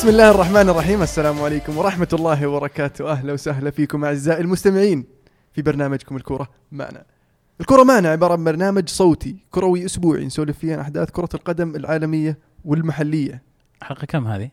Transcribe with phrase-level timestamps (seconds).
[0.00, 1.02] بسم الله الرحمن الرحيم.
[1.02, 3.12] السلام عليكم ورحمة الله وبركاته.
[3.12, 5.04] أهلا وسهلا فيكم أعزائي المستمعين
[5.52, 7.04] في برنامجكم الكورة معنا.
[7.60, 12.38] الكرة معنا عبارة عن برنامج صوتي كروي أسبوعي نسولف فيه عن أحداث كرة القدم العالمية
[12.64, 13.42] والمحلية.
[13.82, 14.50] حلقة كم هذه؟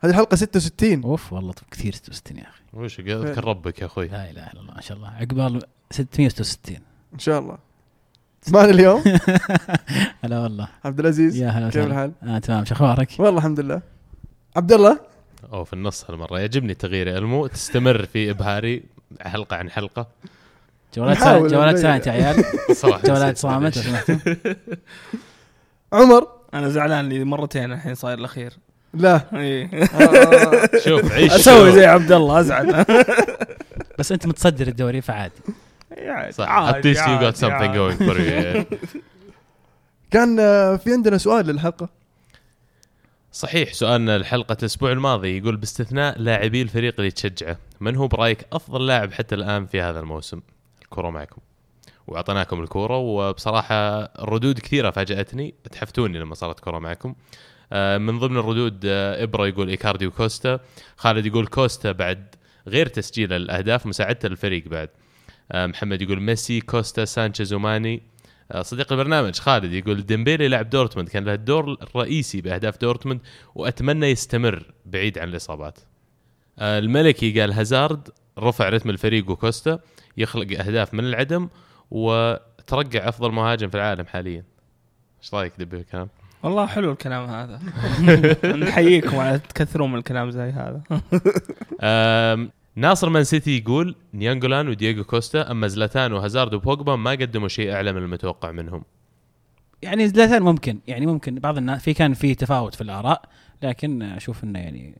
[0.00, 2.62] هذه الحلقة 66 أوف والله طب كثير 66 يا أخي.
[2.72, 5.08] وش اذكر ربك يا أخوي؟ لا إله إلا الله ما شاء الله.
[5.08, 6.76] عقبال 666
[7.14, 7.58] إن شاء الله.
[8.48, 9.02] معنا اليوم؟
[10.24, 10.68] هلا والله.
[10.84, 12.64] عبد العزيز يا هلا كيف الحال؟ آه تمام.
[12.64, 13.93] شو أخبارك؟ والله الحمد لله.
[14.56, 14.98] عبد الله
[15.52, 16.38] أو في النص هالمرة.
[16.38, 17.46] يعجبني تغيير إلمو.
[17.46, 18.82] تستمر في إبهاري
[19.20, 20.06] حلقة عن حلقة.
[20.96, 21.56] جوالات نحاول سا...
[21.56, 21.82] جوالات نبين.
[21.82, 22.44] silent يا عيال.
[22.70, 23.38] نسيت.
[23.38, 23.78] صامت
[25.92, 28.52] عمر؟ أنا زعلان لي مرتين الحين صاير الأخير.
[28.94, 29.20] لا.
[30.84, 31.72] شوف عيش أسوي.
[31.72, 32.84] زي عبد الله أزعل.
[33.98, 35.34] بس أنت متصدر الدوري فعادي.
[35.90, 36.48] يعني صح.
[36.48, 37.78] عادي، at least you عادي، got something عادي.
[37.78, 38.76] going for you.
[40.10, 41.88] كان آه، في عندنا سؤال للحلقة.
[43.34, 48.86] صحيح سؤالنا الحلقة الأسبوع الماضي يقول باستثناء لاعبي الفريق اللي تشجعه من هو برأيك أفضل
[48.86, 50.40] لاعب حتى الآن في هذا الموسم؟
[50.82, 51.40] الكرة معكم.
[52.06, 57.14] وأعطيناكم الكورة وبصراحة الردود كثيرة فاجأتني تحفتوني لما صارت كرة معكم.
[57.72, 60.60] آه، من ضمن الردود آه، إبرا يقول إيكاردي وكوستا
[60.96, 62.34] خالد يقول كوستا بعد
[62.68, 64.88] غير تسجيل الأهداف مساعدته للفريق بعد.
[65.52, 68.02] آه، محمد يقول ميسي كوستا سانشيز وماني
[68.60, 73.20] صديق البرنامج خالد يقول ديمبيلي لعب دورتموند كان له الدور الرئيسي بأهداف دورتموند
[73.54, 75.78] وأتمنى يستمر بعيد عن الإصابات.
[76.58, 79.78] آه، الملكي قال هازارد رفع رتم الفريق وكوستا
[80.16, 81.48] يخلق أهداف من العدم
[81.90, 84.44] وترقع أفضل مهاجم في العالم حاليا.
[85.22, 86.08] إيش رأيك دي بي الكلام؟
[86.42, 87.60] والله حلو الكلام هذا
[88.56, 90.82] نحييكم على تكثرون من الكلام زي هذا
[92.76, 97.92] ناصر مان سيتي يقول نيانغولان ودييغو كوستا أما زلاتان وهازارد وبوجبا ما قدموا شيء أعلى
[97.92, 98.84] من المتوقع منهم.
[99.82, 103.22] يعني زلاتان ممكن يعني ممكن بعض الناس في كان في تفاوت في الآراء
[103.62, 104.94] لكن أشوف إنه يعني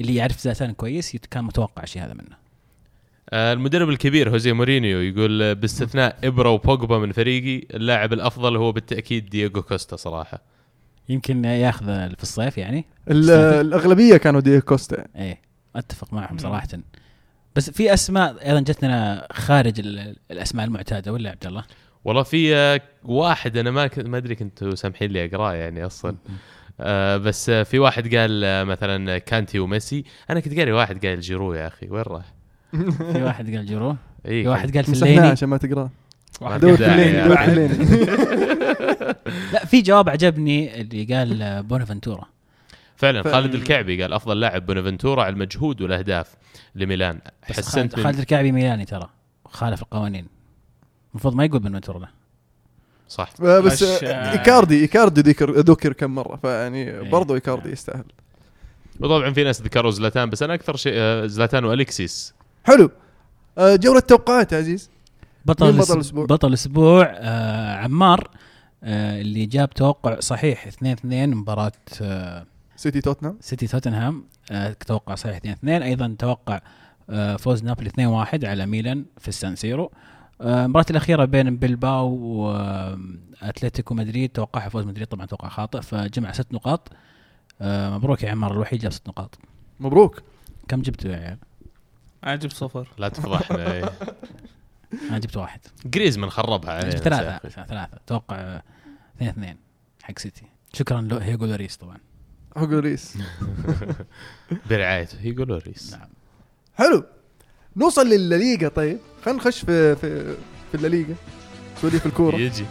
[0.00, 2.36] اللي يعرف زلاتان كويس كان متوقع شيء هذا منه.
[3.30, 8.72] آه، المدرب الكبير هوزي مورينيو يقول آه، باستثناء إبرا وبوجبا من فريقي اللاعب الأفضل هو
[8.72, 10.42] بالتأكيد دييغو كوستا صراحة.
[11.08, 15.06] يمكن ياخذ في الصيف يعني؟ ال- الأغلبية كانوا دييغو كوستا.
[15.16, 15.40] إيه
[15.76, 16.38] أتفق معهم مم.
[16.38, 16.68] صراحة.
[17.56, 21.64] بس في أسماء أيضا جتنا خارج ال- الأسماء المعتادة ولا يا عبد الله؟
[22.04, 26.16] والله في واحد أنا ما كنت ما أدري كنتوا سامحين لي أقرأه يعني أصلا.
[26.80, 30.04] آه بس في واحد قال آه مثلا كانتي وميسي.
[30.30, 32.24] أنا كنت قاري واحد قال جيرو يا أخي وين راح؟
[33.12, 33.90] في واحد قال جيرو؟
[34.26, 35.90] اي في واحد قال في عشان ما تقرأه.
[36.40, 37.28] دور الليل يعني.
[37.28, 39.16] دور في الليل
[39.52, 42.24] لا في جواب عجبني اللي قال بونافنتورا.
[43.02, 46.34] فعلا ف- خالد الكعبي قال أفضل لاعب بونافنتورا على المجهود والأهداف
[46.74, 47.20] لميلان.
[47.42, 49.08] حسنت خالد, من خالد الكعبي ميلاني ترى
[49.44, 50.26] خالف القوانين.
[51.12, 52.08] المفروض ما يقول بونافنتورا له.
[53.08, 53.30] صح.
[53.42, 57.10] آه، بس مش- آه، إيكاردي ايكاردي ذكر ذكر كم مرة فيعني إيه.
[57.10, 58.04] برضو إيكاردي يستاهل.
[59.00, 62.90] وطبعا في ناس ذكروا زلاتان بس أنا أكثر شيء آه، زلاتان وأليكسيس حلو.
[63.58, 64.90] آه، جولة توقعات يا عزيز.
[65.44, 68.28] بطل بطل الأسبوع؟ الأسبوع؟ بطل الأسبوع آه عمار
[68.84, 72.46] آه اللي جاب توقع صحيح 2 2 مباراة آه
[72.82, 74.24] سيتي توتنهام سيتي توتنهام
[74.86, 76.60] توقع صحيح 2 2 أيضا توقع
[77.10, 79.92] آه فوز نابولي 2 1 على ميلان في السان سيرو.
[80.40, 86.52] آه، المباراة الأخيرة بين بلباو وأتلتيكو مدريد توقعها فوز مدريد طبعا توقع خاطئ فجمع ست
[86.54, 86.88] نقاط.
[87.60, 89.38] آه، مبروك يا عمار الوحيد جاب ست نقاط.
[89.80, 90.22] مبروك.
[90.68, 91.38] كم جبتوا يا عيال؟
[92.24, 92.88] أنا جبت صفر.
[92.98, 93.90] لا تفضحنا.
[95.10, 95.60] أنا جبت واحد.
[95.86, 97.98] جريزمان خربها علينا جبت ثلاثة ثلاثة.
[98.06, 98.60] توقع
[99.16, 99.56] اثنين اثنين
[100.02, 100.44] حق سيتي.
[100.72, 102.11] شكرا لهوجو لوريس طبعا.
[102.56, 103.14] هوجو لوريس.
[104.70, 105.92] برعايته يقولوا ريس.
[105.92, 106.08] نعم.
[106.74, 107.04] حلو.
[107.76, 108.98] نوصل للليغا طيب.
[109.24, 110.34] خلينا نخش في في
[110.72, 111.14] في الليغا.
[111.82, 112.36] سواليف الكورة.
[112.36, 112.64] يجي.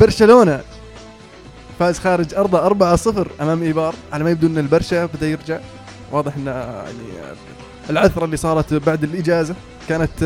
[0.00, 0.60] برشلونة
[1.78, 5.60] فاز خارج أرضه 4-0 أمام ايبار على ما يبدو إن البرشا بدا يرجع.
[6.12, 7.36] واضح إن يعني
[7.90, 9.54] العثرة اللي صارت بعد الإجازة
[9.88, 10.18] كانت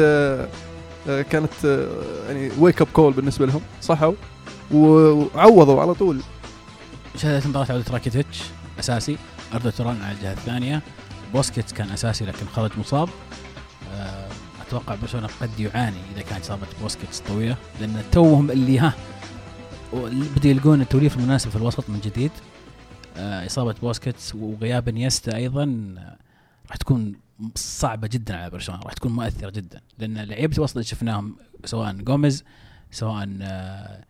[1.31, 1.89] كانت
[2.29, 3.61] يعني wake up call بالنسبة لهم.
[3.81, 4.13] صحوا
[4.75, 6.21] وعوضوا على طول.
[7.17, 8.43] شهدت مباراة عودة راكيتيتش
[8.79, 9.19] أساسي.
[9.55, 10.83] أردو توران على الجهة الثانية.
[11.33, 13.09] بوسكيتس كان أساسي لكن خرج مصاب.
[13.93, 14.29] آه،
[14.67, 18.93] أتوقع برشلونة قد يعاني إذا كانت إصابة بوسكيتس طويلة لأن توهم اللي ها
[20.37, 22.31] بدوا يلقون التوليفة المناسبة في الوسط من جديد.
[23.17, 26.17] آه، إصابة بوسكيتس وغياب إنيستا أيضا آه،
[26.69, 27.15] راح تكون
[27.55, 29.81] صعبة جدا على برشلونة راح تكون مؤثرة جدا.
[29.99, 32.45] لأن لعيبة الوسط اللي شفناهم سواء جوميز
[32.91, 34.05] سواء آه،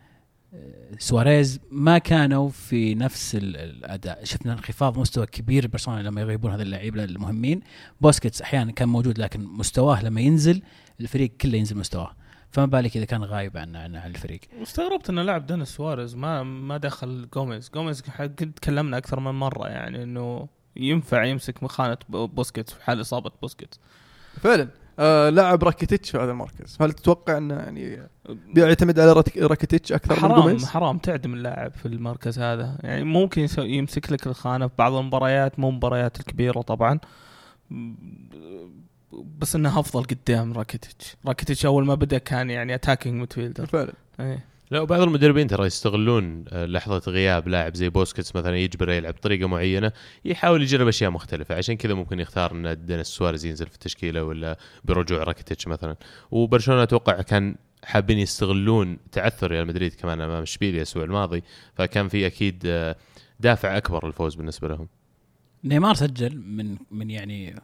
[0.99, 4.25] سواريز ما كانوا في نفس ال- الأداء.
[4.25, 7.61] شفنا انخفاض مستوى كبير برشلونة لما يغيبون هذه اللعيبة المهمين.
[8.01, 10.63] بوسكيتس أحيانا كان موجود لكن مستواه لما ينزل
[11.01, 12.15] الفريق كله ينزل مستواه.
[12.51, 16.77] فما بالك إذا كان غايب عن عن الفريق واستغربت انه لعب دينيس سواريز ما ما
[16.77, 17.71] دخل جوميز.
[17.75, 23.31] جوميز قد تكلمنا أكثر من مرة يعني إنه ينفع يمسك خانة بوسكيتس في حال إصابة
[23.43, 23.81] بوسكيتس.
[24.41, 24.69] فعلا.
[24.99, 26.77] آه لاعب راكيتيتش في هذا المركز.
[26.81, 28.03] هل تتوقع إنه يعني
[28.55, 32.79] بيعتمد على راكيتيتش أكثر من حرام جوميز؟ حرام تعدم اللاعب في المركز هذا.
[32.83, 36.99] يعني ممكن يمسك لك الخانة في بعض المباريات مو مباريات الكبيرة طبعا.
[39.13, 41.17] بس إنه أفضل قدام راكيتيتش.
[41.27, 44.52] راكيتيتش أول ما بدأ كان يعني attacking midfielder فعلا إيه.
[44.73, 49.49] لا وبعض المدربين ترى يستغلون آه، لحظة غياب لاعب زي بوسكيتس مثلا يجبره يلعب بطريقة
[49.49, 49.93] معينة
[50.25, 51.55] يحاول يجرب أشياء مختلفة.
[51.55, 55.97] عشان كذا ممكن يختار أن دينيس سواريز ينزل في التشكيلة ولا برجوع راكيتيتش مثلا.
[56.31, 57.55] وبرشلونة أتوقع كان
[57.85, 61.43] حابين يستغلون تعثر ريال مدريد كمان أمام إشبيليا الأسبوع الماضي
[61.75, 62.97] فكان في أكيد آه،
[63.41, 64.89] دافع أكبر للفوز بالنسبة لهم.
[65.65, 67.57] نيمار سجل من من يعني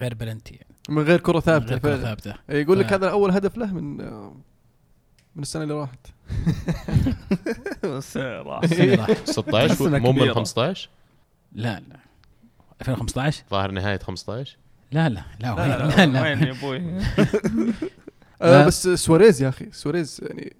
[0.00, 0.66] غير بلنتي يعني.
[0.88, 2.02] من غير كرة من ثابتة غير كرة فعلا.
[2.02, 2.34] ثابتة.
[2.48, 4.36] يقول لك ف- هذا أول هدف له من آه،
[5.36, 6.06] من السنة اللي راحت.
[7.84, 9.24] بس راح السنة راح.
[9.24, 10.34] 16 سنة مو من كبيرة.
[10.34, 10.88] 15
[11.52, 11.96] لا لا.
[12.80, 14.56] 2015 ظاهر نهاية 15
[14.92, 15.24] لا لا.
[15.40, 16.78] لا لا وين؟ لا لا وين لا يا أبوي؟
[18.42, 18.66] آه لا.
[18.66, 20.52] بس سواريز يا أخي سواريز يعني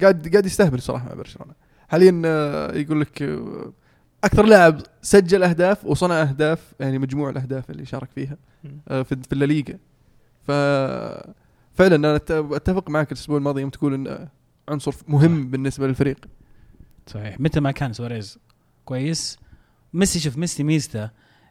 [0.00, 1.52] قاعد قاعد يستهبل صراحة مع برشلونة.
[1.88, 3.72] حاليا آه، يقول لك آه،
[4.24, 8.36] أكثر لاعب سجل أهداف وصنع أهداف يعني مجموع الأهداف اللي شارك فيها
[8.88, 9.78] آه، في في الليغا.
[10.46, 10.50] ف
[11.74, 12.16] فعلا أنا
[12.56, 14.28] أتفق معك الأسبوع الماضي يوم تقول انه
[14.68, 16.16] عنصر مهم بالنسبة للفريق.
[17.06, 17.40] صحيح.
[17.40, 18.38] متى ما كان سواريز
[18.84, 19.38] كويس
[19.92, 21.10] ميسي شوف ميسي ميزته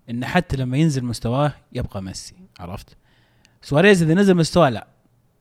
[0.10, 2.98] انه حتى لما ينزل مستواه يبقى ميسي عرفت؟
[3.62, 4.88] سواريز إذا نزل مستواه لا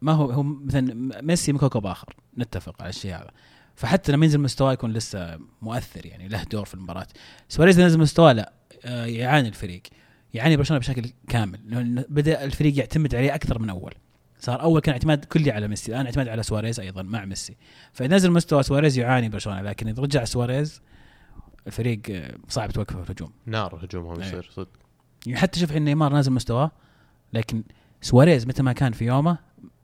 [0.02, 3.30] ما هو هو مثلا ميسي من كوكب آخر نتفق على الشيء هذا.
[3.75, 7.06] فحتى لما ينزل مستواه يكون لسه مؤثر يعني له دور في المباراة.
[7.48, 8.52] سواريز إذا نزل مستواه لا
[8.84, 9.82] آه، يعاني الفريق.
[10.34, 11.60] يعاني برشلونة بشكل كامل.
[11.66, 13.94] لأن بدأ الفريق يعتمد عليه أكثر من أول.
[14.38, 17.56] صار أول كان اعتماد كلي على ميسي الآن اعتماد على سواريز أيضا مع ميسي.
[17.93, 20.82] فاذا نزل مستوى سواريز يعاني برشلونة لكن إذا رجع سواريز
[21.67, 23.32] الفريق آه، صعب توقفه في الهجوم.
[23.46, 24.26] نار هجومهم أيوة.
[24.26, 24.69] يصير صدق.
[25.26, 26.70] يعني حتى شوف نيمار نازل مستواه
[27.32, 27.62] لكن
[28.00, 29.38] سواريز متى ما كان في يومه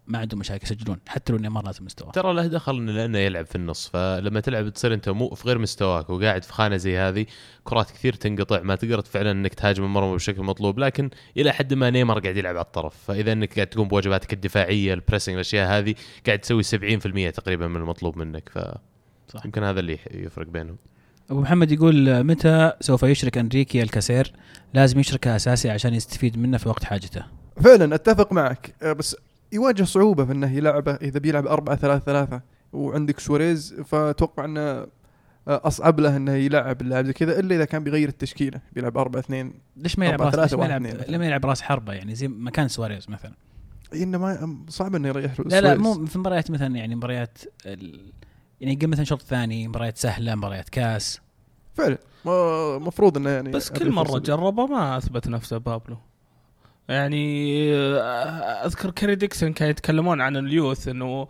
[0.07, 2.11] ما عندهم مشاكل يسجلون حتى لو نيمار نازل مستواه.
[2.11, 5.59] ترى له دخل إنه لأنه يلعب في النص فلما تلعب تصير أنت مو في غير
[5.59, 7.27] مستواك وقاعد في خانة زي هذه
[7.65, 11.91] كرات كثير تنقطع ما تقدر فعلا إنك تهاجم المرمى بشكل مطلوب لكن إلى حد ما
[11.91, 12.95] نيمار قاعد يلعب على الطرف.
[13.07, 15.95] فإذا إنك قاعد تقوم بواجباتك الدفاعية ال pressing الأشياء هذه
[16.27, 18.75] قاعد تسوي 70% تقريبا من المطلوب منك.
[19.29, 19.43] صح.
[19.43, 20.77] فيمكن هذا اللي يفرق بينهم.
[21.31, 24.33] أبو محمد يقول متى سوف يشرك أنريكي الكاسير؟
[24.75, 27.25] لازم يشركه أساسي عشان يستفيد منه في وقت حاجته.
[27.65, 28.75] فعلا أتفق معك.
[28.83, 29.17] آه، بس
[29.55, 32.41] يواجه صعوبة في إنه يلعبه إذا بيلعب 4 3 3
[32.73, 34.87] وعندك سواريز فأتوقع إنه آه،
[35.49, 39.53] أصعب له إنه يلعب اللاعب زي كذا إلا إذا كان بيغير التشكيلة بيلعب 4 2
[39.77, 41.05] ليش ما يلعب أربعة راس ليش ما يلعب.
[41.09, 43.33] لما يلعب راس حربة يعني زي مكان سواريز مثلا
[43.95, 45.75] إنه ما صعب إنه يريح لا لا.
[45.75, 48.13] مو في مباريات مثلا يعني مباريات ال...
[48.61, 51.21] يعني يقل مثلا شوط ثاني مباريات سهلة مباريات كاس
[51.75, 51.99] فعلا
[52.77, 54.19] المفروض إنه يعني بس كل مرة.
[54.19, 55.97] جربه ما أثبت نفسه بابلو
[56.89, 61.29] يعني آه، أذكر كاري ديكسون كانوا يتكلمون عن اليوث إنه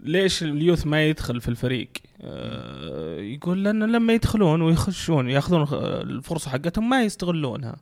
[0.00, 1.90] ليش اليوث ما يدخل في الفريق؟
[2.22, 7.76] آه، يقول لأن لما يدخلون ويخشون يأخذون الفرصة حقتهم ما يستغلونها.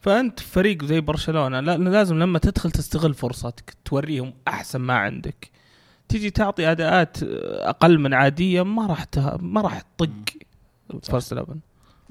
[0.00, 5.50] فأنت فريق زي برشلونة لا لازم لما تدخل تستغل فرصتك توريهم أحسن ما عندك.
[6.08, 7.16] تيجي تعطي أداءات
[7.62, 9.04] أقل من عادية ما راح
[9.40, 10.10] ما راح تطق
[11.02, 11.56] فيرست 11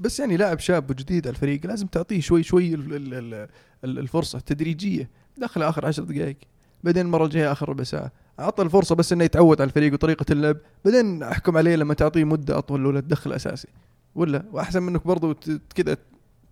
[0.00, 3.48] بس يعني لاعب شاب وجديد على الفريق لازم تعطيه شوي شوي ال- ال- ال-
[3.84, 6.36] ال- الفرصة تدريجيه دخل آخر عشر دقائق
[6.84, 8.12] بعدين المرة الجاية آخر ربع ساعة.
[8.40, 10.56] أعطى الفرصة بس إنه يتعود على الفريق وطريقة اللعب.
[10.84, 13.68] بعدين أحكم عليه لما تعطيه مدة أطول ولا تدخل أساسي.
[14.14, 15.96] ولا وأحسن منك برضو ت- كذا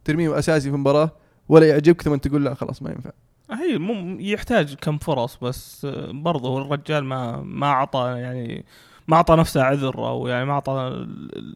[0.04, 1.10] ترميه أساسي في مباراة
[1.48, 3.10] ولا يعجبك ثم تقول لا خلاص ما ينفع.
[3.50, 8.64] هي مو يحتاج كم فرص بس برضه الرجال ما ما أعطى يعني
[9.08, 11.06] ما أعطى نفسه عذر أو يعني ما أعطى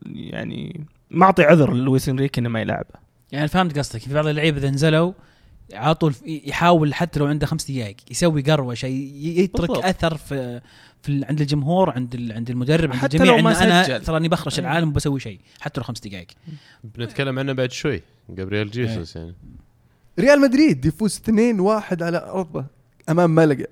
[0.07, 4.01] يعني ما اعطي عذر لويس إنريكي إنه ما يلعبه يعني فهمت قصدك.
[4.01, 5.13] في بعض اللعيبة إذا نزلوا
[5.73, 9.85] عاطوا يحاول حتى لو عنده خمس دقائق يسوي قروشه يترك بالضبط.
[9.85, 10.61] أثر في
[11.03, 14.05] في عند الجمهور عند عند المدرب عند حتى الجميع لو ما ان أنا سجل.
[14.05, 14.65] تراني بخرش أي.
[14.65, 16.27] العالم وبسوي شيء حتى لو خمس دقائق.
[16.85, 18.03] بنتكلم عنه بعد شوي.
[18.29, 19.35] جابرييل جيسوس يعني.
[20.19, 22.65] ريال مدريد يفوز 2-1 على ارضه
[23.09, 23.67] أمام ملقا.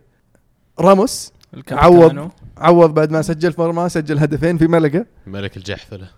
[0.81, 5.07] راموس الكابتن عوض بعد ما سجل فرما سجل هدفين في ملقا.
[5.26, 6.09] ملك الجحفلة.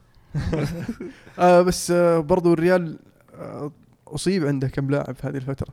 [1.38, 2.98] آه بس آه برضو الريال
[3.34, 3.72] آه
[4.08, 5.68] أصيب عنده كم لاعب في هذه الفترة.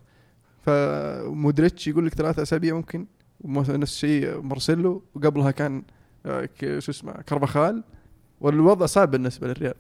[0.62, 3.06] فمودريتش يقول لك ثلاثة أسابيع ممكن
[3.46, 5.84] نفس الشيء مارسيلو وقبلها كان
[6.26, 7.84] آه شو اسمه كارفاخال.
[8.42, 9.74] والوضع صعب بالنسبة للريال.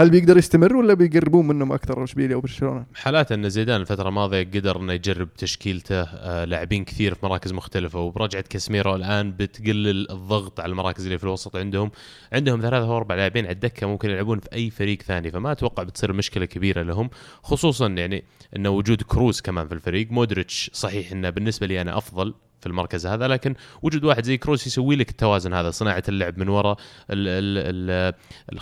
[0.00, 4.80] هل بيقدر يستمر ولا بيقربون منهم أكثر اشبيليا وبرشلونه؟ حالات أن زيدان الفترة الماضية قدر
[4.80, 10.70] إنه يجرب تشكيلته آه لاعبين كثير في مراكز مختلفة وبرجعة كاسميرو الآن بتقلل الضغط على
[10.70, 11.90] المراكز اللي في الوسط عندهم
[12.32, 15.82] عندهم ثلاثة أو أربع لاعبين على الدكة ممكن يلعبون في أي فريق ثاني فما أتوقع
[15.82, 17.10] بتصير مشكلة كبيرة لهم
[17.42, 18.24] خصوصا يعني
[18.56, 23.06] انه وجود كروز كمان في الفريق مودريتش صحيح إنه بالنسبة لي أنا أفضل في المركز
[23.06, 26.76] هذا لكن وجود واحد زي كروس يسوي لك التوازن هذا صناعة اللعب من وراء
[27.08, 28.14] خلينا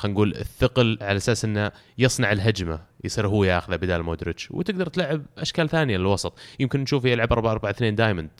[0.05, 4.51] نقول الثقل على أساس إنه يصنع الهجمة يصير هو ياخذه بدال مودريتش.
[4.51, 6.39] وتقدر تلعب أشكال ثانية للوسط.
[6.61, 8.31] يمكن نشوفه يلعب 4 4 2 diamond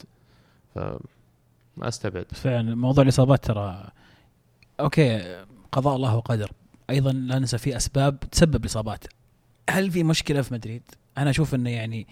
[0.75, 0.79] ف
[1.77, 2.25] ما أستبعد.
[2.33, 3.89] فعلا موضوع الإصابات ترى
[4.79, 6.51] okay قضاء الله وقدر.
[6.89, 9.05] أيضا لا ننسى في أسباب تسبب الإصابات.
[9.69, 10.83] هل في مشكلة في مدريد؟
[11.17, 12.07] أنا أشوف إنه يعني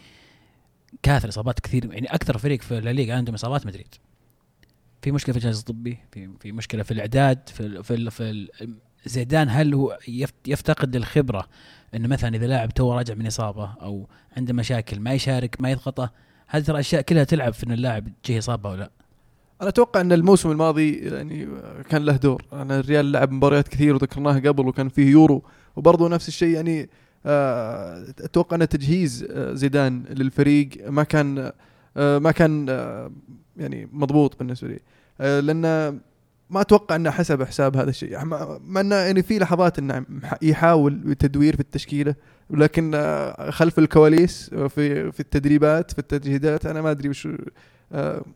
[1.03, 3.95] كاثر إصابات كثير يعني أكثر فريق في الليغا عندهم إصابات مدريد.
[5.01, 8.47] في مشكلة في الجهاز الطبي في في مشكلة في الإعداد في في, في
[9.05, 9.97] زيدان هل هو
[10.47, 11.47] يفتقد الخبره
[11.95, 16.11] إنه مثلا إذا لاعب تو راجع من إصابة أو عنده مشاكل ما يشارك ما يضغطه
[16.47, 18.91] هذه ترى أشياء كلها تلعب في إن اللاعب تجيه إصابة أو لا؟
[19.61, 21.47] أنا أتوقع إن الموسم الماضي يعني
[21.89, 22.45] كان له دور.
[22.53, 25.43] أنا الريال لعب مباريات كثير وذكرناها قبل وكان فيه يورو.
[25.75, 26.89] وبرضه نفس الشيء يعني
[27.25, 31.51] أتوقع أن تجهيز آه، زيدان للفريق ما كان
[31.97, 32.67] آه، ما كان
[33.57, 34.79] يعني مضبوط بالنسبة لي.
[35.19, 35.61] لأن
[36.49, 38.25] ما أتوقع أنه حسب حساب هذا الشيء.
[38.25, 40.05] مع أنه يعني في لحظات إنه
[40.41, 42.15] يحاول بتدوير في التشكيلة
[42.49, 42.91] ولكن
[43.49, 47.37] خلف الكواليس في في التدريبات في التجهيزات أنا ما أدري وش آه،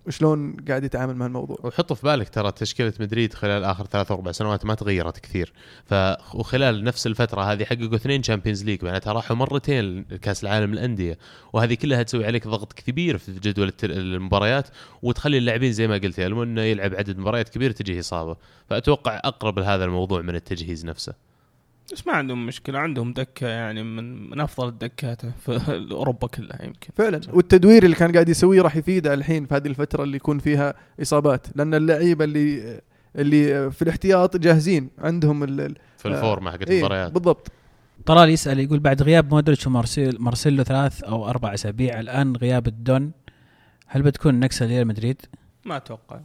[0.10, 4.32] شلون قاعد يتعامل مع الموضوع؟ وحط في بالك ترى تشكيلة مدريد خلال آخر ثلاث أربع
[4.32, 5.54] سنوات ما تغيرت كثير.
[5.86, 5.94] ف
[6.34, 11.18] وخلال نفس الفترة هذه حققوا اثنين Champions League معناتها راحوا مرتين لكأس العالم للأندية.
[11.54, 14.68] وهذه كلها تسوي عليك ضغط كبير في جدول المباريات
[15.02, 18.36] وتخلي اللاعبين زي ما قلت يا إنه يلعب عدد مباريات كبير تجيه إصابة.
[18.70, 21.29] فأتوقع أقرب لهذا الموضوع من التجهيز نفسه.
[21.94, 26.90] بس ما عندهم مشكلة عندهم دكة يعني من من أفضل الدكات في أوروبا كلها يمكن.
[26.96, 27.22] فعلا.
[27.34, 31.48] والتدوير اللي كان قاعد يسويه راح يفيده الحين في هذه الفترة اللي يكون فيها إصابات
[31.56, 32.82] لأن اللعيبة اللي
[33.16, 37.12] اللي في الاحتياط جاهزين عندهم ال في الفورمة حقت إيه المباريات.
[37.12, 37.52] بالضبط.
[38.06, 43.12] طلال يسأل يقول بعد غياب مودريتش ومارسيل مارسيلو ثلاث أو أربع أسابيع الآن غياب الدون
[43.88, 45.22] هل بتكون نكسة لريال مدريد؟
[45.66, 46.20] ما أتوقع.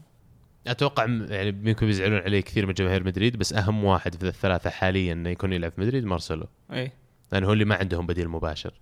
[0.66, 5.12] أتوقع يعني يمكن بيزعلون عليه كثير من جماهير مدريد بس أهم واحد في الثلاثة حاليا
[5.12, 6.46] إنه يكون يلعب في مدريد مارسيلو.
[6.72, 6.92] اي
[7.32, 8.72] لأنه هو اللي ما عندهم بديل مباشر.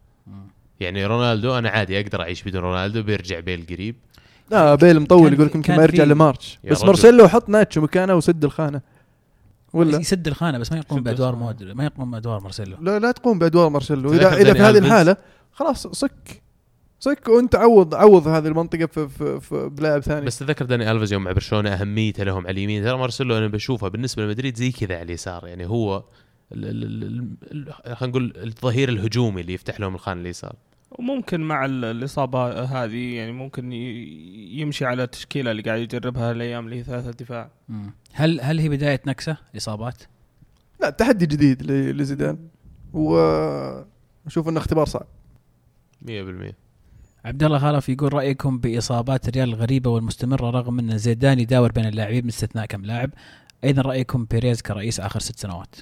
[0.81, 3.97] يعني رونالدو أنا عادي أقدر أعيش بدون رونالدو بيرجع بيل قريب.
[4.51, 8.45] لا بيل مطول يقول لك يمكن ما يرجع لمارس بس مارسيلو حط ناتشو مكانه وسد
[8.45, 8.81] الخانة.
[9.73, 12.77] ولا؟ يسد الخانة بس ما يقوم بأدوار مو ما يقوم بأدوار مارسيلو.
[12.81, 14.13] لا لا تقوم بأدوار مارسيلو.
[14.13, 15.17] اذا إذا في هذه الحالة
[15.53, 16.43] خلاص صك.
[17.03, 21.13] صك وانت عوض عوض هذه المنطقة في, في, في بلاعب ثاني بس تذكر داني الفيز
[21.13, 22.85] يوم مع برشلونه أهميته لهم على اليمين.
[22.85, 25.47] ترى مارسيلو أنا بشوفه بالنسبة لمدريد زي كذا على اليسار.
[25.47, 26.05] يعني هو
[26.51, 27.37] خلينا
[28.03, 30.57] نقول الظهير الهجومي اللي يفتح لهم الخانة اليسار.
[30.91, 36.83] وممكن مع الإصابة هذه يعني ممكن يمشي على التشكيلة اللي قاعد يجربها الأيام اللي هي
[36.85, 37.51] ثلاثة دفاع.
[38.13, 40.03] هل هل هي بداية نكسة؟ الاصابات؟
[40.81, 42.39] لا تحدي جديد لزيدان.
[42.93, 45.07] واشوف إنه اختبار صعب.
[46.07, 46.62] 100%
[47.25, 52.21] عبد الله خلف يقول رأيكم بإصابات الريال الغريبة والمستمرة رغم أن زيدان يداور بين اللاعبين
[52.21, 53.11] باستثناء كم لاعب؟
[53.65, 55.77] أيضا رأيكم بيريز كرئيس آخر ست سنوات؟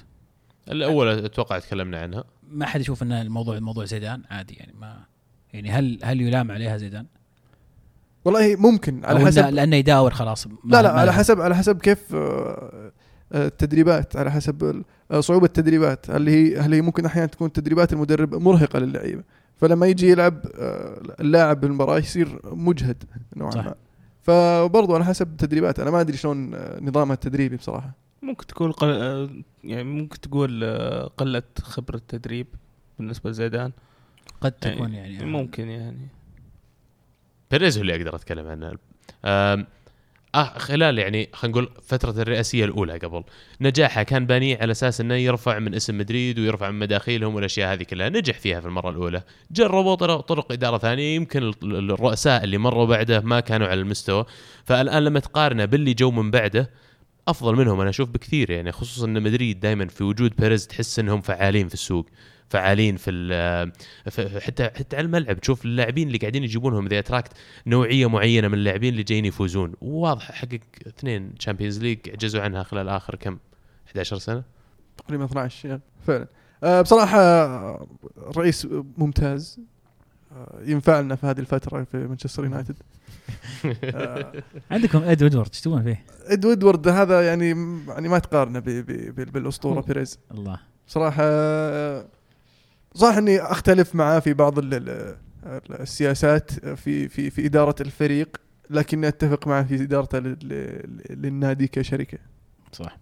[0.71, 2.23] الأول أتوقع تكلمنا عنها.
[2.51, 4.99] ما حد يشوف إن الموضوع موضوع زيدان عادي يعني ما
[5.53, 7.05] يعني هل هل يلام عليها زيدان؟
[8.25, 10.47] والله ممكن على حسب لأنه يداور خلاص.
[10.47, 12.91] لا لا على حسب على حسب كيف آه،
[13.31, 16.11] آه، التدريبات على حسب آه، صعوبة التدريبات.
[16.11, 19.23] هل هي هل هي ممكن أحيانا تكون تدريبات المدرب مرهقة للعيبة؟
[19.61, 23.03] فلما يجي يلعب آه، اللاعب بالمباراة يصير مجهد
[23.35, 23.75] نوعا ما.
[24.21, 27.91] فبرضه على حسب التدريبات أنا ما أدري شلون آه، نظامها التدريبي بصراحة.
[28.21, 28.89] ممكن تقول قل...
[28.89, 29.29] آه،
[29.63, 30.63] يعني ممكن تقول
[31.17, 32.47] قلة خبرة تدريب
[32.99, 33.71] بالنسبة لزيدان.
[34.41, 36.07] قد تكون يعني, يعني ممكن يعني.
[37.51, 38.77] بيريز هو اللي أقدر أتكلم عنه.
[40.35, 43.23] آه خلال يعني خلينا نقول فترة الرئاسية الأولى قبل.
[43.61, 47.83] نجاحها كان بانيه على أساس أنه يرفع من اسم مدريد ويرفع من مداخيلهم والأشياء هذه
[47.83, 48.09] كلها.
[48.09, 49.23] نجح فيها في المرة الأولى.
[49.51, 51.15] جربوا طرق, طرق إدارة ثانية.
[51.15, 54.25] يمكن الرؤساء اللي مروا بعده ما كانوا على المستوى.
[54.65, 56.69] فالآن لما تقارنه باللي جو من بعده
[57.27, 61.21] أفضل منهم أنا أشوف بكثير يعني خصوصا إن مدريد دائما في وجود بيريز تحس إنهم
[61.21, 62.09] فعالين في السوق.
[62.51, 63.71] فعالين في,
[64.41, 65.39] حتى حتى على الملعب.
[65.39, 67.33] تشوف اللاعبين اللي قاعدين يجيبونهم ذي attract
[67.67, 69.73] نوعية معينة من اللاعبين اللي جايين يفوزون.
[69.81, 73.37] واضح حقق اثنين Champions League عجزوا عنها خلال آخر كم؟
[73.87, 74.43] 11 سنة؟
[74.97, 76.27] تقريبا 12 فعلا.
[76.63, 77.19] أه بصراحة
[78.37, 78.67] رئيس
[78.97, 79.59] ممتاز.
[80.31, 82.75] أه ينفع لنا في هذه الفترة في مانشستر يونايتد
[83.83, 84.33] أه
[84.71, 87.49] عندكم اد وودورد إيش تسوون فيه؟ اد وودورد هذا يعني
[87.87, 88.59] يعني ما تقارنه
[89.07, 90.19] بالأسطورة بيريز.
[90.31, 90.59] الله.
[90.87, 91.23] صراحة
[92.95, 95.17] صح إني أختلف معاه في بعض ال- ال-
[95.81, 98.37] السياسات في في في إدارة الفريق
[98.69, 102.17] لكني أتفق معه في إدارته لل- لل- للنادي كشركة.
[102.71, 102.97] صح.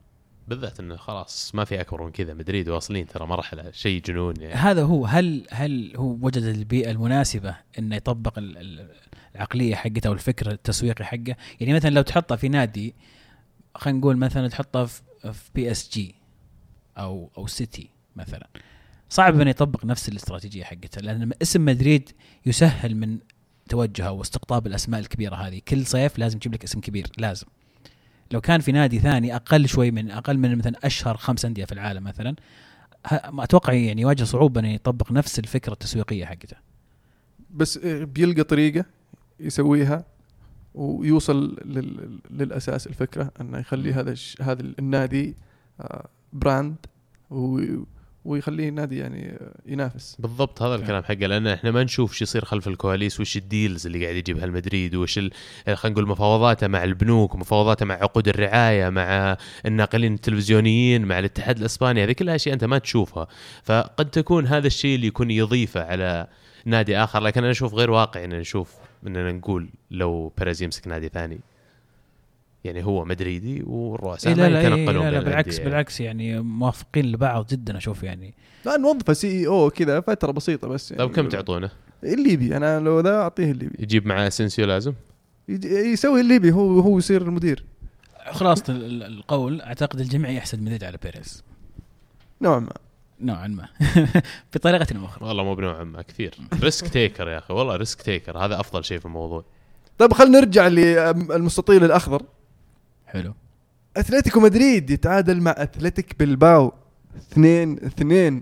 [0.48, 2.34] بالذات إنه خلاص ما في أكبر من كذا.
[2.34, 4.53] مدريد واصلين ترى مرحلة شيء جنون يعني.
[4.53, 5.05] هذا هو.
[5.05, 8.89] هل هل هو وجد البيئة المناسبة إنه يطبق ال- ال-
[9.36, 12.96] العقلية حقته أو الفكر التسويقي حقه؟ يعني مثلا لو تحطه في نادي
[13.75, 16.15] خلينا نقول مثلا تحطه في بي اس جي
[16.98, 18.48] أو أو سيتي مثلا.
[19.10, 22.10] صعب إنه يطبق نفس الاستراتيجية حقته لأن اسم مدريد
[22.46, 23.18] يسهل من
[23.70, 25.62] توجهه واستقطاب الأسماء الكبيرة هذه.
[25.68, 27.48] كل صيف لازم تجيب لك اسم كبير لازم.
[28.32, 31.72] لو كان في نادي ثاني أقل شوي من أقل من مثلا أشهر خمس أندية في
[31.72, 32.36] العالم مثلا
[33.12, 36.58] أتوقع يعني يواجه صعوبة إنه يطبق نفس الفكرة التسويقية حقته.
[37.51, 38.86] بس بيلقى طريقة
[39.39, 40.06] يسويها
[40.75, 45.36] ويوصل لل- للأساس الفكرة إنه يخلي هذا هذا النادي
[45.82, 46.75] آه، brand
[47.30, 47.84] و-
[48.29, 50.15] ويخليه نادي يعني ينافس.
[50.19, 53.86] بالضبط هذا الكلام حقه لأن إحنا ما نشوف شو يصير خلف الكواليس وش ال deals
[53.86, 55.31] اللي قاعد يجيبها المدريد وش ال-
[55.74, 62.03] خلينا نقول مفاوضاته مع البنوك ومفاوضاته مع عقود الرعاية مع الناقلين التلفزيونيين مع الاتحاد الإسباني
[62.03, 63.27] هذه كلها أشياء أنت ما تشوفها.
[63.63, 66.27] فقد تكون هذا الشيء اللي يكون يضيفه على
[66.65, 68.74] نادي آخر لكن أنا أشوف غير واقعي ان نشوف
[69.07, 71.39] إننا نقول لو بيريز يمسك نادي ثاني.
[72.63, 75.63] يعني هو مدريدي والرؤساء إيه ما لا لا, يتنقلون إيه لا, لا بين بالعكس الأندية.
[75.70, 78.34] بالعكس يعني موافقين لبعض جدا أشوف يعني.
[78.66, 81.04] لا نوظفه سي إي أو كذا فترة بسيطة بس يعني.
[81.04, 81.70] طيب كم تعطونه؟
[82.04, 83.75] الليبي أنا لو ذا أعطيه الليبي.
[83.80, 84.94] يجيب معاه اسنسيو لازم؟
[85.66, 87.63] يسوي الليبي هو هو يصير المدير.
[88.32, 91.44] خلاصة ال- ال- القول أعتقد الجميع يحسد مدريد على بيريز.
[92.42, 92.74] نوعا ما.
[93.22, 93.68] نوعا ما.
[94.56, 96.36] بطريقة أو أخرى والله مو بنوعا ما كثير.
[96.63, 98.38] risk taker يا أخي والله risk taker.
[98.38, 99.44] هذا أفضل شيء في الموضوع.
[99.98, 102.22] طيب خلينا نرجع للمستطيل الأخضر.
[103.09, 103.33] حلو.
[103.98, 106.72] أتلتيكو مدريد يتعادل مع أتلتيك بلباو.
[107.17, 108.41] اثنين اثنين.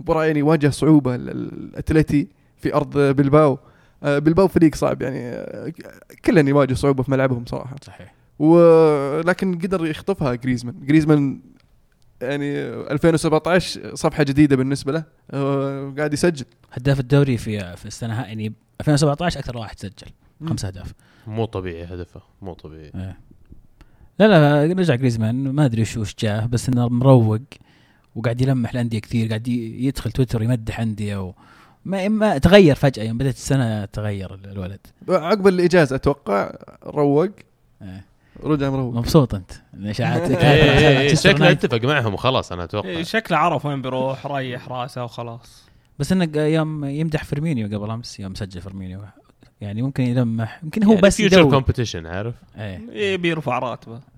[0.00, 3.58] مباراة يعني واجه صعوبة ال- ال- الأتلتي في أرض بلباو.
[4.02, 5.72] آه، بلباو فريق صعب يعني آه،
[6.24, 7.76] كلن يواجه صعوبة في ملعبهم صراحة.
[7.82, 8.14] صحيح.
[8.38, 10.74] ولكن قدر يخطفها جريزمان.
[10.86, 11.40] جريزمان
[12.22, 16.44] يعني 2017 صفحة جديدة بالنسبة له آه، قاعد يسجل.
[16.72, 19.92] هداف الدوري في في السنة يعني 2017 أكثر واحد سجل
[20.48, 20.92] خمس أهداف.
[21.26, 22.92] مو طبيعي هدفه مو طبيعي.
[22.94, 23.18] إيه.
[24.18, 27.40] لا لا رجع جريزمان ما أدري شو وش جاه بس إنه مروق
[28.14, 31.34] وقاعد يلمح الأندية كثير قاعد يدخل تويتر يمدح أندية و
[31.84, 34.80] ما ما تغير فجأة يوم بدأت السنة تغير ال- الولد.
[35.08, 36.52] عقب الإجازة أتوقع
[36.86, 37.28] روق.
[37.82, 38.04] إيه.
[38.42, 38.94] رجع مروق.
[38.94, 39.50] مبسوط أنت.
[39.74, 41.50] الاشاعات إيه، إيه، إيه، شكله.
[41.50, 43.02] اتفق معهم وخلاص أنا أتوقع.
[43.02, 45.64] شكله عرف وين بيروح ريح راسه وخلاص.
[45.98, 49.00] بس إنه يوم يمدح فيرمينيو قبل أمس يوم سجل فيرمينيو.
[49.64, 52.90] يعني ممكن يلمح يمكن هو بس future competition عارف؟ إيه.
[52.90, 54.00] إيه بيرفع راتبه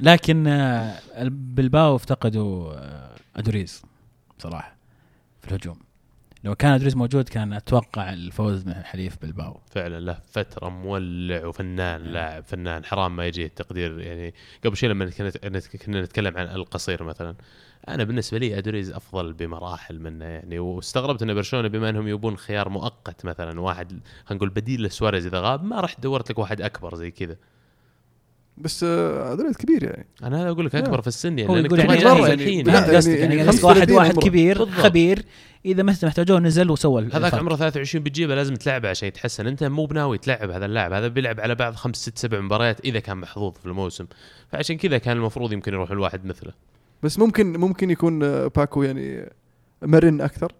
[0.00, 3.82] لكن آه، بلباو افتقدوا آه، ادوريز
[4.38, 4.76] صراحة
[5.40, 5.78] في الهجوم.
[6.44, 9.60] لو كان ادوريز موجود كان أتوقع الفوز من حليف بلباو.
[9.70, 14.00] فعلا له فترة مولع وفنان لاعب فنان حرام ما يجي التقدير.
[14.00, 14.34] يعني
[14.64, 17.34] قبل شيء لما كنا كنا نتكلم عن القصير مثلا
[17.94, 22.68] أنا بالنسبة لي ادوريز أفضل بمراحل منه يعني واستغربت إن برشلونة بما إنهم يبون خيار
[22.68, 23.88] مؤقت مثلا واحد
[24.24, 27.36] خلينا نقول بديل لسواريز إذا غاب ما رحت دورت لك واحد أكبر زي كذا.
[28.58, 30.06] بس آه، هذا كبير يعني.
[30.22, 33.18] أنا هذا أقول لك أكبر في السن يعني هو يقول يعني مرة الحين يعني- قصدك
[33.18, 34.24] يعني يعني قصدك 35 واحد واحد عمره.
[34.28, 34.80] كبير بالضبط.
[34.80, 35.24] خبير
[35.64, 37.34] إذا مثلا محتاجوه نزل وسوى هذاك.
[37.34, 39.46] عمره 23 بتجيبه لازم تلعبه عشان يتحسن.
[39.46, 42.98] أنت مو بناوي تلعب هذا اللاعب هذا بيلعب على بعض خمس ست سبع مباريات إذا
[43.00, 44.06] كان محظوظ في الموسم.
[44.48, 46.52] فعشان كذا كان المفروض يمكن يروح الواحد مثله.
[47.02, 49.30] بس ممكن ممكن يكون آه، باكو يعني
[49.82, 50.52] مرن أكثر.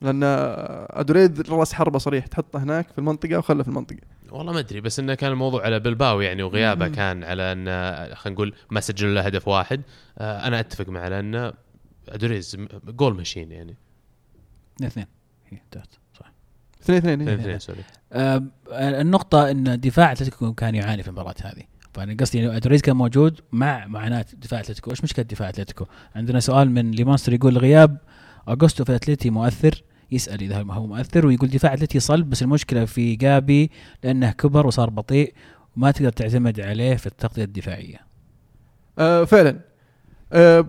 [0.00, 4.00] لأن آه، ادوريد رأس حربة صريح تحطه هناك في المنطقة وخله في المنطقة.
[4.30, 6.88] والله ما أدري بس إنه كان الموضوع على بلباو يعني وغيابه.
[6.88, 7.64] كان على إن
[8.14, 9.82] خلينا نقول ما سجل له هدف واحد.
[10.18, 11.52] آه، أنا أتفق معه لأن
[12.08, 13.76] ادوريز م- goal machine يعني.
[14.76, 14.88] اثنين.
[14.90, 15.06] اثنين
[15.48, 16.32] هي انتهت صح.
[16.82, 17.40] اثنين اثنين اثنين إيه.
[17.44, 17.84] اثنين sorry.
[18.12, 21.62] آه النقطة إن دفاع أتلتيكو كان يعاني في المباراة هذه.
[21.96, 26.40] فانا قصدي انه ادوريز كان موجود مع معاناة دفاع أتلتيكو، إيش مشكلة دفاع أتلتيكو؟ عندنا
[26.40, 27.98] سؤال من ليمونستر يقول غياب
[28.48, 33.16] اغوستو في أتلتي مؤثر؟ يسأل إذا هو مؤثر ويقول دفاع أتلتي صلب بس المشكلة في
[33.16, 33.70] جابي
[34.04, 35.34] لأنه كبر وصار بطيء
[35.76, 38.00] وما تقدر تعتمد عليه في التغطية الدفاعية.
[38.98, 39.60] آه فعلا.
[40.32, 40.66] آه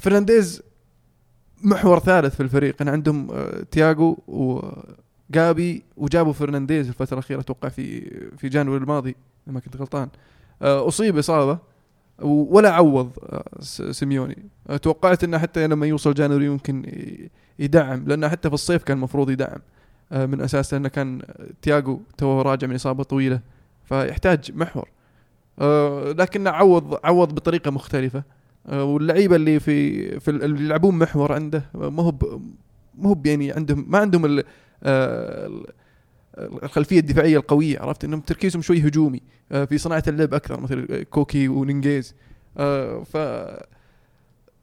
[0.00, 0.62] فرنانديز
[1.62, 2.76] محور ثالث في الفريق.
[2.80, 9.60] أنا عندهم آه تياجو وجابي وجابوا فرنانديز الفترة الأخيرة أتوقع في في جانوري الماضي لما
[9.60, 10.02] كنت غلطان.
[10.02, 10.10] آه
[10.64, 11.58] أصيب إصابة
[12.22, 13.44] ولا عوض آه
[13.92, 14.38] سيميوني.
[14.70, 16.92] آه توقعت إنه حتى لما يوصل January يمكن
[17.58, 19.58] يدعم لأنه حتى في الصيف كان المفروض يدعم.
[20.12, 21.22] آه من أساس لأنه كان
[21.62, 23.40] تياجو تو راجع من إصابة طويلة
[23.84, 24.88] فيحتاج محور.
[25.58, 28.22] آه لكنه عوض عوض بطريقة مختلفة.
[28.66, 32.12] آه، واللعيبة اللي في في ال- اللي يلعبون محور عنده آه، ما هو
[32.98, 34.24] ما هو يعني عندهم ما عندهم
[34.82, 35.66] آه، ال-
[36.38, 39.20] الخلفية الدفاعية القوية عرفت؟ إنهم تركيزهم شوي هجومي
[39.52, 42.14] آه، في صناعة اللعب أكثر مثل كوكي ونيجيز.
[42.58, 43.16] آه، ف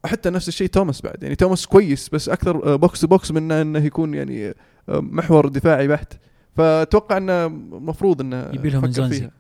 [0.05, 1.23] حتى نفس الشيء توماس بعد.
[1.23, 4.55] يعني توماس كويس بس أكثر آه، box to box من انه يكون يعني آه،
[4.89, 6.13] محور دفاعي بحت.
[6.55, 9.31] فأتوقع إنه المفروض إنه يبي لهم والله لهم.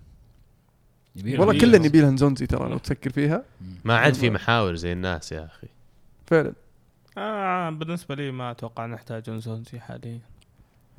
[1.85, 2.45] يبي له انزونزي.
[2.47, 3.43] ترى لو تفكر فيها.
[3.85, 5.67] ما عاد في محاور زي الناس يا أخي.
[6.27, 6.53] فعلا.
[7.17, 10.19] آه بالنسبة لي ما أتوقع نحتاج نزونزي حاليا.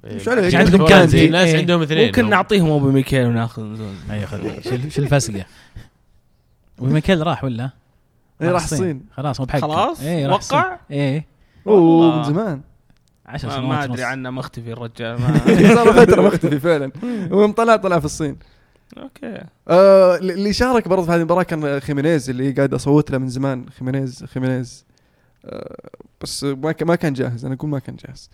[0.05, 0.55] مش عليك.
[0.55, 1.11] عندهم عندهم كان كانتي.
[1.19, 1.59] زي الناس إيه.
[1.59, 2.07] عندهم اثنين.
[2.07, 2.31] ممكن هم.
[2.31, 5.45] نعطيهم اوبي ميكيل وناخذ اي خذ شيل شيل الفسقة.
[6.79, 7.71] وميكيل راح ولا؟
[8.43, 9.03] إيه، راح الصين.
[9.17, 10.29] خلاص مو بحق خلاص؟ إيه.
[10.29, 11.27] وقع؟ إيه.
[11.67, 12.17] أوه.
[12.17, 12.61] من زمان.
[13.27, 14.03] 10 ما, سنوات ما أدري.
[14.05, 15.19] عنه مختفي الرجال.
[15.21, 16.93] ما صار فترة مختفي فعلا.
[17.31, 18.37] ويوم طلع طلع في الصين.
[18.99, 19.41] أوكي.
[19.69, 23.67] آه اللي شارك برضه في هذه المباراة كان خيمينيز اللي قاعد أصوت له من زمان.
[23.79, 24.85] خيمينيز خيمينيز.
[25.45, 25.77] آه
[26.21, 27.45] بس ما ك- ما كان جاهز.
[27.45, 28.31] أنا أقول ما كان جاهز.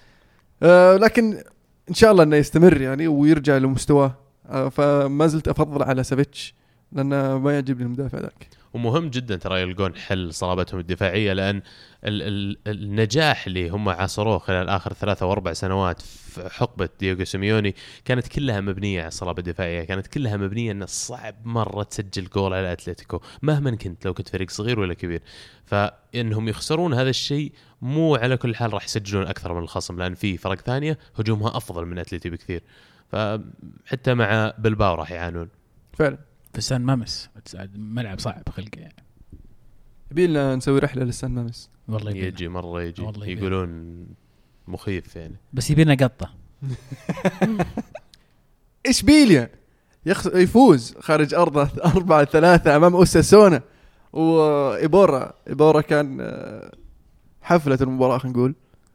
[0.63, 1.43] آه لكن
[1.89, 4.15] إن شاء الله إنه يستمر يعني ويرجع لمستواه.
[4.49, 6.55] آه فما زلت أفضل على سافيتش
[6.93, 8.58] لأنه ما يعجبني المدافع ذاك.
[8.75, 11.63] ومهم جدا ترى يلقون حل صلابتهم الدفاعية لأن
[12.05, 17.25] ال ال النجاح اللي هم عاصروه خلال آخر ثلاثة أو أربع سنوات في حقبة دييغو
[17.25, 22.55] سيميوني كانت كلها مبنية على الصلابة الدفاعية، كانت كلها مبنية إنه صعب مرة تسجل جول
[22.55, 25.23] على أتلتيكو مهما كنت لو كنت فريق صغير ولا كبير،
[25.67, 27.53] فإنهم يخسرون هذا الشيء
[27.83, 31.87] مو على كل حال راح يسجلون أكثر من الخصم لأن في فرق ثانية هجومها أفضل
[31.87, 32.63] من اتلتي بكثير.
[33.13, 35.49] فحتى مع بلباو راح يعانون.
[35.93, 36.19] فعلا
[36.55, 37.31] في سان مامس
[37.75, 38.79] ملعب صعب خلقه.
[38.81, 39.05] يعني
[40.11, 42.27] يبي لنا نسوي رحلة للسان مامس والله يبينا.
[42.27, 43.03] يجي مرة يجي.
[43.03, 43.39] والله يبين.
[43.39, 44.07] يقولون
[44.69, 45.37] مخيف يعني.
[45.53, 46.31] بس يبينا قطة.
[48.87, 49.51] اشبيليا
[50.07, 50.27] يخس...
[50.27, 50.95] يفوز.
[51.01, 53.63] خارج ارضه 4 3 أمام أوساسونا.
[54.13, 55.33] وإيبورا.
[55.49, 56.73] إيبورا كان آه،
[57.43, 58.55] حفلة المباراة خلينا نقول.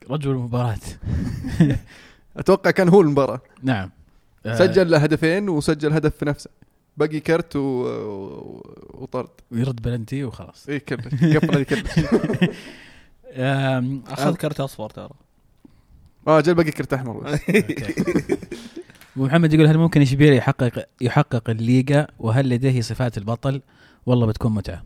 [0.10, 0.78] رجل المباراة.
[2.38, 3.42] أتوقع كان هو المباراة.
[3.64, 3.90] نعم.
[4.46, 6.50] آه، سجل له هدفين وسجل هدف في نفسه.
[6.98, 7.60] باقي كرت و...
[7.60, 8.64] و...
[8.94, 9.30] وطرد.
[9.52, 10.70] ويرد بلنتي وخلاص.
[10.70, 12.00] اي قفل يكرت
[13.36, 15.10] آم، اخذ كرت أصفر ترى.
[16.28, 17.28] آه جل باقي كرت أحمر.
[19.18, 23.62] ومحمد يقول هل ممكن اشبيليا يحقق يحقق الليغا؟ وهل لديه صفات البطل؟
[24.06, 24.84] والله بتكون متعة.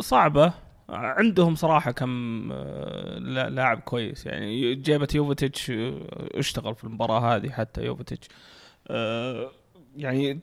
[0.00, 0.52] صعبة.
[0.88, 4.26] عندهم صراحة كم آه، لا- لاعب كويس.
[4.26, 8.28] يعني جابت يوفيتش آه، اشتغل في المباراة هذه حتى يوفيتش
[8.88, 9.50] آه،
[9.96, 10.40] يعني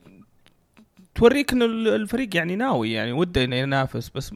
[1.16, 4.32] توريك ان ال- الفريق يعني ناوي يعني وده إنه ينافس بس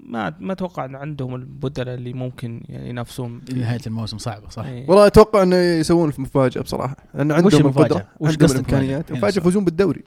[0.00, 4.88] ما ما أتوقع إن عندهم البدلاء اللي ممكن يعني ينافسون نهاية الموسم صعبة صح؟ إيه.
[4.90, 8.60] والله أتوقع إنه يسوون في مفاجأة بصراحة لأن وش عندهم المفاجأة؟ القدره وش عندهم قصدك
[8.60, 10.04] الإمكانيات مفاجأة؟ مفاجاه هنا يفوزون بالدوري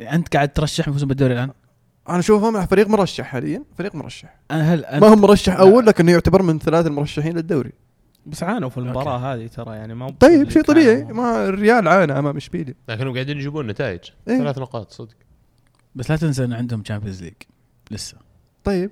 [0.00, 1.50] أنت قاعد ترشح يفوزون بالدوري الآن؟
[2.08, 6.08] أنا أشوفهم فريق مرشح حاليا فريق مرشح أنا هل أنت ما هم مرشح أول لكن
[6.08, 7.72] يعتبر من ثلاث المرشحين للدوري
[8.26, 12.36] بس عانوا في المباراة هذه ترى يعني ما طيب شيء طبيعي ما الريال عانى أمام
[12.36, 14.38] إشبيليا لكنهم قاعدين يجيبون نتائج إيه.
[14.38, 15.14] ثلاث نقاط صدق
[15.94, 17.34] بس لا تنسى إن عندهم Champions League
[17.90, 18.16] لسه.
[18.64, 18.90] طيب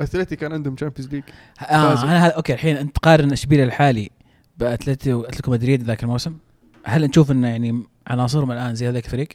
[0.00, 1.22] أتلتي كان عندهم Champions League
[1.58, 2.08] فازوا.
[2.08, 4.10] أنا هذا أوكي الحين أنت تقارن إشبيليا الحالي
[4.58, 6.36] باتلتيكو اتلتيكو مدريد ذاك الموسم
[6.84, 9.28] هل نشوف إنه يعني عناصرهم الآن زي هذاك الفريق؟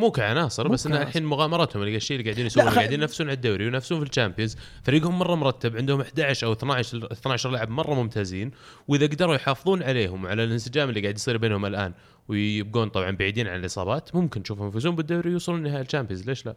[0.00, 1.08] مو كعناصر مو بس إن كعناصر.
[1.08, 4.56] الحين مغامراتهم اللي الشيء اللي قاعدين يسوونه قاعدين ينافسون على الدوري وينافسون في ال Champions
[4.82, 8.50] فريقهم مرة مرتب عندهم 11 أو 12 12 لاعب مرة ممتازين
[8.88, 11.92] وإذا قدروا يحافظون عليهم وعلى الانسجام اللي قاعد يصير بينهم الآن
[12.28, 16.54] ويبقون طبعا بعيدين عن الإصابات ممكن نشوفهم يفوزون بالدوري ويوصلون نهائي ال Champions ليش لا؟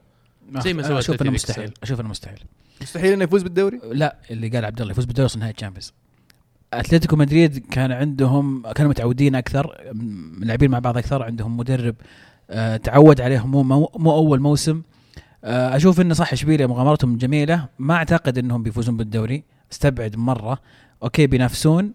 [0.58, 1.74] زي ما سوى أشوف إنه مستحيل.
[1.84, 2.40] أشوف إنه مستحيل
[2.82, 5.94] مستحيل إنه يفوز بالدوري لا اللي قال عبد الله يفوز بالدوري يوصل نهائي ال Champions
[6.74, 9.94] أتلتيكو مدريد كان عندهم كانوا متعودين أكثر
[10.40, 11.96] لاعبين مع بعض أكثر عندهم مدرب
[12.50, 13.64] آه تعود عليهم مو
[13.96, 14.82] مو, أول موسم.
[15.44, 17.68] آه أشوف إنه صح اشبيليا مغامراتهم جميلة.
[17.80, 19.44] ما أعتقد إنهم بيفوزون بالدوري.
[19.72, 20.60] استبعد مرة.
[21.04, 21.94] أوكي بينافسون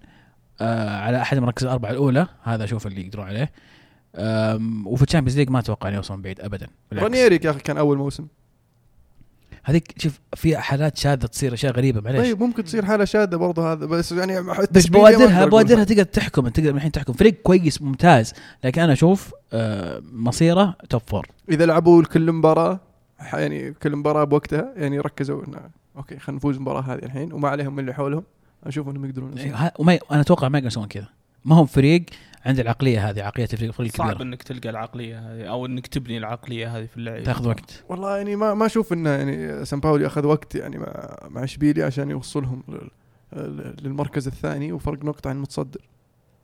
[0.60, 2.26] آه على أحد المراكز الأربعة الأولى.
[2.42, 3.52] هذا أشوف اللي يقدرون عليه.
[4.86, 6.66] وفي ال Champions League ما أتوقع إنه يوصلون بعيد ابدا.
[6.92, 8.26] رانييري يا أخي كان أول موسم.
[9.64, 12.20] هذيك شوف في حالات شاذة تصير أشياء غريبة معليش.
[12.20, 14.40] طيب ممكن تصير حالة شاذة برضه هذا بس يعني
[14.70, 17.12] بس بوادرها بوادرها تقدر تحكم تقدر الحين تحكم.
[17.12, 18.32] فريق كويس ممتاز
[18.64, 22.80] لكن أنا أشوف آه، مصيره top four إذا لعبوا كل مباراة
[23.32, 25.60] يعني كل مباراة بوقتها يعني ركزوا إنه
[25.96, 28.22] أوكي خلينا نفوز المباراة هذه الحين وما عليهم من اللي حولهم.
[28.64, 29.34] أشوف إنهم يقدرون
[29.78, 31.08] وما أنا أتوقع ما يقدرون يسوون كذا.
[31.44, 32.04] ما هم فريق
[32.46, 34.26] عنده العقلية هذه عقلية الفريق الفريق صعب الكبير.
[34.26, 37.84] إنك تلقى العقلية هذه أو إنك تبني العقلية هذه في اللعب تأخذ وقت.
[37.88, 41.86] والله يعني ما ما أشوف انه يعني سان باولي أخذ وقت يعني مع مع إشبيليا
[41.86, 45.80] عشان يوصلهم لل- للمركز الثاني وفرق نقطة عن المتصدر.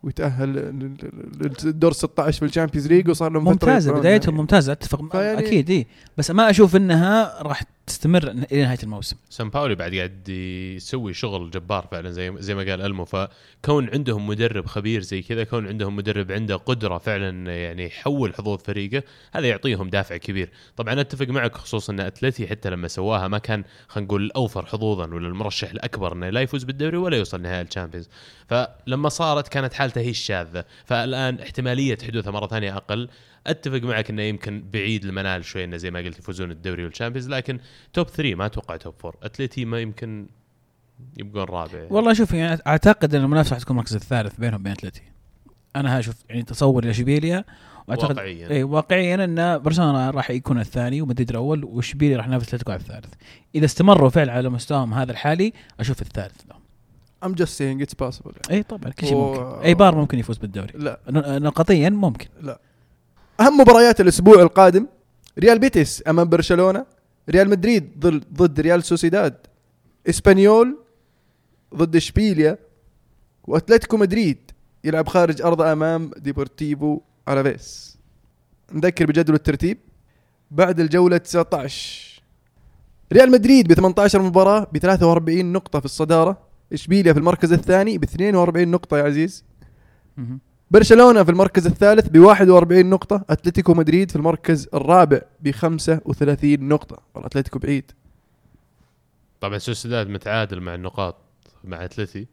[0.03, 0.97] ويتأهل لل-
[1.41, 4.41] لل- للدور 16 في ال Champions League وصار لهم ممتازة بدايتهم يعني.
[4.41, 5.87] ممتازة أتفق أكيد إي.
[6.19, 9.17] بس ما أشوف إنها راح تستمر إلى نهاية الموسم.
[9.31, 10.29] سان باولي بعد قاعد
[10.77, 13.05] يسوي شغل جبار فعلا زي زي ما قال ألمو.
[13.05, 18.59] فكون عندهم مدرب خبير زي كذا كون عندهم مدرب عنده قدرة فعلا يعني يحول حظوظ
[18.63, 20.51] فريقه هذا يعطيهم دافع كبير.
[20.77, 25.07] طبعا أتفق معك خصوصا إن أتلتي حتى لما سواها ما كان خلينا نقول الاوفر حظوظا
[25.07, 28.09] ولا المرشح الأكبر إنه لا يفوز بالدوري ولا يوصل نهائي ال Champions.
[28.49, 30.65] فلما صارت كانت حالته هي الشاذة.
[30.85, 33.09] فالآن احتمالية حدوثها مرة ثانية أقل.
[33.47, 37.29] أتفق معك إنه يمكن بعيد المنال شوي إنه زي ما قلت يفوزون الدوري وال Champions
[37.29, 37.59] لكن
[37.93, 40.27] top 3 ما أتوقع top 4 اتلتي ما يمكن
[41.19, 41.79] يبقون رابع.
[41.79, 41.89] يعني.
[41.91, 45.03] والله شوف يعني أعتقد إن المنافسة حتكون المركز الثالث بينهم وبين اتلتي
[45.77, 47.45] أنا أشوف يعني تصور لاشبيليا
[47.89, 48.51] وأعتقد واقعيا.
[48.51, 53.15] اي واقعيا إن برشلونة راح يكون الثاني ومدريد الأول واشبيليا راح ينافس اتلتيكو على الثالث.
[53.55, 56.61] إذا استمروا فعلا على مستواهم هذا الحالي أشوف الثالث لهم.
[57.25, 59.63] I'm just saying it's possible اي طبعا كل شيء و- ممكن.
[59.65, 60.73] إيبار ممكن يفوز بالدوري.
[60.75, 61.01] لا.
[61.39, 62.29] نقطيا ممكن.
[63.41, 64.87] أهم مباريات الأسبوع القادم
[65.39, 66.87] ريال بيتيس أمام برشلونة
[67.31, 68.01] ريال مدريد
[68.35, 69.37] ضد ريال سوسيداد
[70.09, 70.79] إسبانيول
[71.75, 72.59] ضد إشبيليا
[73.45, 74.51] وأتلتيكو مدريد
[74.85, 77.99] يلعب خارج ارضه أمام ديبورتيفو ألافيس.
[78.73, 79.79] نذكر بجدول الترتيب.
[80.51, 82.23] بعد الجولة 19
[83.13, 86.39] ريال مدريد ب 18 مباراة ب 43 نقطة في الصدارة
[86.73, 89.45] إشبيليا في المركز الثاني ب 42 نقطة يا عزيز.
[90.71, 96.99] برشلونة في المركز الثالث ب 41 نقطة، أتلتيكو مدريد في المركز الرابع ب 35 نقطة،
[97.15, 97.93] والله أتلتيكو بعيد.
[99.41, 101.17] طبعا سوسيداد متعادل مع النقاط
[101.65, 102.27] مع أتلتي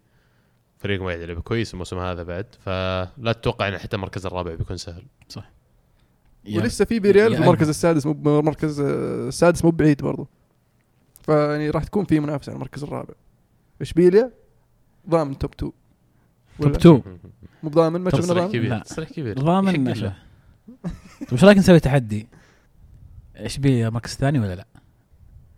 [0.78, 5.04] فريق ما يلعب كويس الموسم هذا بعد فلا تتوقع إن حتى المركز الرابع بيكون سهل
[6.46, 10.28] يعني ولسه في بريال يا في المركز السادس مو المركز آه، السادس مو بعيد برضو.
[11.22, 13.13] فيعني راح تكون في منافسة على المركز الرابع.
[13.82, 14.32] إشبيليا
[15.10, 15.72] ضامن توب 2
[16.62, 17.02] توب 2
[17.63, 18.69] مو ضامن ما شفنا كبير.
[18.69, 18.80] لا.
[18.80, 19.39] تصريح كبير.
[19.39, 19.93] ضامن.
[19.93, 20.12] طيب
[21.32, 22.28] إيش رايك نسوي تحدي؟
[23.36, 24.65] اشبيليا مركز ثاني ولا لا؟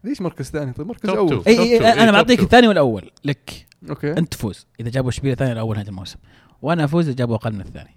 [0.04, 1.44] ليش مركز ثاني؟ طيب مركز توب أول.
[1.48, 2.40] إي إي أنا بعطيك.
[2.40, 3.68] الثاني والاول لك.
[3.90, 4.12] أوكي.
[4.12, 4.68] أنت تفوز.
[4.80, 6.20] إذا جابوا اشبيليا ثاني الأول نهاية الموسم.
[6.62, 7.96] وأنا أفوز إذا جابوا أقل من الثاني.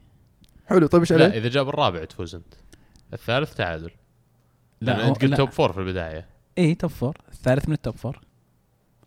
[0.67, 0.87] حلو.
[0.87, 2.55] طيب إيش لا؟ إذا جاب الرابع تفوز أنت.
[3.13, 3.91] الثالث تعادل.
[4.81, 5.35] لا هو- أنت قلت.
[5.35, 6.27] توب فور في البداية.
[6.59, 8.21] إي توب فور الثالث من التوب فور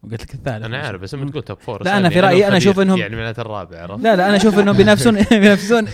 [0.04, 2.58] وقلت لك الثالث أنا عارف بس لما تقول توب فور لا، أنا في رأيي أنا
[2.58, 5.88] أشوف إنهم- يعني معناته الرابع عرفت لا لا أنا أشوف إنهم بينافسون بينافسون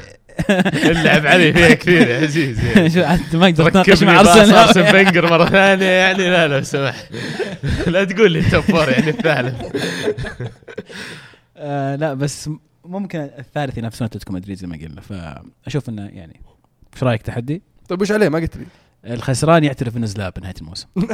[0.75, 2.89] اللعب عليه فيها كثير يا عزيز يعني.
[2.93, 7.05] شو عاد ما أقدر اتناقش مع أرسنال فينجر مرة ثانية يعني لا لو سمحت
[7.87, 9.61] لا تقول لي top four يعني الثالث
[11.57, 12.49] آه لا بس
[12.85, 16.39] ممكن الثالث ينافسون أتلتيكو مدريد زي ما قلنا فأشوف إنه يعني
[16.95, 18.65] إيش رأيك تحدي؟ طيب إيش عليه ما قلت لي؟
[19.05, 20.87] الخسران يعترف إنه زلابة بنهايه الموسم.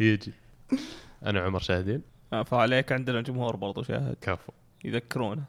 [0.00, 0.32] يجي.
[1.26, 2.02] أنا عمر شاهدين.
[2.46, 4.16] فعليك عندنا جمهور برضو شاهد.
[4.20, 4.52] كفو.
[4.84, 5.42] يذكرونا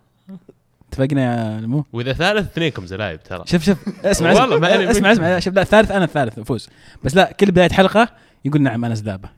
[0.89, 1.21] اتفقنا
[1.55, 3.43] يا نمو؟ وإذا ثالث اثنينكم زلايب ترى.
[3.47, 4.05] شوف شوف.
[4.05, 5.39] اسمع والله اسمع اسمع, اسمع.
[5.39, 6.69] شوف لا الثالث أنا الثالث افوز
[7.03, 8.07] بس لا كل بداية حلقة
[8.45, 9.29] يقول نعم أنا زلابة.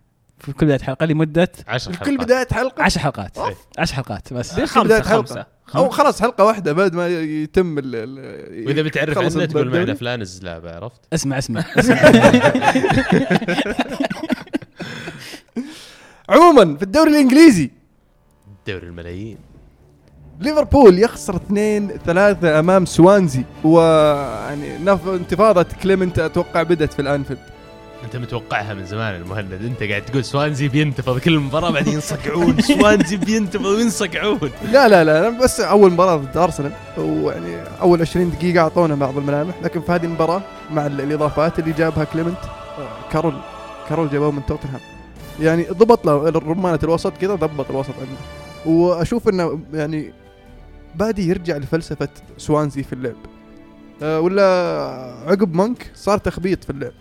[0.43, 3.55] في كل بداية حلقة لمدة 10 في حلقات كل بداية حلقة 10 حلقات إيه.
[3.77, 5.17] 10 حلقات بس بداية خمسة حلقة.
[5.17, 9.93] خمسة أو خلاص حلقة واحدة بعد ما يتم ال ال وإذا بتعرف عنا تقول معنا.
[9.93, 11.95] فلان الزلابة عرفت؟ اسمع اسمع, اسمع.
[16.29, 17.71] عموما في الدوري الإنجليزي
[18.67, 19.37] دوري الملايين
[20.39, 27.39] ليفربول يخسر 2 3 أمام سوانزي ويعني نف- انتفاضة كليمنت أتوقع بدت في الأنفيلد
[28.03, 29.53] أنت متوقعها من زمان المهند.
[29.53, 31.19] أنت قاعد تقول سوانزي بينتفض.
[31.19, 32.61] كل مباراة بعدين ينصقعون.
[32.79, 34.39] سوانزي بينتفض وينصقعون.
[34.71, 36.71] لا لا لا بس أول مباراة ضد أرسنال.
[36.97, 39.53] ويعني أول 20 دقيقة أعطونا بعض الملامح.
[39.63, 42.37] لكن في هذه المباراة مع ال- الإضافات اللي جابها كليمنت
[42.77, 43.33] آه، كارول
[43.89, 44.79] كارول جابوه من توتنهام.
[45.39, 48.19] يعني ضبط له رمانة الوسط كذا ضبط الوسط عنده.
[48.77, 50.13] وأشوف إنه يعني
[50.95, 53.15] بادي يرجع لفلسفة سوانزي في اللعب.
[54.03, 54.43] آه، ولا
[55.27, 56.91] عقب مونك صار تخبيط في اللعب.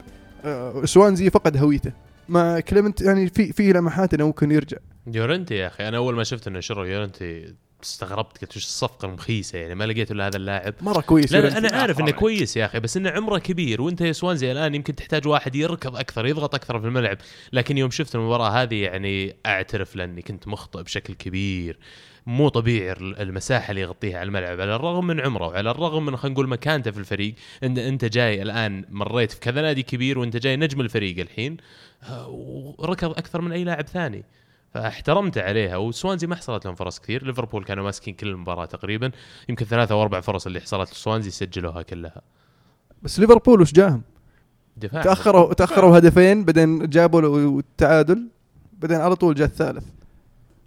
[0.85, 1.93] سوانزي فقد هويته.
[2.29, 4.77] مع كليمنت يعني في في لمحات إنه ممكن يرجع.
[5.07, 9.59] يورنتي يا أخي أنا أول ما شفت إنه شروا يورنتي استغربت قلت وش الصفقة المخيسة
[9.59, 10.75] يعني؟ ما لقيت إلا هذا اللاعب.
[10.81, 11.59] مرة كويس لا.
[11.59, 14.95] أنا عارف إنه كويس يا أخي بس إنه عمره كبير وأنت يا سوانزي الآن يمكن
[14.95, 17.19] تحتاج واحد يركض أكثر يضغط أكثر في الملعب.
[17.53, 21.79] لكن يوم شفت المباراة هذه يعني أعترف لأني كنت مخطئ بشكل كبير.
[22.27, 24.61] مو طبيعي المساحة اللي يغطيها على الملعب.
[24.61, 28.43] على الرغم من عمره وعلى الرغم من خلينا نقول مكانته في الفريق ان أنت جاي
[28.43, 31.57] الآن مريت في كذا نادي كبير وأنت جاي نجم الفريق الحين
[32.03, 34.25] آه، وركض أكثر من أي لاعب ثاني.
[34.75, 35.77] فاحترمته عليها.
[35.77, 37.27] وسوانزي ما حصلت لهم فرص كثير.
[37.27, 39.11] ليفربول كانوا ماسكين كل المباراة تقريبا.
[39.49, 42.23] يمكن ثلاثة أو أربع فرص اللي حصلت لسوانزي سجلوها كلها.
[43.03, 44.03] بس ليفربول وش جاهم؟
[44.77, 45.03] دفاع.
[45.03, 48.29] تأخروا تأخروا هدفين بعدين جابوا التعادل
[48.73, 49.85] بعدين على طول جاء الثالث.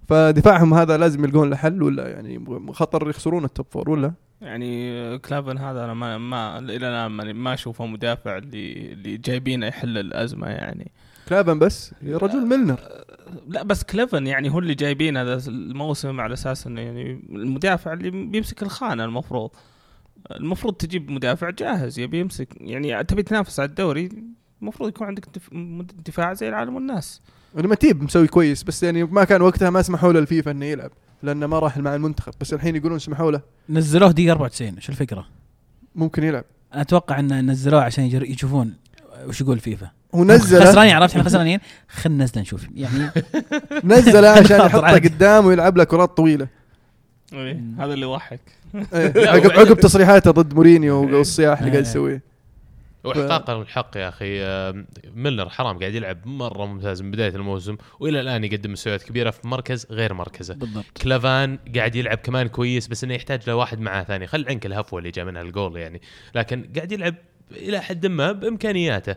[0.08, 5.18] فدفاعهم هذا لازم يلقون له حل ولا يعني خطر يخسرون ال top four ولا؟ يعني
[5.20, 9.98] كلافن هذا أنا ما ما إلى الآن ما- ما أشوفه مدافع اللي اللي جايبينه يحل
[9.98, 10.92] الأزمة يعني.
[11.30, 12.80] كلافن بس؟ يا رجل ميلنر.
[13.48, 18.10] لا بس كلافن يعني هو اللي جايبين هذا الموسم على أساس إنه يعني المدافع اللي
[18.10, 19.50] بيمسك الخانة المفروض.
[20.32, 24.10] المفروض تجيب مدافع جاهز يبي يمسك يعني تبي تنافس على الدوري
[24.62, 25.26] المفروض يكون عندك
[26.06, 27.22] دفاع زي العالم والناس.
[27.58, 30.92] المتيب مسوي كويس بس يعني ما كان وقتها ما سمحوا له الفيفا إنه يلعب
[31.24, 32.34] لأنه ما راح مع المنتخب.
[32.42, 33.42] بس الحين يقولون سمحوا له.
[33.70, 35.28] نزلوه دقيقة 94 شو الفكرة؟
[35.96, 36.44] ممكن يلعب.
[36.74, 38.74] أنا أتوقع ان نزلوه عشان يشوفون
[39.28, 39.90] وش يقول فيفا.
[40.14, 41.60] ونزله خسرانين عرفت؟ إحنا خسرانين.
[41.90, 42.68] خلينا ننزل نشوف.
[42.76, 43.10] يعني
[43.84, 44.94] نزله عشان يحطه.
[44.94, 46.48] قدام ويلعب له كرات طويلة.
[47.34, 48.40] إيه، هذا اللي يضحك.
[48.94, 51.90] إيه، عقب عقب تصريحاته ضد مورينيو والصياح اللي قاعد إيه.
[51.92, 52.22] يسويه.
[53.06, 54.44] واحقاقا الحق يا أخي.
[54.44, 59.30] آه، ميلنر حرام قاعد يلعب مرة ممتاز من بداية الموسم وإلى الآن يقدم مستويات كبيرة
[59.30, 60.54] في مركز غير مركزه.
[60.54, 60.86] بالضبط.
[61.02, 64.28] كلافان قاعد يلعب كمان كويس بس إنه يحتاج له واحد معاه ثاني.
[64.28, 66.02] خل عنك الهفوة اللي جاء منها الجول يعني.
[66.36, 67.16] لكن قاعد يلعب
[67.52, 69.16] إلى حد ما بإمكانياته.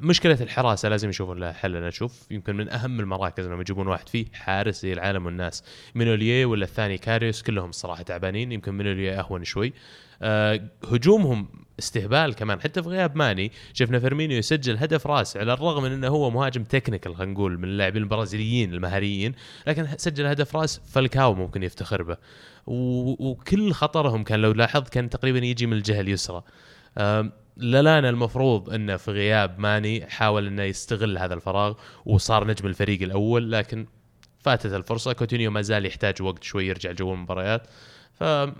[0.00, 1.76] مشكلة الحراسة لازم يشوفون لها حل.
[1.76, 5.64] أنا أشوف يمكن من أهم المراكز إنهم يجيبون واحد فيه حارس زي العالم والناس.
[5.94, 9.72] مينوليه ولا الثاني كاريوس كلهم الصراحة تعبانين يمكن مينوليه أهون شوي.
[10.22, 10.60] آه
[10.92, 11.48] هجومهم
[11.78, 12.60] استهبال كمان.
[12.60, 16.64] حتى في غياب ماني شفنا فيرمينيو يسجل هدف راس على الرغم من إنه هو مهاجم
[16.64, 19.34] technical خلينا نقول من اللاعبين البرازيليين المهاريين
[19.66, 22.16] لكن سجل هدف راس فالكاو ممكن يفتخر به.
[22.66, 26.42] وكل خطرهم كان لو لاحظت كان تقريبا يجي من الجهة اليسرى.
[27.56, 31.74] لالانا المفروض إنه في غياب ماني حاول إنه يستغل هذا الفراغ
[32.06, 33.86] وصار نجم الفريق الأول لكن
[34.40, 35.12] فاتت الفرصة.
[35.12, 37.62] كوتينيو ما زال يحتاج وقت شوي يرجع جو المباريات.
[38.14, 38.52] فلا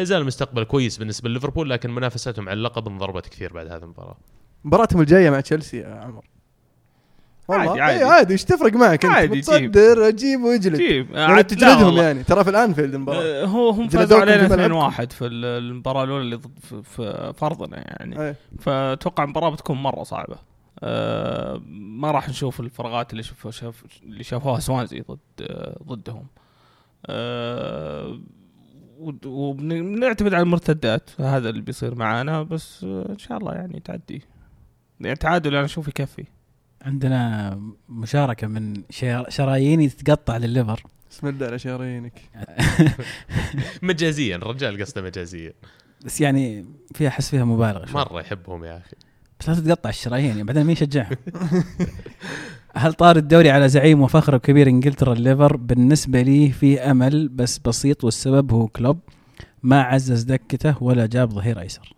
[0.00, 4.16] يزال المستقبل كويس بالنسبة لليفربول لكن منافستهم على اللقب انضربت كثير بعد هذه المباراة.
[4.64, 6.24] مباراتهم الجاية مع تشيلسي يا عمر.
[7.48, 7.70] والله.
[7.70, 8.04] عادي، عادي عادي.
[8.14, 9.38] عادي, إيش تفرق معك؟ أنت عادي، جيب.
[9.38, 10.76] متصدر أجيب واجلد.
[10.76, 11.10] جيب.
[11.14, 11.96] يعني تجلدهم.
[11.96, 12.22] يعني.
[12.24, 13.22] ترى في الأنفيلد المباراة.
[13.22, 14.74] آه، هو هم فازوا علينا في ملعبكم.
[14.74, 18.20] 2-1 في ال- المباراة الأولى اللي ضد في- في فرضنا يعني.
[18.22, 18.36] إيه.
[18.60, 20.36] فأتوقع المباراة بتكون مرة صعبة.
[20.82, 26.26] آه، ما راح نشوف الفراغات اللي شوفوا شاف اللي شافوها سوانزي ضد آه، ضدهم.
[27.06, 28.18] آه،
[29.26, 34.22] وبنعتمد على المرتدات هذا اللي بيصير معانا بس آه، إن شاء الله يعني تعدي.
[35.00, 36.24] يعني تعادل أنا أشوف يكفي.
[36.82, 40.82] عندنا مشاركة من شر- شرايين تتقطع للليفر.
[41.10, 42.12] بسم الله على شرايينك.
[43.82, 45.52] مجازيا الرجال قصده مجازيا.
[46.04, 47.94] بس يعني فيها أحس فيها مبالغة شوي.
[47.94, 48.96] مرة يحبهم يا أخي.
[49.40, 51.16] بس لا تتقطع الشرايين يعني بعدين مين يشجعهم؟
[52.74, 58.04] هل طار الدوري على زعيم وفخر كبير إنجلترا الليفر بالنسبة لي في أمل بس بسيط
[58.04, 58.98] والسبب هو كلوب.
[59.62, 61.97] ما عزز دكته ولا جاب ظهير أيسر.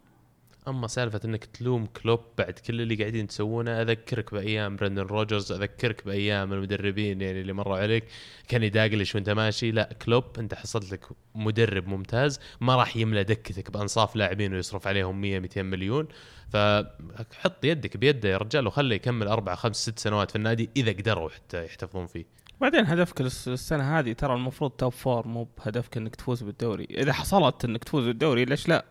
[0.69, 6.05] أما سالفة إنك تلوم كلوب بعد كل اللي قاعدين تسوونه أذكرك بأيام برندن روجرز أذكرك
[6.07, 8.05] بأيام المدربين يعني اللي مروا عليك
[8.49, 9.71] كان يدقلش وأنت ماشي.
[9.71, 15.21] لا كلوب أنت حصلت لك مدرب ممتاز ما راح يملى دكتك بأنصاف لاعبين ويصرف عليهم
[15.21, 16.09] 100 200 مليون.
[16.49, 21.29] فحط يدك بيده يا رجال وخله يكمل أربع خمس ست سنوات في النادي إذا قدروا
[21.29, 22.25] حتى يحتفظون فيه.
[22.61, 26.87] بعدين هدفك الس- السنة هذه ترى المفروض توب فور مو بهدفك إنك تفوز بالدوري.
[26.91, 28.85] إذا حصلت إنك تفوز بالدوري ليش لا؟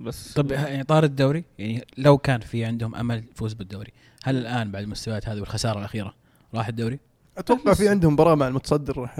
[0.00, 0.32] بس.
[0.32, 3.92] طب يعني طار الدوري يعني لو كان في عندهم أمل يفوز بالدوري
[4.24, 6.14] هل الآن بعد المستويات هذه والخسارة الأخيرة
[6.54, 6.98] راح الدوري؟
[7.38, 9.18] أتوقع في عندهم مباراه مع المتصدر راح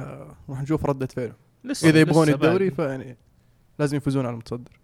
[0.49, 1.33] راح نشوف ردة فعله.
[1.65, 2.71] لسه إذا يبغون الدوري.
[2.71, 3.17] فيعني
[3.79, 4.81] لازم يفوزون على المتصدر.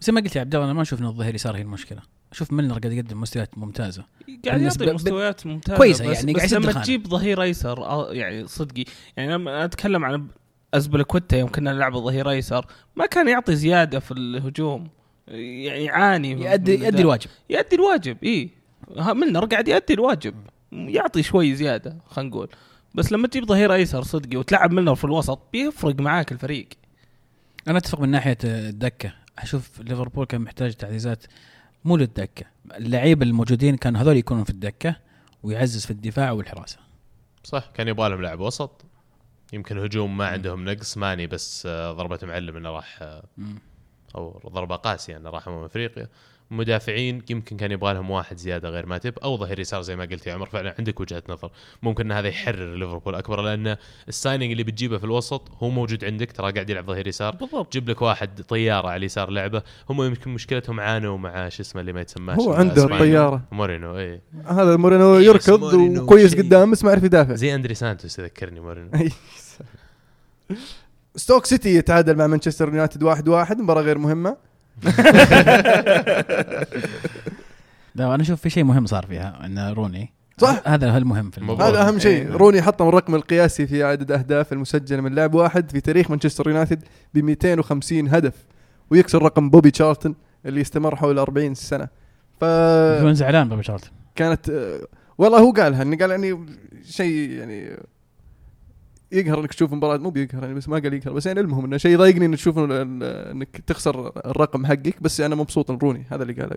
[0.00, 2.02] زي ما قلت يا عبد الله أنا ما أشوف إن الظهير يسار هي المشكلة.
[2.32, 4.04] أشوف ميلنر قاعد يقدم مستويات ممتازة.
[4.46, 6.72] قاعد يعطي مستويات ممتازة كويسة بس يعني بس يسد لما.
[6.72, 8.84] تجيب ظهير أيسر آه، يعني صدقي
[9.16, 10.26] يعني لما أتكلم عن
[10.74, 14.88] ازبلكوتا يوم كنا نلعب ظهير أيسر ما كان يعطي زيادة في الهجوم.
[15.28, 17.02] يعني يعاني يؤدي يؤدي.
[17.02, 17.30] الواجب.
[17.50, 18.50] يؤدي الواجب اي
[18.98, 20.34] ملنر قاعد يؤدي الواجب.
[20.72, 22.48] يعطي شوي زيادة خلينا نقول.
[22.94, 26.68] بس لما تجيب ظهير أيسر صدقي وتلعب ملنر في الوسط بيفرق معاك الفريق.
[27.68, 31.24] أنا أتفق من ناحية الدكه أشوف ليفربول كان محتاج تعزيزات
[31.84, 32.46] مو للدكة.
[32.76, 34.96] اللعيبة الموجودين كانوا هذول يكونوا في الدكة
[35.42, 36.78] ويعزز في الدفاع والحراسة.
[37.44, 38.84] صح كان يبغى لهم لاعب وسط.
[39.52, 43.58] يمكن هجوم ما عندهم نقص ماني بس آه، ضربة معلم إنه راح آه، مم.
[44.16, 46.08] أو ضربة قاسية انه راح امم أفريقيا.
[46.50, 50.26] مدافعين يمكن كان يبغى لهم واحد زيادة غير ماتب أو ظهير يسار زي ما قلت
[50.26, 51.50] يا عمر فعلا عندك وجهة نظر.
[51.82, 53.76] ممكن أن هذا يحرر ليفربول أكبر لأن
[54.08, 57.36] ال signing اللي بتجيبه في الوسط هو موجود عندك ترى قاعد يلعب ظهير يسار.
[57.36, 57.72] بالضبط.
[57.72, 61.92] جيب لك واحد طيارة على اليسار لعبة هم يمكن مشكلتهم عانوا مع شو اسمه اللي
[61.92, 62.98] ما يتسماش هو عنده.
[62.98, 63.42] طيارة.
[63.52, 64.20] مورينو إي.
[64.46, 66.34] هذا مورينو يركض مورينو وكويس.
[66.34, 67.34] قدام بس ما يعرف يدافع.
[67.34, 68.90] زي أندري سانتوس يذكرني مورينو.
[71.16, 74.36] ستوك سيتي يتعادل مع مانشستر يونايتد واحد واحد مباراة غير مهمة.
[77.94, 80.12] لا أنا أشوف في شيء مهم صار فيها إن روني.
[80.38, 81.68] صح؟ هذا هو المهم في الموضوع.
[81.68, 82.26] هذا أهم شيء.
[82.26, 82.36] إيه.
[82.36, 86.84] روني حطم الرقم القياسي في عدد أهداف المسجلة من لاعب واحد في تاريخ مانشستر يونايتد
[87.14, 88.34] ب 250 هدف
[88.90, 90.14] ويكسر رقم بوبي تشارلتون
[90.46, 91.88] اللي استمر حول 40 سنة.
[92.42, 93.90] يكون زعلان بوبي تشارلتون
[94.20, 94.80] آه،
[95.18, 96.46] والله هو قالها إنه قال يعني
[96.84, 97.76] شيء يعني
[99.12, 101.76] يقهر إنك تشوف مباراة مو بيقهر يعني بس ما قال يقهر بس يعني المهم إنه
[101.76, 106.32] شيء يضايقني إنك تشوف إنك تخسر الرقم حقك بس أنا مبسوط إن روني هذا اللي
[106.32, 106.56] قاله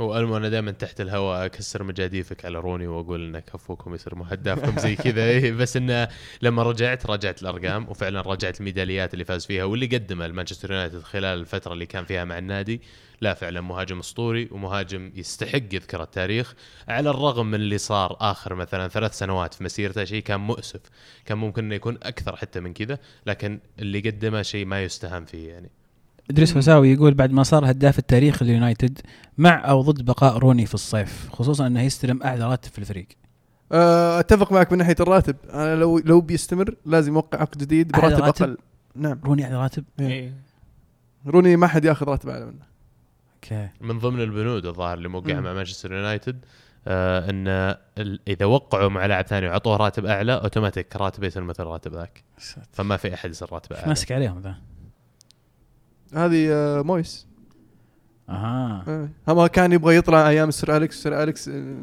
[0.00, 4.96] والمو أنا دائما تحت الهواء أكسر مجاديفك على روني وأقول إنه كفوكم يصير مهدافكم زي
[4.96, 5.24] كذا.
[5.30, 6.08] إيه، بس إنه
[6.42, 11.40] لما رجعت راجعت الأرقام وفعلا راجعت الميداليات اللي فاز فيها واللي قدمها المانشستر يونايتد خلال
[11.40, 12.80] الفترة اللي كان فيها مع النادي.
[13.20, 16.54] لا فعلا مهاجم أسطوري ومهاجم يستحق يذكر التاريخ
[16.88, 20.80] على الرغم من اللي صار آخر مثلا ثلاث سنوات في مسيرته شيء كان مؤسف
[21.24, 25.48] كان ممكن إنه يكون أكثر حتى من كذا لكن اللي قدمه شيء ما يستهان فيه
[25.48, 25.70] يعني.
[26.30, 29.00] إدريس وساوي يقول بعد ما صار هداف التاريخ لليونايتد
[29.38, 33.06] مع أو ضد بقاء روني في الصيف خصوصا إنه يستلم أعلى راتب في الفريق.
[33.72, 35.36] آه، أتفق معك من ناحية الراتب.
[35.52, 38.56] أنا لو لو بيستمر لازم يوقع عقد جديد أعلى براتب راتب؟ أقل.
[38.94, 39.20] نعم.
[39.24, 40.34] روني أعلى راتب؟ إيه.
[41.26, 42.69] روني ما حد ياخذ راتب أعلى منه.
[43.44, 43.68] okay.
[43.80, 45.40] من ضمن البنود الظاهر اللي موقعها.
[45.40, 46.44] مع مانشستر يونايتد
[46.86, 47.48] آه إن
[47.98, 52.24] ال- إذا وقعوا مع لاعب ثاني وعطوه راتب أعلى أوتوماتيك راتبه يصير مثل راتب ذاك.
[52.72, 53.88] فما في أحد يصير راتبه أعلى.
[53.88, 54.54] ماسك عليهم ذا؟
[56.14, 57.26] هذه آه، مويس.
[58.28, 58.84] أها.
[58.88, 59.08] آه.
[59.28, 61.76] هم كان يبغى يطلع أيام سير أليكس سير أليكس آه،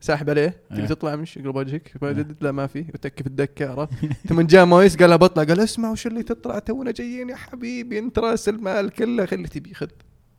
[0.00, 0.56] ساحب عليه.
[0.70, 0.86] تبي إيه.
[0.86, 2.26] تطلع مش يقلب وجهك إيه.
[2.40, 2.78] لا ما في.
[2.78, 3.92] يتكي في الدكة عرفت؟
[4.28, 7.98] ثم جاء مويس قال له بطلع قال اسمع وش اللي تطلع؟ تونا جايين يا حبيبي
[7.98, 9.88] انت راس المال كله خلي تبي خذ.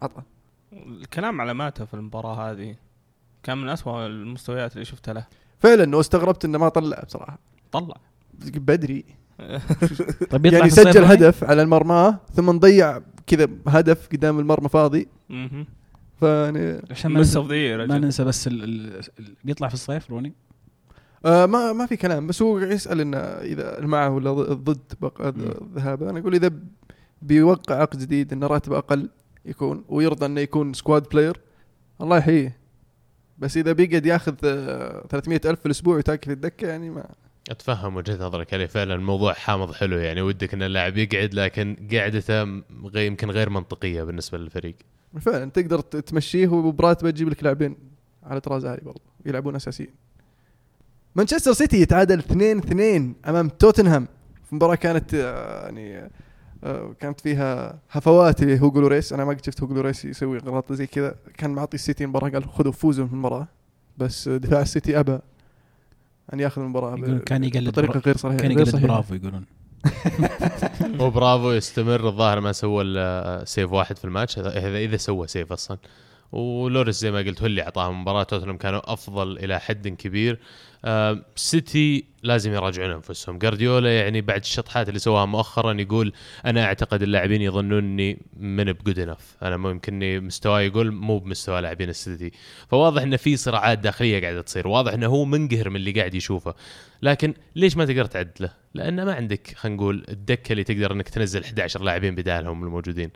[0.03, 0.21] عطى
[0.73, 2.75] الكلام على ماته في المباراة هذه.
[3.43, 5.25] كان من أسوأ المستويات اللي شفتها له.
[5.59, 7.39] فعلا واستغربت إنه ما طلع بصراحة.
[7.71, 7.95] طلع.
[8.55, 9.05] بدري.
[10.31, 14.69] طيب يطلع يعني في الصيف سجل؟ هدف على المرمى ثم نضيع كذا هدف قدام المرمى
[14.69, 15.07] فاضي.
[15.29, 15.65] مهم.
[16.19, 17.39] فيعني عشان ما ننسى,
[17.87, 20.33] ما ننسى بس ال ال ال بيطلع في الصيف روني؟
[21.25, 24.79] آه ما ما في كلام بس هو يسأل إنه إذا معه ولا ضد.
[25.19, 26.51] الذهاب أنا أقول إذا
[27.21, 29.09] بيوقع عقد جديد انه راتبه أقل
[29.45, 31.39] يكون ويرضى إنه يكون squad player
[32.01, 32.57] الله يحييه.
[33.37, 37.09] بس إذا بيقعد ياخذ آه 300 ألف في الأسبوع ويتاكل في الدكة يعني ما.
[37.51, 38.65] أتفهم وجهة نظرك عليه.
[38.65, 40.21] فعلا الموضوع حامض حلو يعني.
[40.21, 42.41] ودك إن اللاعب يقعد لكن قعدته
[42.95, 44.75] يمكن غير منطقية بالنسبة للفريق.
[45.21, 47.75] فعلا تقدر تمشيه وبراتبه تجيب لك لاعبين
[48.23, 49.93] على طراز عالي برضه يلعبون أساسيين.
[51.15, 54.07] مانشستر سيتي يتعادل 2 2 أمام توتنهام.
[54.49, 56.09] في مباراة كانت آه، يعني آه،
[56.99, 61.15] كانت فيها هفوات لهوجو لوريس أنا ما قد شفت هوجو لوريس يسوي غلطة زي كذا.
[61.37, 63.47] كان معطي السيتي المباراة قال خذوا فوزوا في المباراة
[63.97, 65.19] بس دفاع السيتي أبى
[66.33, 68.87] أن يأخذ المباراة كان يقلد بطريقة غير صحيحة كان يقلد صحيحة.
[68.87, 69.45] برافو يقولون.
[71.01, 75.77] وبرافو يستمر الظاهر ما سوى إلا save واحد في الماتش هذا إذا سوى save أصلا.
[76.33, 78.23] ولوريس زي ما قلت هو اللي أعطاهم مباراة.
[78.23, 80.39] توتنهام كانوا أفضل إلى حد كبير.
[80.85, 83.37] آه سيتي لازم يراجعون أنفسهم.
[83.37, 86.13] جارديولا يعني بعد الشطحات اللي سواها مؤخرا يقول
[86.45, 92.31] أنا أعتقد اللاعبين يظنوني من بجود انف أنا ممكن مستواي يقول مو بمستوى لاعبين السيتي.
[92.69, 94.67] فواضح انه في صراعات داخلية قاعدة تصير.
[94.67, 96.53] واضح إنه هو منقهر من اللي قاعد يشوفه.
[97.01, 101.43] لكن ليش ما تقدر تعدله؟ لأن ما عندك خلينا نقول الدكة اللي تقدر إنك تنزل
[101.43, 103.09] 11 لاعبين بدالهم الموجودين.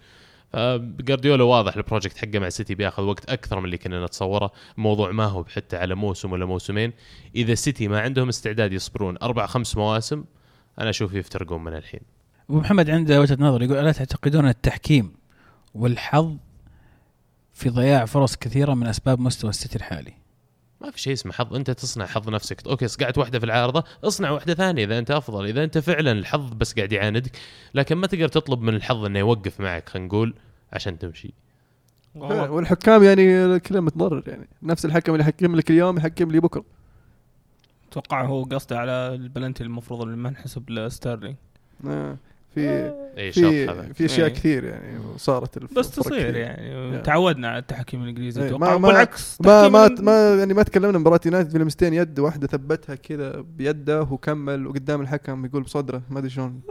[1.00, 4.52] جارديولا واضح ال project حقه مع سيتي بياخذ وقت أكثر من اللي كنا نتصوره.
[4.78, 6.94] الموضوع ما هو حتى على موسم ولا موسمين.
[7.36, 10.24] إذا سيتي ما عندهم استعداد يصبرون أربع خمس مواسم
[10.80, 12.02] أنا أشوف يفترقون من الحين.
[12.50, 15.14] أبو محمد عنده وجهة نظر يقول ألا تعتقدون أن التحكيم
[15.74, 16.36] والحظ
[17.54, 20.14] في ضياع فرص كثيرة من أسباب مستوى السيتي الحالي؟
[20.82, 22.68] ما في شيء اسمه حظ انت تصنع حظ نفسك.
[22.68, 24.84] okay صقعت واحدة في العارضة اصنع واحدة ثانية.
[24.84, 27.32] إذا أنت أفضل إذا أنت فعلا الحظ بس قاعد يعاندك
[27.74, 30.34] لكن ما تقدر تطلب من الحظ إنه يوقف معك خلينا نقول
[30.74, 31.34] عشان تمشي.
[32.16, 34.48] والحكام يعني كلهم متضرر يعني.
[34.64, 36.64] نفس الحكم اللي يحكم لك اليوم يحكم لي بكرة.
[37.92, 41.36] أتوقع هو قصده على البلنتي المفروض اللي ما انحسب لستيرلينج
[42.58, 44.34] في اي شوط في في أشياء إيه.
[44.34, 46.36] كثير يعني صارت بس تصير كثير.
[46.36, 47.02] يعني.
[47.02, 48.72] تعودنا على التحكيم الإنجليزي إيه، أتوقع.
[48.72, 52.48] ما- ما- بالعكس ما ما ما يعني ما تكلمنا مباراة يونايتد في لمستين يد واحدة
[52.48, 56.62] ثبتها كذا بيده وكمل وقدام الحكم يقول بصدره ما أدري شلون.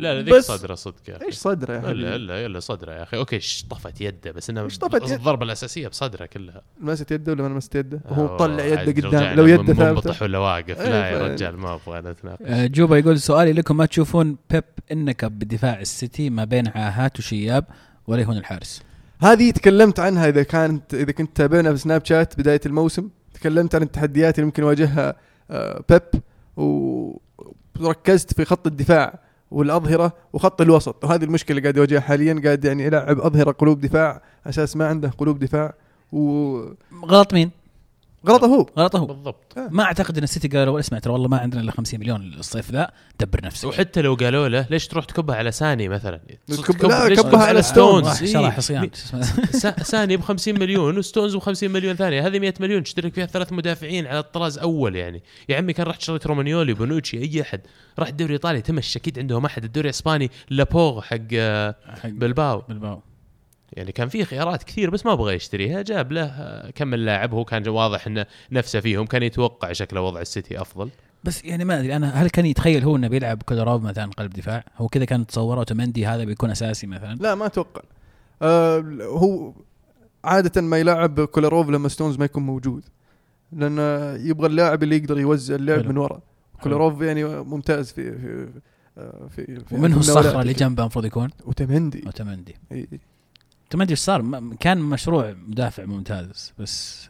[0.00, 1.26] لا لا ذيك صدرة صدق يا أخي.
[1.26, 3.16] إيش صدرة يا الا حبيبي؟ الا الا صدرة يا أخي.
[3.16, 3.38] أوكي
[3.70, 6.62] طفت يده بس إنها إيش طفت يد؟ الضربة الأساسية بصدرة كلها.
[6.80, 10.14] لمست يده ولا ما لمست يده؟ أوه، وهو طلع يده قدام لو يده ثابتة.
[10.22, 11.34] ولا واقف إيه، لا يا فعلا.
[11.34, 16.30] رجال ما أبغى نتناقش آه، جوبا يقول سؤالي لكم ما تشوفون بيب انكب بدفاع السيتي
[16.30, 17.64] ما بين عاهات وشياب
[18.06, 18.82] ولا يهون الحارس؟
[19.22, 23.08] هذه تكلمت عنها إذا كانت إذا كنت تابعنا في سناب شات بداية الموسم.
[23.34, 25.16] تكلمت عن التحديات اللي ممكن يواجهها
[25.50, 26.02] آه، بيب
[27.80, 29.25] وركزت في خط الدفاع.
[29.50, 34.76] والأظهرة وخط الوسط وهذه المشكلة قاعد يواجهها حاليا قاعد يعني يلعب أظهرة قلوب دفاع أساس
[34.76, 35.74] ما عنده قلوب دفاع
[36.12, 36.58] و
[37.04, 37.50] غلط مين؟
[38.28, 38.66] غلطه هو.
[38.78, 39.06] غلطه هو.
[39.06, 39.58] بالضبط.
[39.70, 42.90] ما أعتقد إن السيتي قالوا اسمع ترى والله ما عندنا إلا 50 مليون الصيف ذا
[43.20, 43.68] دبر نفسك.
[43.68, 48.36] وحتى لو قالوا له ليش تروح تكبها على ساني مثلا؟ تكب- لا، كبها على ستونز.
[48.36, 48.90] راح إيه.
[49.50, 53.26] سا- ساني ب 50 مليون وستونز ب 50 مليون ثانية هذه 100 مليون تشترك فيها
[53.26, 55.22] ثلاث مدافعين على الطراز أول يعني.
[55.48, 57.60] يا عمي كان رحت شريت رومانيولي بونوتشي أي أحد.
[57.98, 59.64] راح الدوري الإيطالي تمش أكيد عندهم أحد.
[59.64, 62.62] الدوري الإسباني لابورت حق آه، حق بلباو.
[62.68, 63.02] بلباو
[63.76, 67.34] يعني كان في خيارات كثير بس ما بغى يشتريها جاب له آه، كم من لاعب
[67.34, 70.90] هو كان واضح انه نفسه فيهم كان يتوقع شكله وضع السيتي أفضل.
[71.24, 74.64] بس يعني ما أدري أنا هل كان يتخيل هو إنه بيلعب كولاروف مثلا قلب دفاع؟
[74.76, 77.82] هو كذا كان تصوره اوتومندي هذا بيكون أساسي مثلا؟ لا ما أتوقع.
[78.42, 79.52] آه هو
[80.24, 82.84] عادة ما يلعب كولاروف لما ستونز ما يكون موجود
[83.52, 83.78] لأن
[84.26, 85.86] يبغى اللاعب اللي يقدر يوزع اللعب.
[85.86, 86.20] من ورا.
[86.62, 88.48] كولاروف يعني ممتاز في في
[88.98, 90.42] آه، في, في ومن هو في الصخره.
[90.42, 92.04] اللي جنبه المفروض يكون؟ اوتومندي.
[93.66, 93.92] اوتومندي إي.
[93.92, 94.22] اوتومندي إيش صار.
[94.22, 97.08] م- كان مشروع مدافع ممتاز بس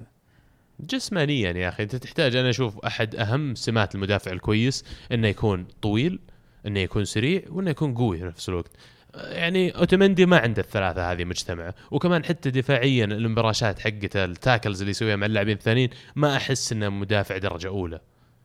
[0.81, 6.19] جسمانيا يا أخي أنت تحتاج أنا أشوف أحد أهم سمات المدافع الكويس إنه يكون طويل
[6.67, 8.71] إنه يكون سريع وإنه يكون قوي في نفس الوقت.
[9.15, 14.91] يعني أوتومندي ما عنده الثلاثة هذه مجتمعه وكمان حتى دفاعيا المباراشات حقته ال tackles اللي
[14.91, 18.01] يسويها مع اللاعبين الثانيين ما أحس إنه مدافع درجة أولى.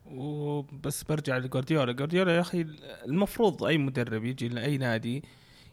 [0.06, 1.92] وبس برجع لجوارديولا.
[1.92, 2.66] جوارديولا يا أخي
[3.06, 5.22] المفروض أي مدرب يجي لأي نادي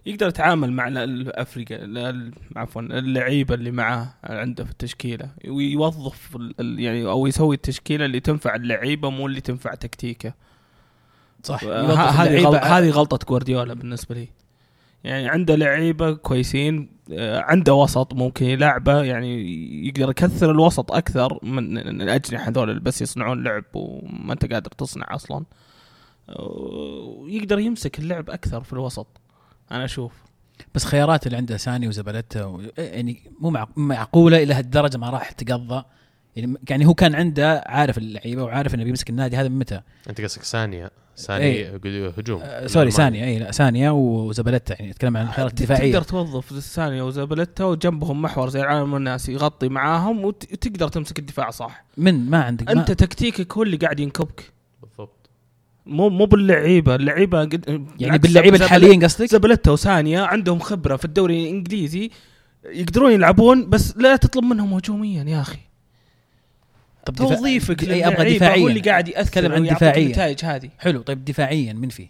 [0.10, 5.30] يقدر يتعامل مع الأفريقيا ال- عفوا اللعيبة اللي معاه عنده في التشكيلة.
[5.48, 10.34] ويوظف يعني أو يسوي التشكيلة اللي تنفع اللعيبة مو اللي تنفع تكتيكه.
[11.44, 14.28] صح هذه غلط- هذه غلطة جوارديولا بالنسبة لي.
[15.04, 19.42] يعني عنده لعيبة كويسين آه، عنده وسط ممكن يلعبه يعني
[19.88, 25.06] يقدر يكثر الوسط أكثر من الاجنحه هذول اللي بس يصنعون لعب وما أنت قادر تصنع
[25.10, 25.46] أصلا.
[26.30, 29.19] آه، ويقدر يمسك اللعب أكثر في الوسط.
[29.72, 30.14] أنا أشوف.
[30.76, 32.62] بس خيارات اللي عنده ساني وزبلته و...
[32.78, 35.84] يعني مو معق- معقولة إلى هالدرجة ما راح تقضى.
[36.36, 40.22] يعني يعني هو كان عنده عارف اللعيبة وعارف إنه بيمسك النادي هذا من متى؟ أنت
[40.22, 41.76] قصدك ثانية ثاني إيه.
[42.18, 42.42] هجوم.
[42.44, 45.92] آه سوري ثانية اي لا ثانية وزبلته يعني أتكلم عن الخيارات الدفاعية.
[45.94, 51.50] تقدر توظف الثانية وزبلته وجنبهم محور زي العالم والناس يغطي معاهم وت- وتقدر تمسك الدفاع
[51.50, 51.84] صح.
[51.98, 54.54] من؟ ما عندك ما أنت تكتيكك هو اللي قاعد ينكبك.
[55.90, 61.44] مو مو باللعيبة اللعيبة قد يعني باللعيبة الحاليين قصدك؟ زبلته وثانية عندهم خبرة في الدوري
[61.44, 62.10] الإنجليزي
[62.66, 65.58] يقدرون يلعبون بس لا تطلب منهم هجوميا يا أخي
[67.06, 70.06] طب دفاع- توظيفك اي أبغى دفاعيا هو اللي قاعد يأثر عن دفاعياً.
[70.06, 72.08] النتائج هذه حلو طيب دفاعيا من في؟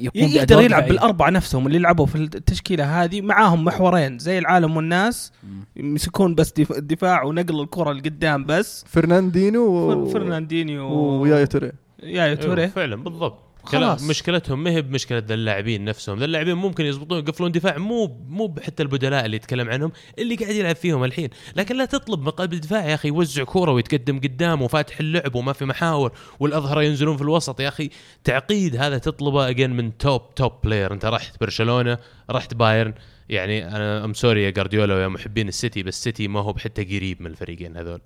[0.00, 0.88] يكون يقدر يلعب دفاعية.
[0.88, 5.32] بالأربعة نفسهم اللي يلعبوا في التشكيلة هذه معاهم محورين زي العالم والناس.
[5.76, 10.04] يمسكون بس دف- الدفاع ونقل الكرة لقدام بس فرناندينو و...
[10.06, 11.72] فر- فرناندينيو ويايا توري
[12.02, 12.68] يا أيوه توري.
[12.68, 13.44] فعلا بالضبط.
[13.64, 14.02] خلاص.
[14.02, 16.18] مشكلتهم ما هي بمشكلة ذا اللاعبين نفسهم.
[16.18, 20.54] ذا اللاعبين ممكن يزبطون يقفلون دفاع مو مو حتى البدلاء اللي يتكلم عنهم اللي قاعد
[20.54, 21.28] يلعب فيهم الحين.
[21.56, 25.52] لكن لا تطلب من قلب الدفاع يا أخي يوزع كورة ويتقدم قدام وفاتح اللعب وما
[25.52, 27.60] في محاور والأظهرة ينزلون في الوسط.
[27.60, 27.90] يا أخي
[28.24, 31.98] تعقيد هذا تطلبه اجين من top top player أنت رحت برشلونة
[32.30, 32.94] رحت بايرن.
[33.28, 37.22] يعني أنا I'm sorry يا جارديولا ويا محبين السيتي بس السيتي ما هو حتى قريب
[37.22, 38.00] من الفريقين هذول.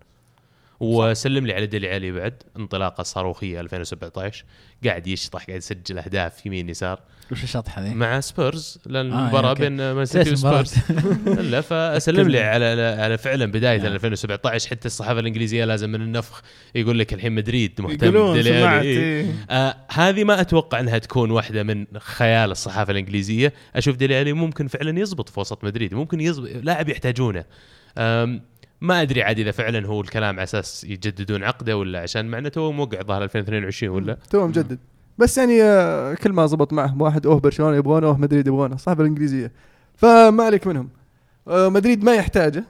[0.83, 4.45] وسلم لي على ديلي علي بعد انطلاقة صاروخية 2017
[4.85, 7.01] قاعد يشطح قاعد يسجل أهداف يمين يسار
[7.33, 9.63] وش الشطحة ذي؟ مع سبيرز لأن آه، المباراة okay.
[9.63, 10.75] بين مان سيتي؟ وسبيرز
[11.51, 12.41] لا فسلم لي.
[12.41, 12.65] على
[13.01, 13.93] على, فعلا بداية نعم.
[13.93, 16.43] 2017 حتى الصحافة الإنجليزية لازم من النفخ
[16.75, 19.27] يقول لك الحين مدريد مهتم بديلي علي إيه.
[19.51, 24.67] آه هذه ما أتوقع أنها تكون واحدة من خيال الصحافة الإنجليزية أشوف ديلي علي ممكن
[24.67, 27.45] فعلا يزبط في وسط مدريد ممكن يزبط لاعب يحتاجونه
[28.83, 32.73] ما أدري عاد إذا فعلا هو الكلام على أساس يجددون عقده ولا عشان معناته تو
[32.73, 34.79] موقع ظهر 2022 ولا؟ تو مجدد
[35.19, 39.01] بس يعني آه، كل ما زبط معهم واحد أوه برشلونة يبغونه أوه مدريد يبغونه الصحافه
[39.01, 39.53] الإنجليزية.
[39.95, 40.89] فما عليك منهم.
[41.49, 42.65] آه، مدريد ما يحتاجه.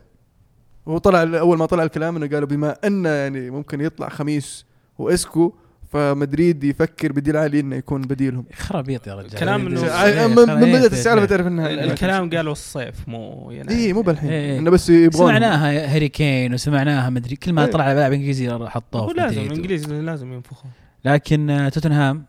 [0.87, 4.67] وطلع أول ما طلع الكلام إنه قالوا بما أنه يعني ممكن يطلع خميس
[4.99, 5.53] وإسكو
[5.93, 8.45] فمدريد يفكر بديلي علي إنه يكون بديلهم.
[8.57, 9.41] خرابيط يا رجال.
[9.41, 13.93] كلام إنه- آه، من من بدأت السالفه تعرف إنها الكلام قالوا الصيف مو يناير اي
[13.93, 14.31] مو بالحين.
[14.31, 14.59] إيه.
[14.59, 15.29] إنه بس يبغون.
[15.29, 17.71] سمعناها هاري كين وسمعناها مدري كل ما إيه.
[17.71, 19.51] طلع لاعب إنجليزي حطوه لازم مدريد.
[19.53, 20.71] الانجليزي لازم ينفخون.
[21.05, 22.25] لكن آه، توتنهام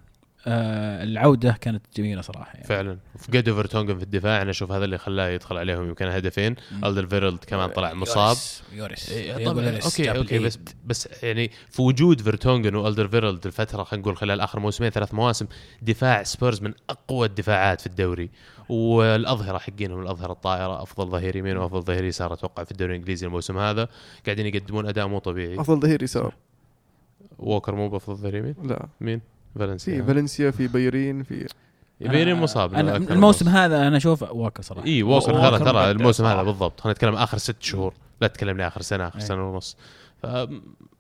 [0.48, 2.68] آه العودة كانت جميلة صراحة يعني.
[2.68, 2.98] فعلا.
[3.20, 6.56] فقدوا فيرتونجن في الدفاع أنا أشوف هذا اللي خلاه يدخل عليهم يمكن هدفين.
[6.84, 8.38] الدر فيرلد كمان طلع مصاب.
[8.74, 9.10] يوريس.
[9.10, 10.60] يوريس إيه، طبعا okay okay بس.
[10.86, 15.48] بس يعني في وجود فيرتونجن والدر فيرلد الفترة خلينا نقول خلال آخر موسمين ثلاث مواسم
[15.82, 18.30] دفاع سبيرز من أقوى الدفاعات في الدوري.
[18.70, 23.58] والأظهرة حقينهم الأظهرة الطائرة أفضل ظهير يمين وأفضل ظهير يسار أتوقع في الدوري الإنجليزي الموسم
[23.58, 23.88] هذا.
[24.26, 25.60] قاعدين يقدمون أداء مو طبيعي.
[25.60, 26.36] أفضل ظهير يسار.
[27.40, 28.88] ووكر مو بأفضل ظهير يمين؟ لا.
[29.02, 29.22] مين؟
[29.54, 31.48] في فالنسيا فالنسيا في بيرين في
[32.02, 34.86] بيليرين أنا- مصاب أكثر الموسم هذا أنا أشوف واكر صراحة.
[34.88, 36.44] اي ووكر ووكر ترى ترى الموسم هذا.
[36.44, 36.80] بالضبط.
[36.80, 37.94] خلينا نتكلم آخر ست شهور.
[38.22, 39.26] لا تكلمني آخر سنة آخر إيه.
[39.26, 39.78] سنة ونص.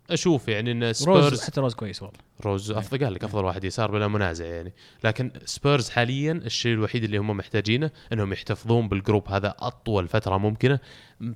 [0.10, 2.18] أشوف يعني إن روز سبيرز حتى روز كويس والله.
[2.42, 4.74] روز أفضل قال لك أفضل واحد يسار بلا منازع يعني.
[5.04, 10.38] لكن سبيرز حاليا الشيء الوحيد اللي هم محتاجينه إنهم يحتفظون بال group هذا أطول فترة
[10.38, 10.80] ممكنة.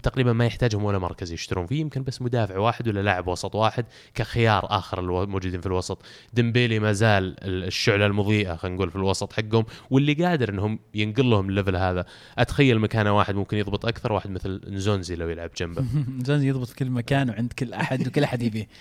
[0.03, 1.81] تقريبا ما يحتاجهم ولا مركز يشترون فيه.
[1.81, 3.85] يمكن بس مدافع واحد ولا لاعب وسط واحد
[4.15, 6.01] كخيار آخر الموجودين في الوسط.
[6.33, 9.65] ديمبيلي ما زال ال- الشعلة المضيئة خلينا نقول في الوسط حقهم.
[9.89, 12.05] واللي قادر إنهم ينقل لهم ال level هذا.
[12.37, 15.85] أتخيل مكانه واحد ممكن يضبط أكثر واحد مثل نزونزي لو يلعب جنبه.
[16.25, 18.67] نزونزي يضبط كل مكان وعند كل أحد وكل أحد يبيه.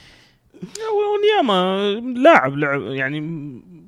[0.96, 1.84] ونياما
[2.18, 3.20] لاعب لعب يعني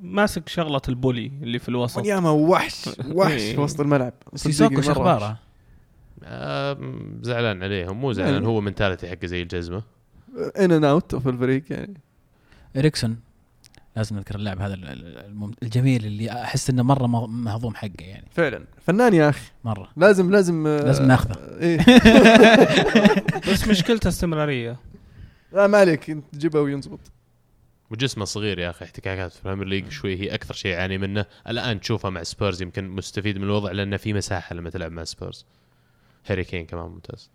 [0.03, 1.99] ماسك شغلة ال bully اللي في الوسط.
[1.99, 3.55] ونياما وحش وحش إيه.
[3.55, 4.93] في وسط الملعب سيسوكو شو.
[4.93, 5.39] اخباره؟
[7.23, 9.83] زعلان عليهم مو زعلان يعني- هو mentality حقه زي الجزمة.
[10.59, 11.95] in and out في الفريق يعني.
[12.77, 13.17] إريكسون
[13.97, 17.91] لازم نذكر اللاعب هذا ال- ال- المم- الجميل اللي أحس إنه مرة مه- مهضوم حقه
[18.01, 18.25] يعني.
[18.31, 18.65] فعلا.
[18.87, 19.51] فنان يا أخي.
[19.65, 19.89] مرة.
[19.97, 21.37] لازم لازم آه، لازم ناخذه.
[21.61, 21.79] إيه.
[23.53, 24.77] بس مشكلته استمرارية.
[25.53, 27.01] لا ما عليك انت تجيبه وينضبط
[27.91, 31.27] وجسمه صغير يا أخي احتكاكات في ال Premier League شوي هي أكثر شيء يعاني منه.
[31.49, 35.47] الآن تشوفه مع سبيرز يمكن مستفيد من الوضع لأنه في مساحة لما تلعب مع سبيرز.
[36.27, 37.31] هاري كين كمان ممتاز.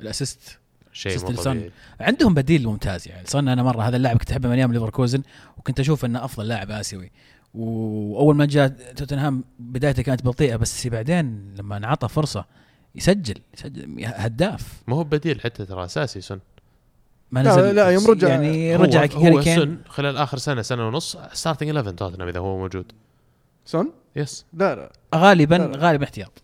[0.00, 0.58] ال assist.
[0.92, 4.72] شيء مو عندهم بديل ممتاز يعني صرنا أنا مرة هذا اللاعب كنت أحبه من أيام
[4.72, 5.22] ليفركوزن
[5.56, 7.10] وكنت أشوف أنه أفضل لاعب آسيوي.
[7.54, 12.44] وأول ما جاء توتنهام بدايته كانت بطيئة بس بعدين لما انعطى فرصة
[12.94, 14.82] يسجل يسجل هداف.
[14.86, 16.40] ما هو بديل حتى ترى أساسي سون
[17.30, 17.74] ما لا- نزل.
[17.74, 21.16] لا، يوم رجع- يعني هو- رجع هو هاري كين سون خلال آخر سنة سنة ونص
[21.32, 22.92] starting 11 توتنهام إذا هو موجود.
[23.64, 24.92] سون yes لا لا.
[25.14, 25.76] غالبا لا، لا.
[25.78, 26.42] غالبا احتياط.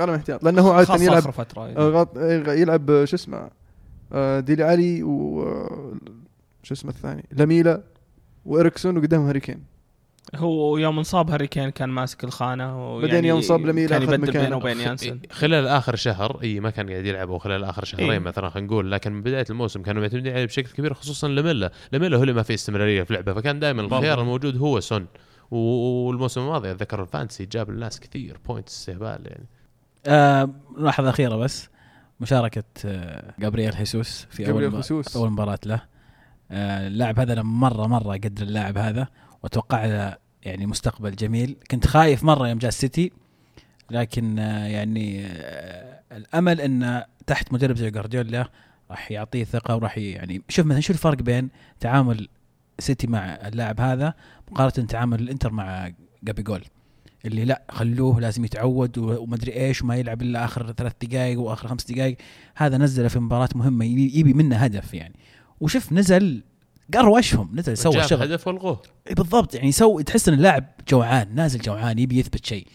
[0.00, 2.60] غالبا احتياط لأنه هو عادة يلعب آخر فترة يعني.
[2.60, 3.50] يلعب آه، شو اسمه
[4.12, 5.42] آه، ديلي علي و
[6.62, 7.82] شو اسمه الثاني؟ لاميلا
[8.46, 9.62] واريكسون وقدام هاري كين.
[10.36, 14.32] هو يوم انصاب هاري كين كان ماسك الخانة ويعني بعدين يوم صاب لميلا كان يبدل.
[14.32, 18.10] بينه وبين يانسن خلال آخر شهر إي ما كان قاعد يلعب أو خلال آخر شهرين
[18.10, 18.18] إيه.
[18.18, 22.16] مثلا خلينا نقول لكن من بداية الموسم كانوا معتمدين عليه بشكل كبير خصوصا لميلا لميلا
[22.16, 24.20] هو اللي ما في استمرارية في لعبه فكان دائما الخيار.
[24.20, 25.06] الموجود هو سون
[25.50, 29.46] والموسم الماضي أتذكر ال fantasy جاب الناس كثير point استهبال يعني
[30.06, 31.68] آه ملاحظه أخيرة بس
[32.20, 35.02] مشاركة آه جابرييل هيسوس في أول جابرييل.
[35.04, 35.82] في أول مباراة له
[36.50, 39.08] آه اللاعب هذا أنا مره مرة قدر اللاعب هذا
[39.42, 41.56] وأتوقع يعني مستقبل جميل.
[41.70, 43.12] كنت خايف مرة يوم جاء السيتي
[43.90, 48.48] لكن آه يعني آه الأمل انه تحت مدرب زي جوارديولا
[48.90, 51.48] راح يعطيه ثقة وراح يعني شوف مثلا شو الفرق بين
[51.80, 52.28] تعامل
[52.78, 54.14] سيتي مع اللاعب هذا
[54.50, 56.64] مقارنة تعامل الإنتر مع جابي جول
[57.24, 61.92] اللي لا خلوه لازم يتعود ومدري إيش وما يلعب إلا آخر ثلاث دقائق وآخر خمس
[61.92, 62.16] دقائق
[62.54, 65.14] هذا نزله في مباراة مهمة يبي منه هدف يعني.
[65.60, 66.42] وشوف نزل
[66.94, 68.82] قروشهم نزل سوى شغل هدف والغوه.
[69.10, 72.66] بالضبط يعني سوي تحس إن اللاعب جوعان نازل جوعان يبي يثبت شيء.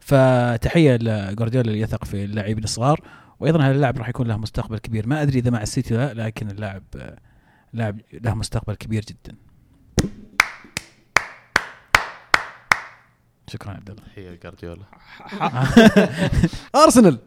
[0.00, 3.00] فتحية لجوارديولا اللي يثق في اللاعبين الصغار
[3.40, 5.06] وأيضا هذا اللاعب راح يكون له مستقبل كبير.
[5.06, 6.82] ما أدري إذا مع السيتي لا لكن اللاعب
[7.72, 9.36] لاعب له مستقبل كبير جدا.
[13.46, 14.02] شكرا عبد الله.
[14.02, 14.84] تحية لجارديولا
[16.84, 17.18] أرسنال.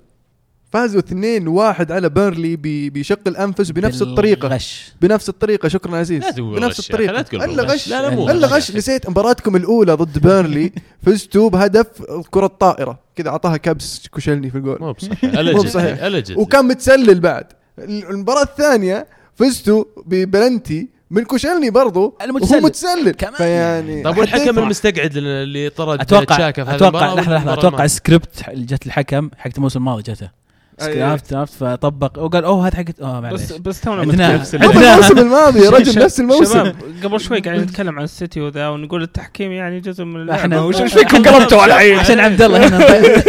[0.73, 2.55] فازوا 2-1 على بيرنلي
[2.89, 4.47] بشق الانفس بنفس الطريقة.
[4.47, 5.67] غش بنفس الطريقة.
[5.67, 6.23] شكرا عزيز.
[6.23, 7.87] لا تقول بنفس غش الطريقة لا تقول الا غش.
[7.87, 8.53] لا لا مو الا غش.
[8.53, 10.71] غش نسيت مباراتكم الأولى ضد بيرنلي.
[11.05, 11.87] فزتوا بهدف
[12.29, 12.99] كرة طائرة.
[13.15, 14.77] كذا أعطاها كبس كوشلني في الجول.
[14.81, 15.41] مو بصحيح.
[15.65, 16.03] بصحيح.
[16.03, 17.45] الجد وكان متسلل بعد.
[17.79, 22.17] المباراة الثانية فزتوا ببلنتي من كوشلني برضو.
[22.21, 22.57] المتسلل.
[22.57, 23.11] وهو متسلل.
[23.11, 23.33] كمان.
[23.33, 27.53] فيعني طيب والحكم المستقعد اللي طرد أتوقع تشاكا في أتوقع لحظة لحظة.
[27.53, 27.83] أتوقع.
[27.83, 30.42] السكريبت اللي جت الحكم حقت الموسم الماضي جته.
[30.81, 31.53] أي- عرفت عرفت.
[31.53, 32.19] فطبق.
[32.19, 33.41] وقال أوه هذا حقت آه معليش.
[33.41, 36.71] بس بس تونا الموسم الماضي يا رجل نفس الموسم.
[37.03, 40.93] قبل شوي قاعدين نتكلم عن السيتي وذا ونقول التحكيم يعني جزء من إحنا وش إيش
[40.93, 42.77] فيكم قلبتوا على الحين عشان عبد الله هنا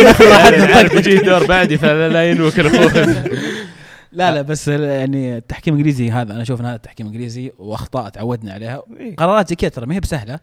[0.03, 3.25] ناخذ راحتنا عارف يجي دور بعدي فلا اخوه
[4.15, 8.53] لا لا بس يعني التحكيم الإنجليزي هذا أنا أشوف إن هذا التحكيم الإنجليزي وأخطاء تعودنا
[8.53, 8.83] عليها.
[9.01, 9.17] إيه.
[9.17, 10.39] قرارات زي كذا ترى ما هي بسهلة.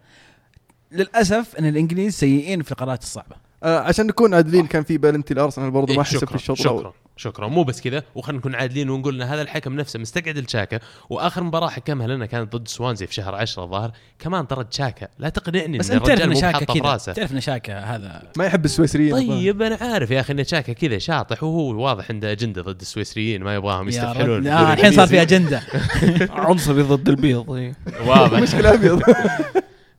[0.91, 3.35] للأسف إن الإنجليز سيئين في القرارات الصعبة.
[3.63, 6.57] آه عشان نكون عادلين كان في بلنتي الأرسنال برضو ما إيه، حسب في شكرا الشوط
[6.57, 7.47] شكرا شكرا.
[7.47, 11.69] مو بس كذا وخلينا نكون عادلين ونقول إن هذا الحكم نفسه مستقعد الشاكا وآخر مباراة
[11.69, 13.91] حكمها لنا كانت ضد سوانزي في شهر 10 الظاهر.
[14.19, 16.81] كمان طرد شاكا لا تقنعني بس إن أنت تعرف إن شاكا كذا.
[16.83, 17.13] راسه.
[17.13, 19.13] تعرف إن شاكا هذا ما يحب السويسريين.
[19.13, 23.43] طيب أنا عارف يا أخي إن شاكا كذا شاطح وهو واضح عنده أجندة ضد السويسريين
[23.43, 25.21] ما يبغاهم يستفحلون الحين صار في.
[25.21, 25.61] أجندة.
[26.29, 27.73] عنصري ضد البيض إيه.
[28.05, 28.39] واضح.
[28.39, 29.01] مشكلة أبيض.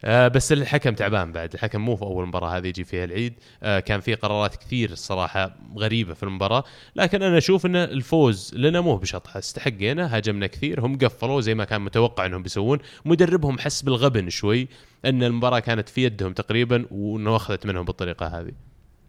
[0.05, 1.53] آه بس الحكم تعبان بعد.
[1.55, 3.34] الحكم مو في أول مباراة هذه يجي فيها العيد.
[3.62, 6.64] آه كان في قرارات كثير الصراحة غريبة في المباراة.
[6.96, 11.64] لكن أنا أشوف إن الفوز لنا مو بشطحه استحقينا هاجمنا كثير هم قفلوا زي ما
[11.64, 12.78] كان متوقع إنهم بيسوون.
[13.05, 14.68] مدربهم حس بالغبن شوي
[15.05, 18.53] إن المباراة كانت في يدهم تقريبا وانه اخذت منهم بالطريقة هذه.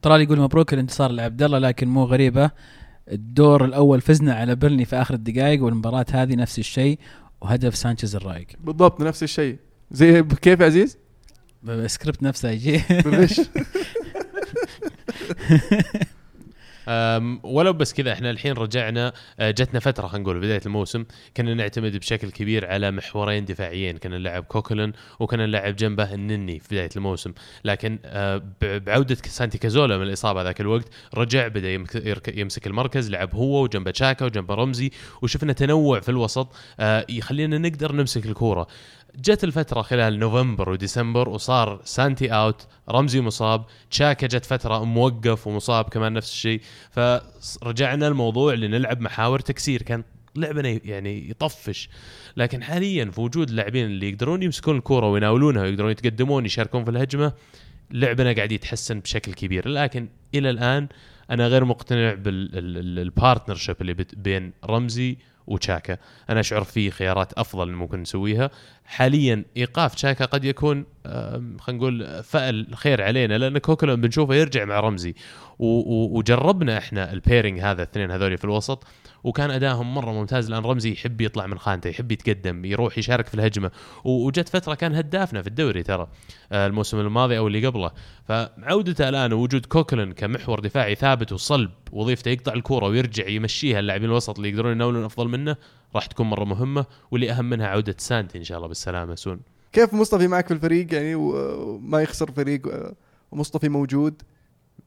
[0.01, 2.51] ترى يقول مبروك الانتصار لعبد الله لكن مو غريبة.
[3.11, 6.99] الدور الأول فزنا على بيرنلي في آخر الدقائق والمباراة هذه نفس الشيء
[7.41, 9.57] وهدف سانشيز الرايق بالضبط نفس الشيء.
[9.93, 10.97] زي كيف يا عزيز؟
[11.67, 12.81] السكريبت نفسه يجي.
[16.87, 21.05] أم، ولو بس كذا إحنا الحين رجعنا أه، جتنا فترة خلينا نقول بداية الموسم
[21.37, 26.67] كنا نعتمد بشكل كبير على محورين دفاعيين كنا نلعب كوكلن وكنا نلعب جنبه النني في
[26.71, 27.33] بداية الموسم.
[27.65, 31.73] لكن أه، بعودة سانتي كازولا من الإصابة ذاك الوقت رجع بدأ
[32.33, 34.91] يمسك المركز لعب هو وجنبه تشاكا وجنبه رمزي
[35.21, 38.67] وشفنا تنوع في الوسط أه، يخلينا نقدر نمسك الكورة.
[39.15, 45.85] جت الفترة خلال نوفمبر وديسمبر وصار سانتي أوت رمزي مصاب تشاكا جت فترة موقف ومصاب
[45.85, 46.61] كمان نفس الشيء.
[46.91, 49.81] فرجعنا الموضوع لنلعب محاور تكسير.
[49.81, 50.03] كان
[50.35, 51.89] لعبنا يعني يطفش.
[52.37, 57.33] لكن حاليا في وجود اللاعبين اللي يقدرون يمسكون الكرة ويناولونها ويقدرون يتقدمون يشاركون في الهجمة
[57.91, 59.67] لعبنا قاعد يتحسن بشكل كبير.
[59.67, 60.87] لكن إلى الآن
[61.31, 65.97] أنا غير مقتنع بالبارتنرشيب اللي بين رمزي وتشاكا.
[66.29, 68.49] أنا أشعر في خيارات أفضل ممكن نسويها.
[68.85, 70.85] حاليا إيقاف تشاكا قد يكون
[71.59, 75.15] خلينا نقول فأل خير علينا لأن كوكلون بنشوفه يرجع مع رمزي.
[75.59, 78.87] وجربنا إحنا ال pairing هذا الاثنين هذول في الوسط.
[79.23, 80.49] وكان ادائهم مرة ممتاز.
[80.49, 83.71] لأن رمزي يحب يطلع من خانته يحب يتقدم يروح يشارك في الهجمة.
[84.03, 86.07] وجت فترة كان هدافنا في الدوري ترى
[86.51, 87.91] آه، الموسم الماضي أو اللي قبله.
[88.27, 94.37] فعودته الآن ووجود كوكلن كمحور دفاعي ثابت وصلب وظيفته يقطع الكورة ويرجع يمشيها اللاعبين الوسط
[94.37, 95.55] اللي يقدرون يناولون أفضل منه
[95.95, 96.85] راح تكون مرة مهمة.
[97.11, 99.39] واللي أهم منها عودة سانتي إن شاء الله بالسلامة سون.
[99.73, 102.93] كيف مصطفي معك في الفريق؟ يعني وما يخسر فريق
[103.31, 104.21] ومصطفي موجود.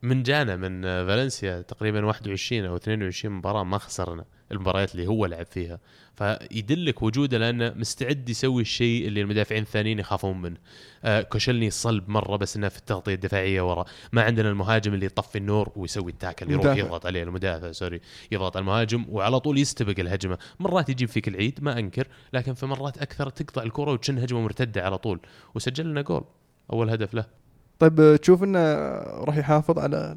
[0.07, 5.47] من جانا من فالنسيا تقريبا 21 أو 22 مباراة ما خسرنا المباريات اللي هو لعب
[5.47, 5.79] فيها.
[6.15, 10.57] فيدلك وجوده لأنه مستعد يسوي الشيء اللي المدافعين الثانيين يخافون منه.
[11.05, 13.85] آه كوشلني صلب مرة بس إنه في التغطية الدفاعية ورا.
[14.13, 16.81] ما عندنا المهاجم اللي يطفي النور ويسوي ال tackle يروح مدافع.
[16.81, 18.01] يضغط عليه المدافع sorry
[18.33, 20.39] يضغط على المهاجم وعلى طول يستبق الهجمة.
[20.61, 24.85] مرات يجيب فيك العيد ما أنكر لكن في مرات أكثر تقطع الكرة وتشن هجمة مرتدة
[24.85, 25.21] على طول.
[25.55, 26.25] وسجل لنا جول
[26.73, 27.46] أول هدف له.
[27.79, 28.59] طيب آه، تشوف إنه
[29.25, 30.17] راح يحافظ على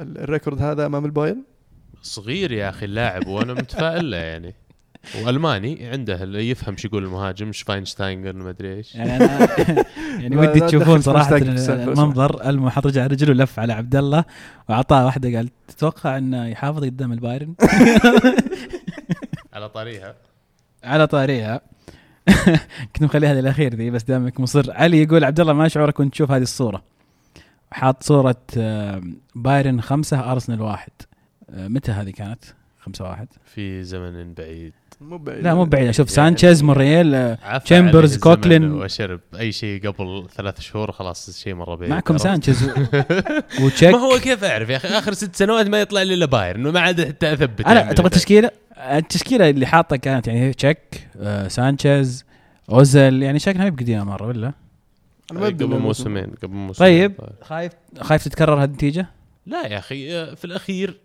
[0.00, 1.42] ال- ال record هذا أمام البايرن؟
[2.02, 4.54] صغير يا أخي اللاعب وأنا متفائل له يعني.
[5.24, 8.94] وألماني عنده اللي يفهم شو يقول المهاجم شفاينشتاينجر ما أدري إيش.
[8.94, 9.48] يعني أنا
[10.20, 14.24] يعني ودي تشوفون صراحة المنظر المو حط رجع رجله لف على عبد الله
[14.68, 17.54] واعطاه واحدة قال تتوقع إنه يحافظ قدام البايرن؟
[19.52, 20.14] على طريقها
[20.84, 21.60] على طاريها.
[22.96, 24.72] كنت مخليها للاخير ذي بس دامك مصر.
[24.72, 26.82] علي يقول عبد الله ما شعورك وأنت تشوف هذه الصورة؟
[27.70, 29.02] حاط صورة آه،
[29.34, 30.90] بايرن خمسة أرسنال واحد.
[31.50, 32.44] آه، متى هذه كانت؟
[32.80, 33.28] خمسة واحد.
[33.54, 34.72] في زمن بعيد.
[35.00, 35.44] مو بعيد.
[35.44, 35.88] لا مو بعيد.
[35.88, 38.72] أشوف يعني- سانشيز موريال آه، عفى تشامبرز، كوكلين.
[38.72, 41.90] وشرب أي شيء قبل ثلاث شهور خلاص شيء مرة بعيد.
[41.90, 42.64] معكم؟ سانشيز.
[42.68, 42.72] و-
[43.64, 43.94] وتشيك.
[43.94, 46.80] ما هو كيف أعرف يا أخي؟ آخر ست سنوات ما يطلع لي إلا بايرن وما
[46.80, 47.94] عاد حتى أثبت أنا يعني.
[47.94, 48.50] تبغى تشكيلة؟
[48.80, 52.24] التشكيلة اللي حاطة كانت يعني تشيك آه، سانشيز
[52.70, 54.52] اوزل يعني شكلها ما هي بقديمة مرة ولا؟
[55.32, 56.88] أنا ما قبل موسمين قبل موسمين.
[56.88, 57.14] طيب.
[57.42, 59.06] خايف خايف تتكرر هالنتيجة؟
[59.46, 61.00] لا يا أخي آه، في الأخير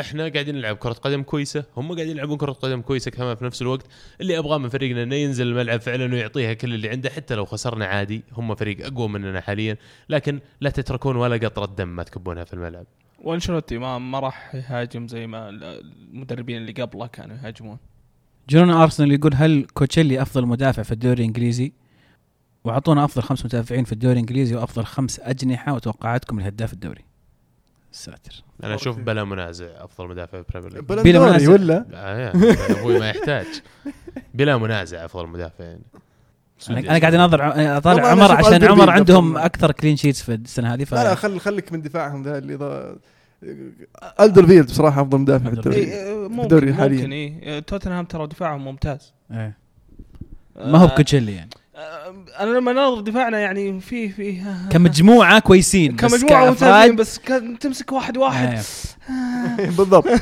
[0.00, 3.62] إحنا قاعدين نلعب كرة قدم كويسة، هم قاعدين يلعبون كرة قدم كويسة كمان في نفس
[3.62, 3.86] الوقت،
[4.20, 7.86] اللي أبغاه من فريقنا إنه ينزل الملعب فعلا ويعطيها كل اللي عنده حتى لو خسرنا
[7.86, 9.76] عادي، هم فريق أقوى مننا حاليا،
[10.08, 12.86] لكن لا تتركون ولا قطرة دم ما تكبونها في الملعب.
[13.26, 17.78] وانشيلوتي ما ما راح يهاجم زي ما المدربين اللي قبله كانوا يهاجمون
[18.48, 21.72] جنون أرسنال يقول هل كوشيلني أفضل مدافع في الدوري الإنجليزي؟
[22.64, 27.04] وأعطونا أفضل خمس مدافعين في الدوري الإنجليزي وأفضل خمس أجنحة وتوقعاتكم لهداف الدوري.
[27.92, 28.42] ساتر.
[28.64, 31.04] أنا أشوف بلا منازع أفضل مدافع في البريمير ليج.
[31.04, 31.52] بلا منازع.
[31.52, 32.32] ولا آه
[32.70, 33.46] أبوي ما يحتاج
[34.34, 35.82] بلا منازع أفضل مدافع يعني.
[36.70, 37.40] أنا أنا قاعد أناظر
[37.76, 39.36] أطالع عمر عشان عمر عندهم.
[39.36, 42.56] أكثر clean sheets في السنة هذه ف لا لا خل خليك من دفاعهم ذا اللي
[43.44, 44.24] ضا...
[44.24, 45.76] الدرفيلد بصراحة أفضل مدافع في ألدرفيلد.
[45.76, 47.12] الدوري إيه، ممكن الدوري ممكن حاليا.
[47.12, 47.60] إيه.
[47.60, 49.58] توتنهام ترى دفاعهم ممتاز إيه.
[50.56, 55.96] ما هو آه، بكوشيلني يعني آه، أنا لما اناظر دفاعنا يعني في في كمجموعة كويسين
[55.96, 59.70] بس كمجموعة ممتازين بس كان تمسك واحد واحد إيه.
[59.78, 60.06] بالضبط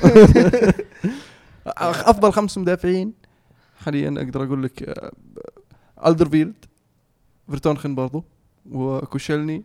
[1.67, 3.13] أفضل خمس مدافعين
[3.85, 5.13] حاليا أقدر أقول لك آه،
[6.11, 6.55] الدرفيلد
[7.49, 8.25] فيرتونخن برضو
[8.71, 9.65] وكوشلني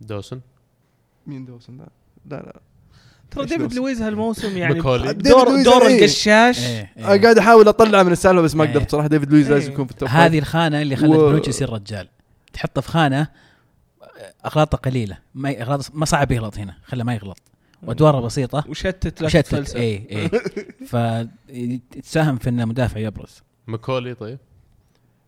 [0.00, 0.40] دوسن
[1.26, 1.86] مين دوسن ذا؟
[2.30, 2.60] لا لا
[3.30, 5.98] ترى ديفيد؟ لويز هالموسم يعني دور دور إيه.
[5.98, 6.64] القشاش.
[6.66, 6.92] إيه.
[6.98, 8.70] أنا قاعد أحاول اطلع من السالفة بس ما إيه.
[8.70, 9.72] قدرت بصراحه ديفيد لويز لازم إيه.
[9.74, 12.08] يكون في التوب هذه الخانة اللي خلت و- بنوتش يصير رجال.
[12.52, 13.28] تحطه في خانة
[14.46, 15.18] أغلاطة قليلة.
[15.34, 16.74] ما اغلاط ما صعب يغلط هنا.
[16.84, 17.38] خله ما يغلط.
[17.82, 18.64] وأدواره بسيطة.
[18.68, 20.30] وشتت لك شتت فلسفه اي اي
[22.00, 23.42] فتساهم في إنه مدافع يبرز.
[23.66, 24.38] ماكولي طيب.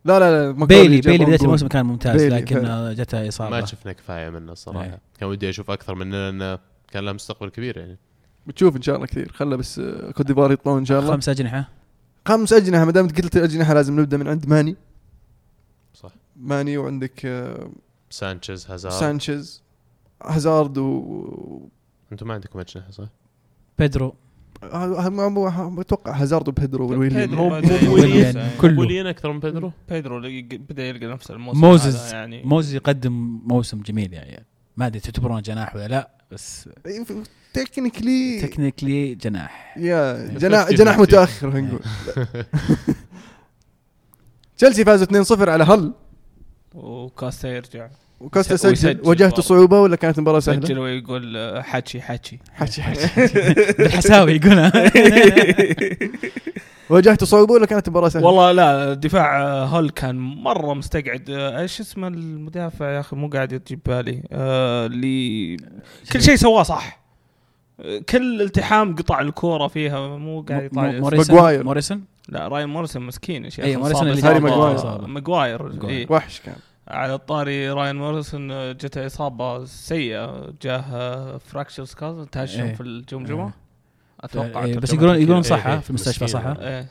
[0.05, 1.41] لا لا لا بيلي بيلي بداية.
[1.41, 2.55] الموسم كان ممتاز بيلي لكن.
[2.95, 3.65] جته ما إصابة.
[3.65, 4.99] شفنا كفاية منه الصراحه إيه.
[5.19, 6.59] كان ودي أشوف أكثر منه لأنه
[6.91, 7.97] كان له مستقبل كبير يعني.
[8.47, 9.31] بتشوف إن شاء الله كثير.
[9.31, 11.13] خله بس آه، كوت ديفوار يطلعون إن شاء الله.
[11.13, 11.69] خمس أجنحة.
[12.27, 12.85] خمس أجنحة.
[12.85, 14.75] ما دام قلت أجنحة لازم نبدأ من عند ماني.
[15.93, 16.11] صح.
[16.35, 17.69] ماني وعندك آه،
[18.09, 18.93] سانشيز هازارد.
[18.93, 19.61] سانشيز
[20.23, 21.67] هازارد و
[22.11, 23.07] أنتم ما عندكم أجنحة صح؟
[23.79, 24.07] بيدرو.
[24.07, 24.15] آه، ما- ما- ما
[25.81, 28.49] أتوقع هازارد وبيدرو والويليان بيدرو مو- مو ويليان.
[28.63, 29.71] ويليان أكثر من بيدرو.
[29.89, 30.19] بيدرو
[30.69, 32.43] بدأ يلقى نفسه الموسم موزز يعني.
[32.43, 34.43] موزز يقدم موسم جميل يا عيال
[34.77, 36.69] ما أدري تعتبرونه جناح ولا لا بس
[37.53, 39.77] تكنيكلي تكنيكلي جناح.
[39.77, 40.99] يا جناح جناح.
[40.99, 41.79] متأخر خلينا نقول.
[44.57, 45.93] تشيلسي فازوا 2-0 على هل
[46.73, 47.87] وكوستا يرجع.
[48.23, 48.99] وكوستا سجل.
[49.03, 54.71] واجهته صعوبة ولا كانت مباراة سهلة؟ سجل ويقول آه، حكي حكي حكي حكي بالحساوي يقولها
[56.89, 61.61] واجهته صعوبة ولا كانت مباراة سهلة؟ والله لا دفاع آه، هل كان مرة مستقعد آه،
[61.61, 65.57] إيش اسمه المدافع يا أخي مو قاعد يجيب بالي آه، اللي
[66.13, 67.03] كل شيء سواه صح
[68.09, 71.63] كل التحام قطع الكورة فيها مو قاعد يطلع مو- ميسون.
[71.63, 74.39] ميسون لا راين ميسون مسكين يا شيخ أي، ميسون اللي.
[74.39, 75.89] ماجواير ماجواير.
[75.89, 76.07] إيه.
[76.09, 76.55] وحش كان
[76.87, 82.73] على الطاري راين ميسون آه، جته إصابة سيئة جاه fracture skull انتهشم إيه.
[82.73, 83.53] في الجمجمه إيه.
[84.21, 85.49] أتوقع إيه، بس يقولون يقولون كذا.
[85.49, 86.27] صحة إيه، في المستشفى.
[86.27, 86.87] صحة إيه؟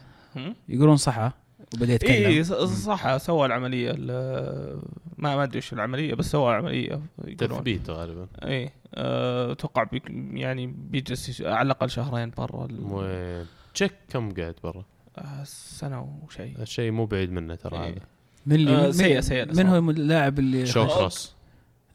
[0.68, 1.34] يقولون صحة
[1.74, 4.80] وبدأ يتكلم اي صح سوى العملية ال-
[5.18, 7.00] ما ما أدري وش العملية بس سوى العملية
[7.38, 12.68] تثبيت غالبا اي أه، أتوقع بيك يعني بيجلس على الأقل شهرين ترى
[13.74, 14.84] تشيك كم قاعد برا
[15.18, 17.90] آه، سنة وشيء الشيء مو بعيد منه ترى إيه.
[17.90, 18.00] هذا
[18.46, 21.34] من اللي آه، سيء- سيء من هو اللاعب اللي شو خش- كروس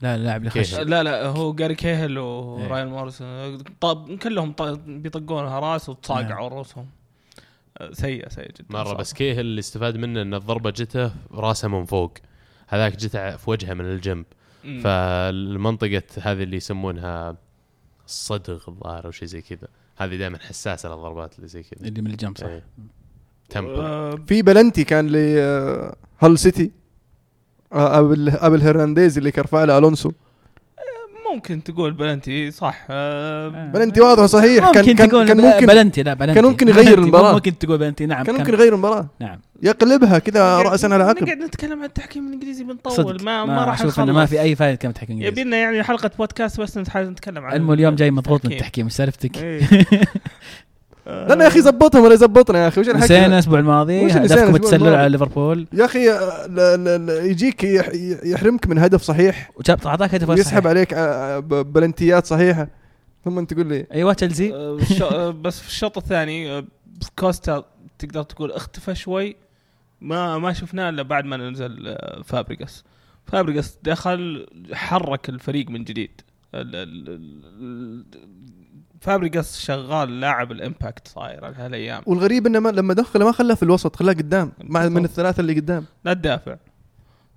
[0.01, 0.75] لا اللاعب اللي خش.
[0.75, 2.23] لا لا هو جاري كيهل إيه.
[2.23, 3.57] وراين موريسون.
[3.57, 4.55] طب كلهم
[4.87, 6.85] بيطقونها راس وتصاقعوا رؤوسهم
[7.77, 8.93] أه، سيء سيء جدا مرة.
[8.93, 12.13] بس كيهل اللي استفاد منه إن الضربة جته راسه من فوق.
[12.67, 14.25] هذاك جته في وجهه من الجنب.
[14.63, 14.81] مم.
[14.83, 17.35] فالمنطقة هذه اللي يسمونها
[18.05, 19.67] الصدغ الظاهر أو شيء زي كذا.
[19.97, 21.87] هذه دائما حساسة للضربات اللي زي كذا.
[21.87, 22.45] اللي من الجنب صح.
[22.45, 22.63] إيه.
[23.49, 23.79] temple.
[23.79, 25.09] أه، في بلنتي كان
[26.21, 26.71] لهل سيتي؟
[27.73, 30.11] آه، أبل أبل هرنانديز اللي كرفع له ألونسو.
[31.33, 32.85] ممكن تقول بلنتي صح.
[32.89, 36.33] أه، بلنتي واضح صحيح ممكن كان كان تقول كان ممكن بلنتي لا بلنتي.
[36.35, 37.33] كان ممكن يغير بلنتي، المباراة.
[37.33, 39.07] ممكن تقول بلنتي نعم كان ممكن يغير المباراة.
[39.19, 39.39] نعم.
[39.63, 43.23] يقلبها كذا راسا على عقب نقعد نتكلم عن التحكيم الإنجليزي بنطول صدق.
[43.23, 45.83] ما ما, راح أشوف إنه ما في أي فائده كلمه تحكيم يبي انجليزي لنا يعني
[45.83, 48.89] حلقة بودكاست بس نتكلم عن علمه اليوم جاي مضغوط من التحكيم.
[48.89, 49.37] سالفتك؟
[51.07, 51.27] إيه.
[51.27, 52.81] لا يا أخي زبطهم ولا يزبطنا يا أخي.
[52.81, 55.67] وش نسينا الأسبوع الماضي هدفكم التسلل؟ على ليفربول.
[55.73, 57.89] يا أخي آه، يجيك يح-
[58.25, 59.51] يحرمك من هدف صحيح.
[59.55, 60.65] وجاب أعطاك هدف ويسحب صحيح.
[60.67, 62.67] عليك آه، ب- بلنتيات صحيحة.
[63.25, 63.85] ثم أنت تقول لي.
[63.93, 64.53] أيوه تشيلسي.
[64.55, 66.63] آه، آه، بس في الشوط الثاني آه،
[67.19, 67.63] كوستا
[67.99, 69.35] تقدر تقول اختفى شوي.
[70.01, 72.83] ما ما شفناه إلا بعد ما نزل آه، فابريجاس
[73.25, 76.21] فابريجاس دخل حرك الفريق من جديد.
[79.01, 82.03] فابريجاس شغال لاعب ال impact صاير على هالأيام.
[82.05, 85.05] والغريب إنه ما لما دخله ما خلاه في الوسط خلاه قدام مع من.
[85.05, 85.85] الثلاثة اللي قدام.
[86.05, 86.57] لا تدافع.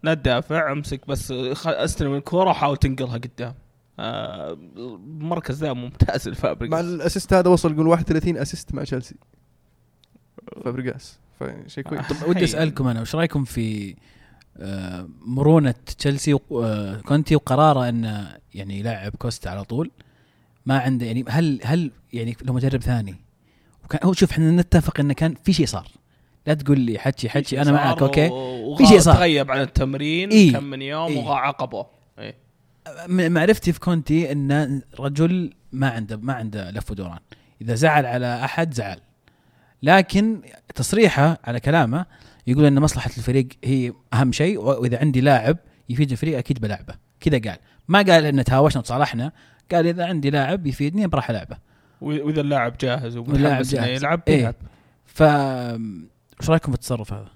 [0.02, 3.54] لا تدافع أمسك بس خ- أستلم الكوره وحاول تنقلها قدام.
[3.98, 9.14] آه، المركز ذا ممتاز مع الفابريجاس ال assist هذا وصل يقول 31 assist مع تشيلسي.
[10.64, 12.06] فابريجاس فشيء كويس.
[12.08, 12.44] طب ودي حي.
[12.44, 13.96] أسألكم أنا وش رأيكم في
[14.56, 19.90] آه، مرونة تشيلسي وكونتي وقراره إنه يعني يلعب كوستا على طول؟
[20.66, 23.14] ما عنده يعني هل هل يعني لو مدرب ثاني؟
[23.84, 25.88] وكان هو شوف إحنا نتفق انه كان في شيء صار.
[26.46, 28.28] لا تقول لي حكي حكي أنا معك أوكي؟
[28.78, 29.14] في شيء صار.
[29.14, 30.52] تغيب عن التمرين إيه.
[30.52, 31.24] كم من يوم إيه.
[31.24, 31.86] وعاقبه
[32.18, 32.34] إيه.
[33.28, 37.18] معرفتي في كونتي إن رجل ما عنده ما عنده لف ودوران.
[37.62, 39.00] إذا زعل على أحد زعل.
[39.82, 40.42] لكن
[40.74, 42.06] تصريحه على كلامه
[42.46, 45.56] يقول إن مصلحة الفريق هي أهم شيء وإذا عندي لاعب
[45.88, 46.94] يفيد الفريق أكيد بلعبه.
[47.20, 47.58] كذا قال.
[47.88, 49.32] ما قال إن تهاوشنا وتصالحنا.
[49.73, 51.57] قال إذا عندي لاعب يفيدني براح ألعبه
[52.01, 53.99] وإذا اللاعب جاهز واللاعب ومتحمس إنه جاهز.
[54.03, 54.39] يلعب إيه.
[54.39, 54.55] يلعب
[55.05, 55.23] ف
[56.41, 57.29] وش رأيكم في التصرف هذا؟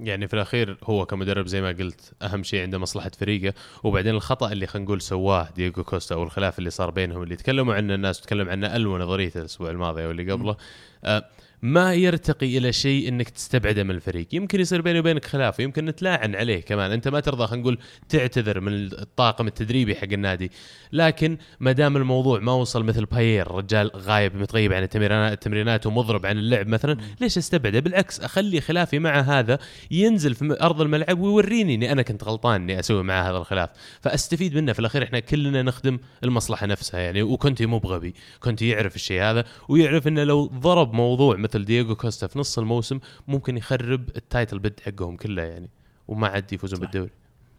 [0.00, 3.54] يعني في الأخير هو كمدرب زي ما قلت أهم شيء عنده مصلحة فريقه
[3.84, 7.74] وبعدين الخطأ اللي خلينا نقول سواه دييغو كوستا أو الخلاف اللي صار بينهم اللي تكلموا
[7.74, 10.56] عنه الناس تكلم عنه ألو نظريته الأسبوع الماضي أو اللي قبله
[11.04, 11.24] آه
[11.62, 14.26] ما يرتقي إلى شيء إنك تستبعده من الفريق.
[14.32, 16.90] يمكن يصير بيني وبينك خلاف ويمكن نتلاعن عليه كمان.
[16.90, 20.50] أنت ما ترضى خلينا نقول تعتذر من الطاقم التدريبي حق النادي.
[20.92, 26.26] لكن ما دام الموضوع ما وصل مثل باير رجال غايب متغيب عن التمرينات التمرينات ومضرب
[26.26, 29.58] عن اللعب مثلا ليش أستبعده؟ بالعكس أخلي خلافي مع هذا
[29.90, 33.70] ينزل في أرض الملعب ويوريني إني أنا كنت غلطان إني أسوي معاه هذا الخلاف.
[34.00, 34.72] فأستفيد منه.
[34.72, 38.14] في الأخير إحنا كلنا نخدم المصلحة نفسها يعني وكنتي مو بغبي.
[38.40, 43.00] كنتي يعرف الشيء هذا ويعرف إنه لو ضرب موضوع مثل دييغو كوستا في نص الموسم
[43.28, 45.70] ممكن يخرب ال title bid حقهم كله يعني
[46.08, 46.80] وما عاد يفوزون.
[46.80, 47.10] بالدوري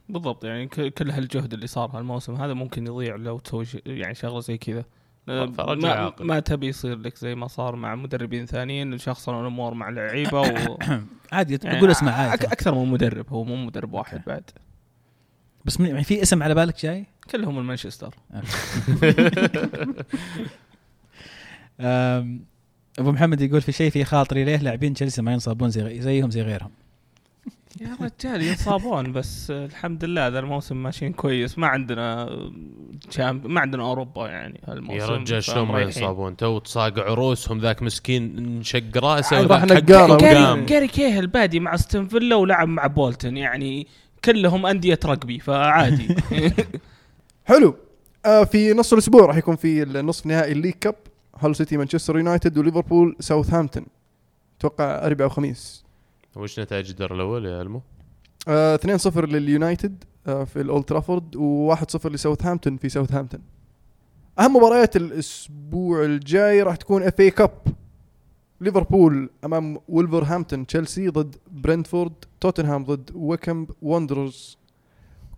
[0.10, 4.39] بالضبط يعني كل هالجهد اللي صار هالموسم هذا ممكن يضيع لو تسوي ش- يعني شغلة
[4.39, 4.86] زي كذا
[5.28, 6.26] ما, عاقل.
[6.26, 10.78] ما تبي يصير لك زي ما صار مع مدربين ثانيين شخصنوا الأمور مع اللعيبه و...
[11.32, 14.30] عادي يعني تقول اسمه عادي أكثر من مدرب هو مو مدرب واحد أوكي.
[14.30, 14.44] بعد
[15.66, 18.16] بس من يعني في اسم على بالك جاي؟ كلهم من مانشستر
[21.80, 22.46] أم،
[23.00, 26.41] أبو محمد يقول في شيء في خاطري ليه لاعبين تشيلسي ما ينصابون زي زيهم زي
[26.41, 26.72] غيرهم؟
[27.82, 31.58] يا رجال ينصابون بس الحمد لله هذا الموسم ماشيين كويس.
[31.58, 32.30] ما عندنا
[33.10, 33.48] شامب...
[33.48, 35.82] ما عندنا أوروبا يعني هالموسم يا رجال شلون ما.
[35.82, 40.66] ينصابون؟ تو تصاق عروسهم ذاك مسكين انشق رأسه وذاك راح نقارة.
[40.66, 43.88] جاري كيهل بادي مع أستون فيلا ولعب مع بولتن يعني
[44.26, 46.16] كلهم أندية رقبي فعادي.
[47.50, 47.76] حلو.
[48.26, 50.96] آه في نص الأسبوع راح يكون في النصف نهائي ال League Cup.
[51.46, 53.86] هول سيتي مانشستر يونايتد وليفربول ساوثهامبتون.
[54.58, 55.84] أتوقع اربعاء وخميس
[56.36, 57.82] وش نتائج الدور الأول يا المو؟
[58.48, 63.41] آه 2-0 لليونايتد آه في الأولد ترافورد و1-0 لساوثهامبتون في ساوثهامبتون.
[64.39, 67.52] أهم مباريات الأسبوع الجاي راح تكون FA Cup.
[68.62, 74.58] ليفربول أمام ولفرهامبتون تشيلسي ضد برنتفورد توتنهام ضد ويكم وندرز.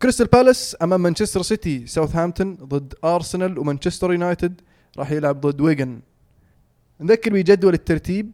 [0.02, 4.62] كريستال بالاس أمام مانشستر سيتي ساوثهامبتون ضد أرسنال ومانشستر يونايتد
[4.98, 6.00] راح يلعب ضد ويجن
[7.02, 8.32] نذكر بجدول الترتيب.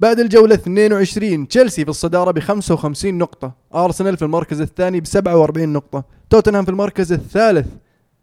[0.00, 3.52] بعد الجولة 22 تشيلسي في الصدارة ب 55 نقطة.
[3.74, 6.04] أرسنال في المركز الثاني ب 47 نقطة.
[6.30, 7.68] توتنهام في المركز الثالث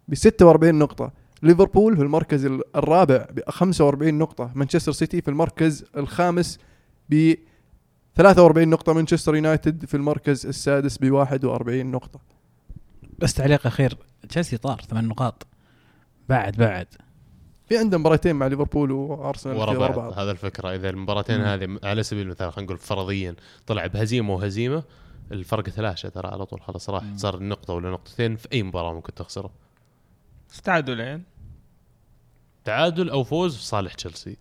[0.08, 1.12] ب 46 نقطة.
[1.42, 4.50] ليفربول في المركز ال- الرابع ب 45 نقطة.
[4.54, 6.58] مانشستر سيتي في المركز الخامس
[7.10, 7.34] ب
[8.14, 8.92] 43 نقطة.
[8.92, 12.20] مانشستر يونايتد في المركز السادس ب 41 نقطة.
[13.18, 15.46] بس تعليق أخير تشيلسي طار ثمان نقاط.
[16.28, 16.86] بعد بعد.
[17.66, 20.18] في عندنا مباراتين مع ليفربول وأرسنال ورا في بعض.
[20.18, 20.74] هذا الفكرة.
[20.74, 21.40] إذا المباراتين.
[21.40, 23.36] هذه على سبيل المثال خلينا نقول فرضيا
[23.66, 24.82] طلع بهزيمة وهزيمة
[25.32, 26.60] الفرق ثلاثة ترى على طول.
[26.60, 27.04] خلاص راح.
[27.16, 29.50] صار نقطة ولا نقطتين في أي مباراة ممكن تخسره.
[30.64, 31.24] تعادلين
[32.64, 34.36] تعادل أو فوز في صالح تشيلسي.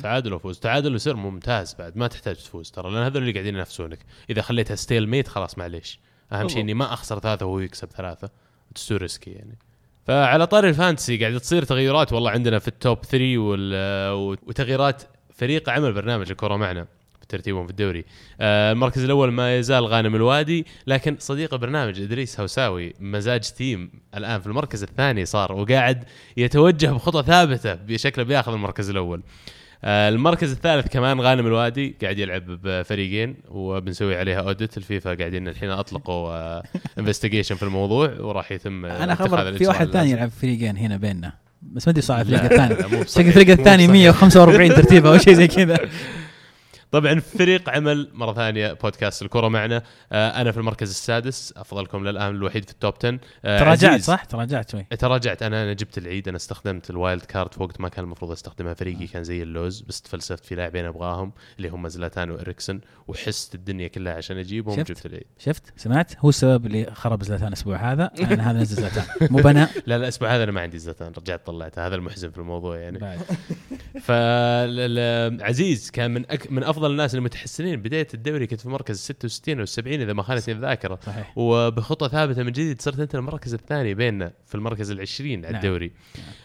[0.00, 0.58] تعادل أو فوز.
[0.58, 1.96] تعادل يصير ممتاز بعد.
[1.96, 3.98] ما تحتاج تفوز ترى لأن هذول اللي قاعدين ينافسونك.
[4.30, 6.00] إذا خليتها stalemate خلاص معليش.
[6.32, 8.30] أهم شيء إني ما أخسر ثلاثة وهو يكسب ثلاثة.
[8.74, 9.58] too risky يعني.
[10.06, 14.12] فعلى طاري ال fantasy قاعدة تصير تغيرات والله عندنا في ال top 3 وال-
[14.46, 15.02] وتغييرات
[15.34, 16.86] فريق عمل برنامج الكره معنا
[17.20, 18.04] في ترتيبهم في الدوري.
[18.40, 24.40] آه، المركز الأول ما يزال غانم الوادي لكن صديق البرنامج إدريس هوساوي مزاج team الآن
[24.40, 26.04] في المركز الثاني صار وقاعد
[26.36, 29.22] يتوجه بخطى ثابتة بشكله بياخذ المركز الأول.
[29.84, 36.62] المركز الثالث كمان غانم الوادي قاعد يلعب بفريقين وبنسوي عليها audit الفيفا قاعدين الحين أطلقوا
[36.98, 40.10] investigation في الموضوع وراح يتم آه، أنا خبر في واحد ثاني.
[40.10, 42.74] يلعب فريقين هنا بيننا بس ما أدري صار الفريق الثاني.
[43.28, 43.90] الفريق الثاني بصحيح.
[43.90, 45.78] 145 ترتيبه أو شيء زي كذا
[46.92, 49.82] طبعا فريق عمل مرة ثانية بودكاست الكرة معنا.
[50.12, 54.00] آه، أنا في المركز السادس أفضلكم للآن الوحيد في ال top 10 آه، تراجعت.
[54.00, 54.82] صح؟ تراجعت شوي.
[54.82, 55.42] تراجعت.
[55.42, 58.74] أنا أنا جبت العيد أنا استخدمت ال wild card في وقت ما كان المفروض أستخدمها.
[58.74, 63.88] فريقي كان زي اللوز بس تفلسفت في لاعبين أبغاهم اللي هم زلاتان واريكسن وحست الدنيا
[63.88, 65.26] كلها عشان أجيبهم شفت؟ جبت العيد.
[65.38, 69.04] شفت؟ سمعت؟ هو السبب اللي خرب زلاتان الأسبوع هذا؟ لأن هذا نزل زلاتان.
[69.30, 71.12] مو بناء لا لا الأسبوع هذا أنا ما عندي زلاتان.
[71.18, 71.86] رجعت طلعته.
[71.86, 73.18] هذا المحزن في الموضوع يعني.
[74.00, 76.52] فعزيز كان من أك...
[76.52, 80.54] من أفضل الناس المتحسنين بداية الدوري كنت في مركز 66 أو 70 إذا ما خانتني
[80.54, 80.98] الذاكرة.
[81.06, 81.32] صحيح.
[81.38, 85.62] وبخطة ثابتة من جديد صرت أنت المركز الثاني بيننا في المركز العشرين على نعم.
[85.64, 85.92] الدوري.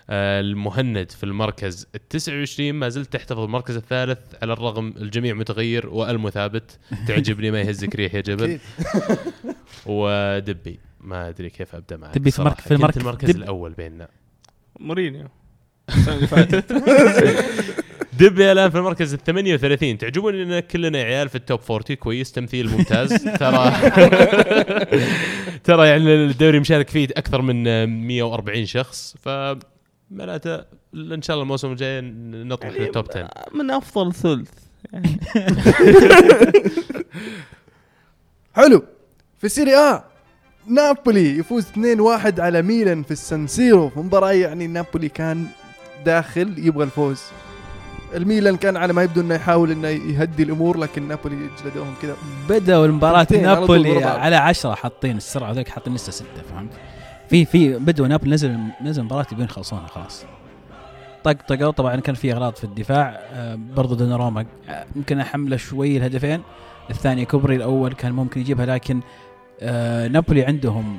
[0.10, 5.90] آه المهند في المركز ال 29 ما زلت تحتفظ بالمركز الثالث على الرغم الجميع متغير
[5.90, 8.60] والمو ثابت تعجبني ما يهزك ريح يا جبل.
[9.86, 10.80] ودبي.
[11.02, 14.08] ما أدري كيف أبدأ معك دبي في في المركز- المركز الأول بيننا.
[14.80, 15.28] مورينيو.
[15.90, 16.72] السنة اللي فاتت.
[18.20, 22.70] دبي الآن في المركز ال 38 تعجبوني إن كلنا عيال في التوب 40 كويس تمثيل
[22.70, 23.14] ممتاز.
[23.40, 23.72] ترى
[25.64, 29.16] ترى يعني الدوري مشارك فيه أكثر من 140 شخص.
[29.22, 29.30] ف
[30.12, 30.56] معناته
[30.94, 34.50] إن شاء الله الموسم الجاي نطمح يعني لل top 10 من أفضل ثلث.
[34.94, 35.20] يعني
[38.56, 38.84] حلو.
[39.38, 40.00] في ال Serie A
[40.68, 45.48] نابولي يفوز 2-1 على ميلان في السانسيرو في مباراة يعني نابولي كان
[46.06, 47.22] داخل يبغى الفوز.
[48.16, 52.16] الميلان كان على ما يبدو إنه يحاول إنه يهدي الأمور لكن نابولي جلدوهم كذا
[52.50, 54.04] بدأوا المباراة نابولي.
[54.04, 56.72] على 10 حاطين السرعة ذيك حاطين لسه ستة فهمت؟
[57.30, 60.26] في في بدأوا نابولي نزل نزل مباراة يبين يخلصونها خلاص
[61.24, 66.42] طقطقوا طبعا كان في أغلاط في الدفاع آه، برضو دوناروما آه، يمكن أحمله شوي الهدفين
[66.90, 69.02] الثاني كوبري الأول كان ممكن يجيبها لكن
[69.62, 70.98] آه، نابولي عندهم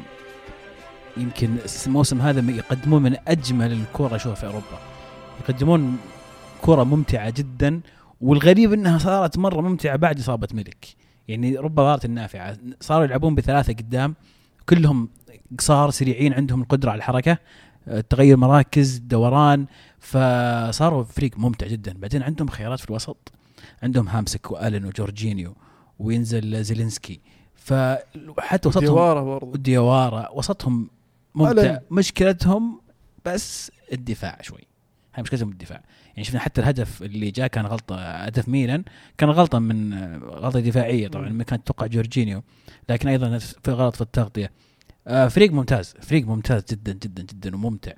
[1.17, 1.57] يمكن
[1.87, 4.79] الموسم هذا يقدمون من أجمل الكره اشوفها في أوروبا
[5.41, 5.99] يقدمون
[6.63, 7.81] كرة ممتعة جدا
[8.21, 10.87] والغريب إنها صارت مرة ممتعة بعد إصابة ملك
[11.29, 12.57] يعني رب ضارة النافعة.
[12.81, 14.15] صاروا يلعبون بثلاثة قدام
[14.69, 15.09] كلهم
[15.59, 17.39] قصار سريعين عندهم القدرة على الحركة
[17.89, 19.67] آه، تغير مراكز دوران
[19.99, 21.93] فصاروا فريق ممتع جدا.
[21.99, 23.33] بعدين عندهم خيارات في الوسط.
[23.83, 25.57] عندهم هامسك وآلن وجورجينيو
[25.99, 27.21] وينزل زيلينسكي.
[27.55, 29.57] فحتى وسطهم ديوارا برضو.
[29.57, 30.91] ديوارا وسطهم
[31.35, 31.63] ممتع.
[31.63, 31.81] ألن.
[31.91, 32.81] مشكلتهم
[33.25, 34.67] بس الدفاع شوي.
[35.15, 35.83] هاي مشكلتهم الدفاع.
[36.17, 38.85] يعني شفنا حتى الهدف اللي جاء كان غلطة هدف ميلان
[39.19, 41.29] كان غلطة من غلطة دفاعية طبعا.
[41.29, 42.43] ما كانت توقع جورجينيو
[42.89, 44.51] لكن أيضا في غلط في التغطية.
[45.07, 47.93] آه، فريق ممتاز فريق ممتاز جدا جدا جدا وممتع.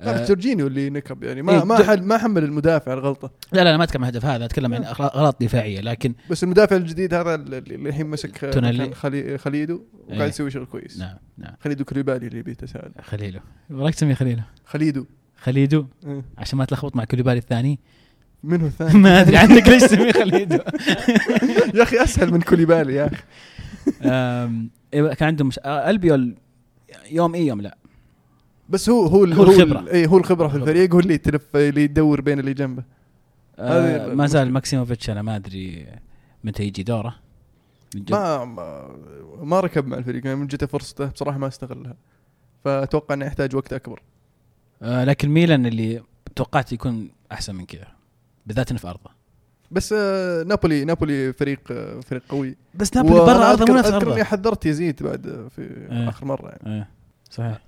[0.00, 3.30] لا آه، جورجينيو اللي نكب يعني ما إيه، ما حل ما حمل المدافع الغلطة.
[3.52, 6.44] لا لا أنا ما أتكلم عن الهدف هذا أتكلم عن أغلا- اغلاط دفاعية لكن بس
[6.44, 8.54] المدافع الجديد هذا اللي الحين مسك
[8.94, 10.28] خلي خليدو وقاعد إيه.
[10.28, 10.98] يسوي شغل كويس.
[10.98, 11.54] نعم نعم.
[11.60, 13.40] خليدو كوليبالي اللي بيته سهل خليله
[13.70, 15.06] رايك تسميه خليله خليدو.
[15.40, 16.22] خليدو إيه.
[16.38, 17.78] عشان ما تلخبط مع كوليبالي الثاني
[18.44, 20.54] منو الثاني ما أدري عنك ليش تسميه خليدو
[21.76, 23.22] يا أخي أسهل من كوليبالي يا أخي
[24.94, 25.58] إيه، كان عندهم مش...
[25.64, 26.34] آه، ألبيول
[27.10, 27.76] يوم اي يوم لا
[28.68, 29.80] بس هو هو هو الخبرة.
[29.80, 30.56] ال- اي هو الخبرة في.
[30.56, 32.82] الفريق هو اللي يتلف اللي يدور بين اللي جنبه
[33.58, 34.52] آه ما زال.
[34.52, 35.86] ماكسيموفيتش أنا ما أدري
[36.44, 37.14] متى يجي دوره.
[38.10, 38.88] ما ما,
[39.42, 41.94] ما ركب مع الفريق يعني من جته فرصته بصراحة ما استغلها
[42.64, 44.02] فأتوقع إنه يحتاج وقت أكبر
[44.82, 46.02] آه لكن ميلان اللي
[46.36, 47.86] توقعت يكون أحسن من كذا
[48.46, 49.10] بالذات انه في أرضه.
[49.70, 52.56] بس آه، نابولي نابولي فريق آه، فريق قوي.
[52.74, 56.08] بس نابولي برا أرضه مو نفس اذكر إني ارضه حذرت يزيد بعد آه، في إيه.
[56.08, 56.80] آخر مرة يعني.
[56.80, 56.86] آه
[57.30, 57.60] صحيح.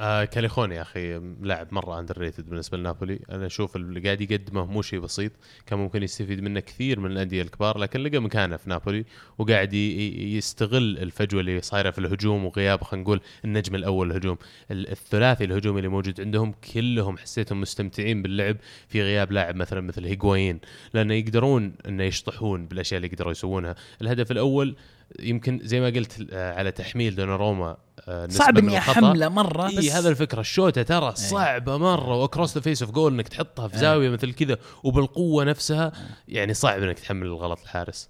[0.00, 3.18] آه كاليخون يا أخي لاعب مرة underrated بالنسبة لنابولي.
[3.30, 5.32] أنا أشوف اللي قاعد يقدمه مو شيء بسيط
[5.66, 9.04] كان ممكن يستفيد منه كثير من الأندية الكبار لكن لقى مكانه في نابولي
[9.38, 14.38] وقاعد يستغل الفجوة اللي صايرة في الهجوم وغياب خلينا نقول النجم الأول الهجوم.
[14.70, 18.56] ال- الثلاثي الهجومي اللي موجود عندهم كلهم حسيتهم مستمتعين باللعب
[18.88, 20.60] في غياب لاعب مثلا مثل هيغوايين
[20.94, 23.74] لأنه يقدرون إنه يشطحون بالأشياء اللي يقدروا يسوونها.
[24.02, 24.76] الهدف الأول
[25.20, 27.76] يمكن زي ما قلت آه، على تحميل دوناروما
[28.08, 28.78] آه، صعب إني.
[28.78, 33.12] أحمله مرة بس هذا الفكرة الشوطه ترى صعبة مرة و across the face of goal
[33.14, 33.80] إنك تحطها في إيه.
[33.80, 35.92] زاوية مثل كذا وبالقوة نفسها
[36.28, 38.08] يعني صعب إنك تحمل الغلط الحارس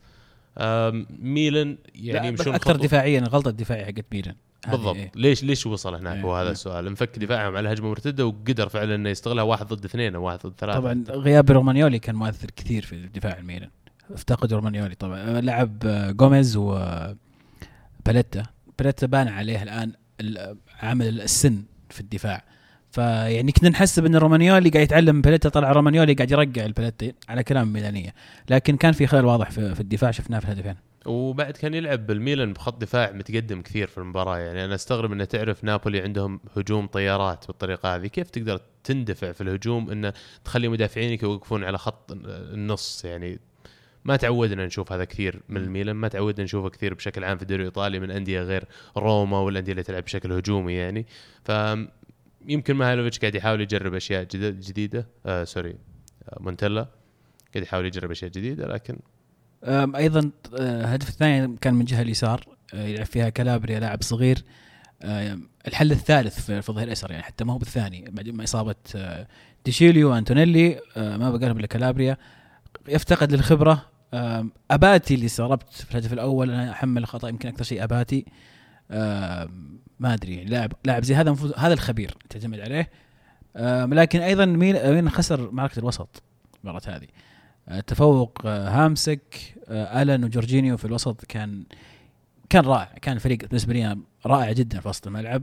[1.18, 4.34] ميلان يعني يمشون أكثر دفاعيا الغلطه الدفاعيه حقت ميلان
[4.68, 5.12] بالضبط إيه.
[5.14, 6.22] ليش ليش وصل هناك إيه.
[6.22, 6.52] هو هذا إيه.
[6.52, 10.38] السؤال انفك دفاعهم على هجمة مرتدة وقدر فعلا إنه يستغلها واحد ضد اثنين أو واحد
[10.46, 13.70] ضد ثلاثة طبعا غياب رومانيولي كان مؤثر كثير في دفاع الميلان
[14.10, 14.94] افتقد رومانيولي.
[14.94, 17.16] طبعا آه، لعب آه، جوميز و آه،
[18.06, 18.42] باليتا
[18.78, 22.44] باليتا بان عليه الآن ال- عامل السن في الدفاع.
[22.90, 25.20] فيعني كنا نحسب ان رومانيولي قاعد يتعلم.
[25.20, 28.14] باليتا طلع رومانيولي قاعد يرقع الباليتا على كلام ميلانية.
[28.50, 30.74] لكن كان في خلل واضح في الدفاع شفناه في الهدفين.
[31.06, 34.38] وبعد كان يلعب بالميلان بخط دفاع متقدم كثير في المباراة.
[34.38, 38.06] يعني أنا أستغرب إنه تعرف نابولي عندهم هجوم طيارات بالطريقة هذه.
[38.06, 40.12] كيف تقدر تندفع في الهجوم إنه
[40.44, 43.38] تخلي مدافعينك يوقفون على خط النص؟ يعني
[44.06, 47.62] ما تعودنا نشوف هذا كثير من الميلان ما تعودنا نشوفه كثير بشكل عام في الدوري
[47.62, 48.64] الإيطالي من أندية غير
[48.96, 51.06] روما والأندية اللي تلعب بشكل هجومي يعني.
[51.44, 51.50] ف
[52.48, 55.06] يمكن ميهايلوفيتش قاعد يحاول يجرب أشياء جديده.
[55.26, 55.70] آه sorry
[56.28, 56.86] آه مونتيلا
[57.54, 58.98] قاعد يحاول يجرب أشياء جديدة لكن
[59.96, 62.44] أيضا آه، الهدف الثاني كان من جهة اليسار
[62.74, 64.44] آه، يلعب فيها كالابريا لاعب صغير.
[65.66, 69.26] الحل الثالث في الظهير الايسر يعني حتى ما هو بالثاني بعد ما إصابة آه،
[69.88, 72.16] وأنتونيلي آه، ما بقى لهم إلا كالابريا.
[72.88, 73.95] يفتقد للخبرة
[74.70, 78.24] أباتي اللي استغربت في الهدف الأول أنا أحمل الخطأ يمكن أكثر شيء أباتي.
[80.00, 82.90] ما أدري لاعب لاعب زي هذا هذا الخبير تعتمد عليه.
[83.94, 86.22] لكن أيضا مين مين خسر معركة الوسط
[86.64, 87.06] المباراه هذه؟
[87.68, 91.64] آه، تفوق آه، هامسك آه، الن وجورجينيو في الوسط كان
[92.50, 95.42] كان رائع كان فريق بالنسبة لي رائع جدا في وسط الملعب.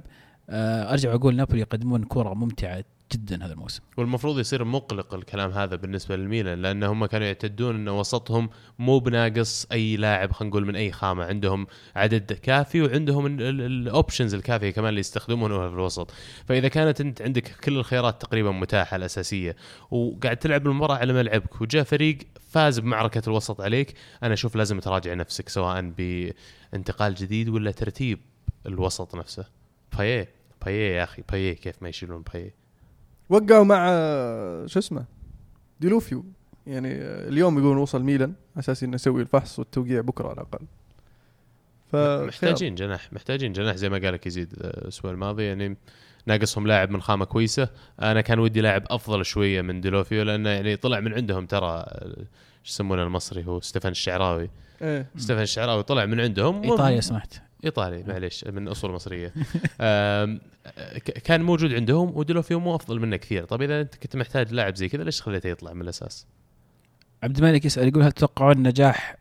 [0.50, 2.84] أرجع أقول نابولي يقدمون كرة ممتعة
[3.14, 3.82] جدا هذا الموسم.
[3.98, 8.50] والمفروض يصير مقلق الكلام هذا بالنسبة للميلان لأن هم كانوا يعتدون إن وسطهم
[8.80, 11.24] مو بناقص أي لاعب خلينا نقول من أي خامة.
[11.26, 16.12] عندهم عدد كافي وعندهم ال options الكافية كمان اللي يستخدمونها في الوسط.
[16.46, 19.56] فإذا كانت أنت عندك كل الخيارات تقريبا متاحة الأساسية
[19.92, 22.18] وقاعد تلعب المباراة على ملعبك وجاء فريق
[22.50, 28.20] فاز بمعركة الوسط عليك أنا أشوف لازم تراجع نفسك سواء بانتقال جديد ولا ترتيب
[28.66, 29.46] الوسط نفسه.
[29.98, 30.30] بايه
[30.66, 32.63] بايه يا أخي بايه كيف ما يشيلون بايه
[33.30, 35.06] وقعوا مع آه، شو اسمه
[35.80, 36.26] ديلوفيو.
[36.68, 40.66] يعني آه، اليوم يقولون وصل ميلان على أساس إنه يسوي الفحص والتوقيع بكرة على الأقل.
[41.92, 45.44] ف محتاجين جناح محتاجين جناح زي ما قالك يزيد آه، الأسبوع الماضي.
[45.44, 45.78] يعني
[46.26, 47.70] ناقصهم لاعب من خامة كويسة.
[48.02, 51.86] أنا كان ودي لاعب أفضل شوية من ديلوفيو لأنه يعني طلع من عندهم ترى
[52.64, 54.50] شو يسمونه المصري هو ستيفان الشعراوي.
[54.82, 55.08] إيه.
[55.18, 56.64] ستيفان الشعراوي طلع من عندهم.
[56.64, 59.34] إيطاليا سمحت ايطالي معليش من أصول مصرية.
[61.26, 63.46] كان موجود عندهم وديلوفيو مو أفضل منه كثير.
[63.46, 66.28] طيب إذا أنت كنت محتاج لاعب زي كذا ليش خليته يطلع من الأساس؟
[67.24, 69.16] عبد الملك يسأل يقول هل تتوقعون نجاح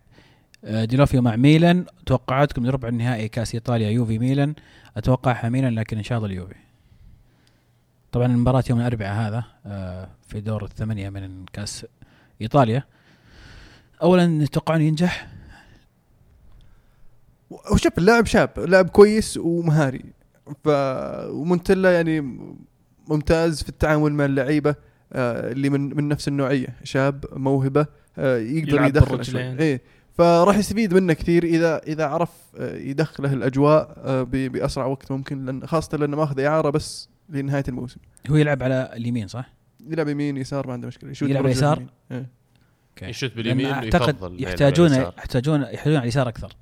[0.64, 4.54] آه، ديلوفيو مع ميلان؟ توقعاتكم لربع النهائي كأس إيطاليا يوفي ميلان.
[4.96, 6.54] اتوقعها ميلان لكن إن شاء الله اليوفي.
[8.12, 11.86] طبعا المباراة يوم الأربعاء هذا آه، في دور الثمانية من كأس
[12.40, 12.84] إيطاليا.
[14.02, 15.31] أولا تتوقعون ينجح؟
[17.72, 20.04] وشوف اللاعب شاب لاعب كويس ومهاري
[20.64, 20.68] ف
[21.28, 22.20] ومونتلا يعني
[23.08, 24.74] ممتاز في التعامل مع اللعيبة
[25.12, 27.86] آه، اللي من من نفس النوعية شاب موهبة
[28.18, 29.14] آه، يقدر يدخل.
[29.60, 29.82] إيه
[30.18, 35.66] فراح يستفيد منه كثير إذا إذا عرف آه، يدخله الأجواء ب- بأسرع وقت ممكن لأن
[35.66, 38.00] خاصة لأنه ماخذ إعارة بس لنهاية الموسم
[38.30, 39.52] هو يلعب على اليمين صح؟
[39.88, 42.26] يلعب يمين يسار ما عنده مشكلة يشوت يلعب يسار؟ إيه.
[42.90, 44.92] okay يشوت باليمين أعتقد يحتاجون.
[44.92, 46.52] يحتاجون يحتاجون على اليسار أكثر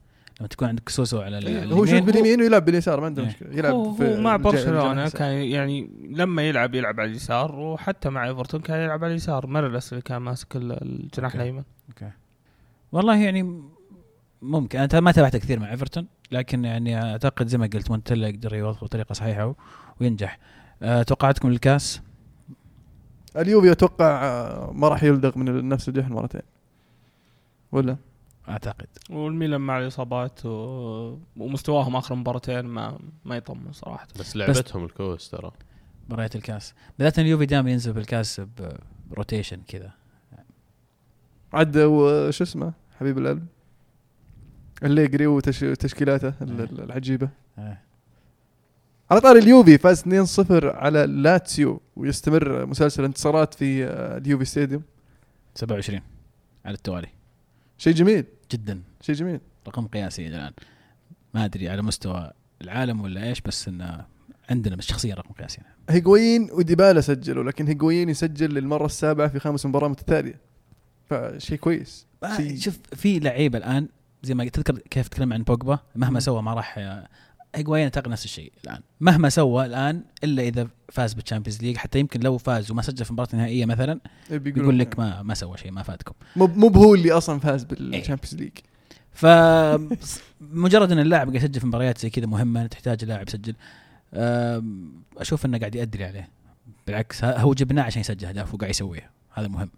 [0.41, 3.23] لما تكون عندك سوسو على ال- إيه، اليمين هو يشوت باليمين ويلعب باليسار ما عنده
[3.23, 3.29] إيه.
[3.29, 3.57] مشكلة.
[3.59, 8.27] يلعب هو, في هو مع برشلونة كان يعني لما يلعب يلعب على اليسار وحتى مع
[8.29, 9.47] إيفرتون كان يلعب على اليسار.
[9.47, 11.35] ميرالاس اللي كان ماسك ال- الجناح.
[11.35, 11.62] الأيمن.
[12.93, 13.62] والله يعني
[14.43, 14.79] ممكن.
[14.79, 18.87] أنا ما تابعت كثير مع إيفرتون لكن يعني أعتقد زي ما قلت مونتيلا يقدر يوظفه
[18.87, 19.55] بطريقة صحيحة
[20.01, 20.39] وينجح.
[20.83, 22.01] أه توقعاتكم للكاس؟
[23.37, 26.41] اليوفي أتوقع آه، ما راح يلدغ من نفس الجهة مرتين.
[27.73, 27.97] ولا؟
[28.51, 28.86] أعتقد.
[29.10, 30.48] والميلان مع الاصابات و...
[31.36, 34.09] ومستواهم آخر مباراتين ما ما يطمن صراحة.
[34.18, 35.51] بس لعبتهم الكؤوس ترى.
[36.09, 36.74] مباريات الكاس.
[36.98, 38.43] بالذات اليوفي دائما ينزل بالكاس
[39.11, 39.93] ب rotation كذا.
[41.52, 43.47] عد وش اسمه؟ حبيب القلب.
[44.82, 47.28] أليجري وتشكيلاته ال- العجيبة.
[47.59, 47.78] آه.
[49.10, 54.82] على طاري اليوفي فاز 2-0 على لاتسيو ويستمر مسلسل انتصارات في آه، اليوفي ستاديوم.
[55.55, 56.01] 27
[56.64, 57.09] على التوالي.
[57.78, 58.24] شيء جميل.
[58.52, 58.82] جدا.
[59.01, 59.40] شيء جميل.
[59.68, 60.52] رقم قياسي الآن.
[61.35, 62.31] ما أدري على مستوى
[62.62, 64.05] العالم ولا إيش بس إنه
[64.51, 65.60] عندنا بس شخصيا رقم قياسي.
[65.90, 70.40] هيغوين وديبالا سجلوا لكن هيغوين يسجل للمرة السابعة في خامس مباراة متتالية.
[71.10, 72.06] فشيء كويس.
[72.36, 73.89] شيء- شوف في لعيبة الآن
[74.22, 76.20] زي ما تذكر كيف تكلم عن بوجبا مهما.
[76.20, 76.78] سوى ما راح
[77.55, 78.81] هيغوايين اعتقد نفس الشيء الآن.
[79.01, 83.05] مهما سوى الآن إلا إذا فاز بال Champions League حتى يمكن لو فاز وما سجل
[83.05, 84.01] في المباراه النهائيه مثلا
[84.31, 87.64] بيقولون بيقول لك ما ما سوى شيء ما فادكم مو مو بهو اللي أصلا فاز
[87.65, 88.53] بال Champions League
[89.12, 89.27] ف
[90.40, 93.55] مجرد إن اللاعب قاعد يسجل في مباريات زي كذا مهمة تحتاج لاعب يسجل.
[95.16, 96.28] أشوف إنه قاعد يؤدي اللي عليه.
[96.86, 99.70] بالعكس هو جبناه عشان يسجل اهداف وقاعد يسويها هذا مهم.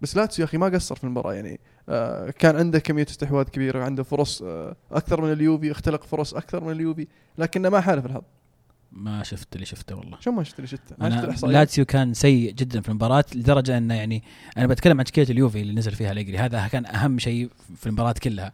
[0.00, 1.60] بس لاتسيو يا أخي ما قصر في المباراة يعني.
[1.88, 6.64] آه كان عنده كمية استحواذ كبيرة عنده فرص آه أكثر من اليوفي اختلق فرص أكثر
[6.64, 7.06] من اليوفي
[7.38, 8.22] لكنه ما حالف الحظ.
[8.92, 10.20] ما شفت اللي شفته والله.
[10.20, 13.78] شو ما شفت اللي شفته؟ ما شفت أنا لاتسيو كان سيء جدا في المباراة لدرجة
[13.78, 14.22] إنه يعني
[14.56, 16.38] أنا بتكلم عن تشكيله اليوفي اللي نزل فيها أليجري.
[16.38, 18.52] هذا كان أهم شيء في المباراة كلها.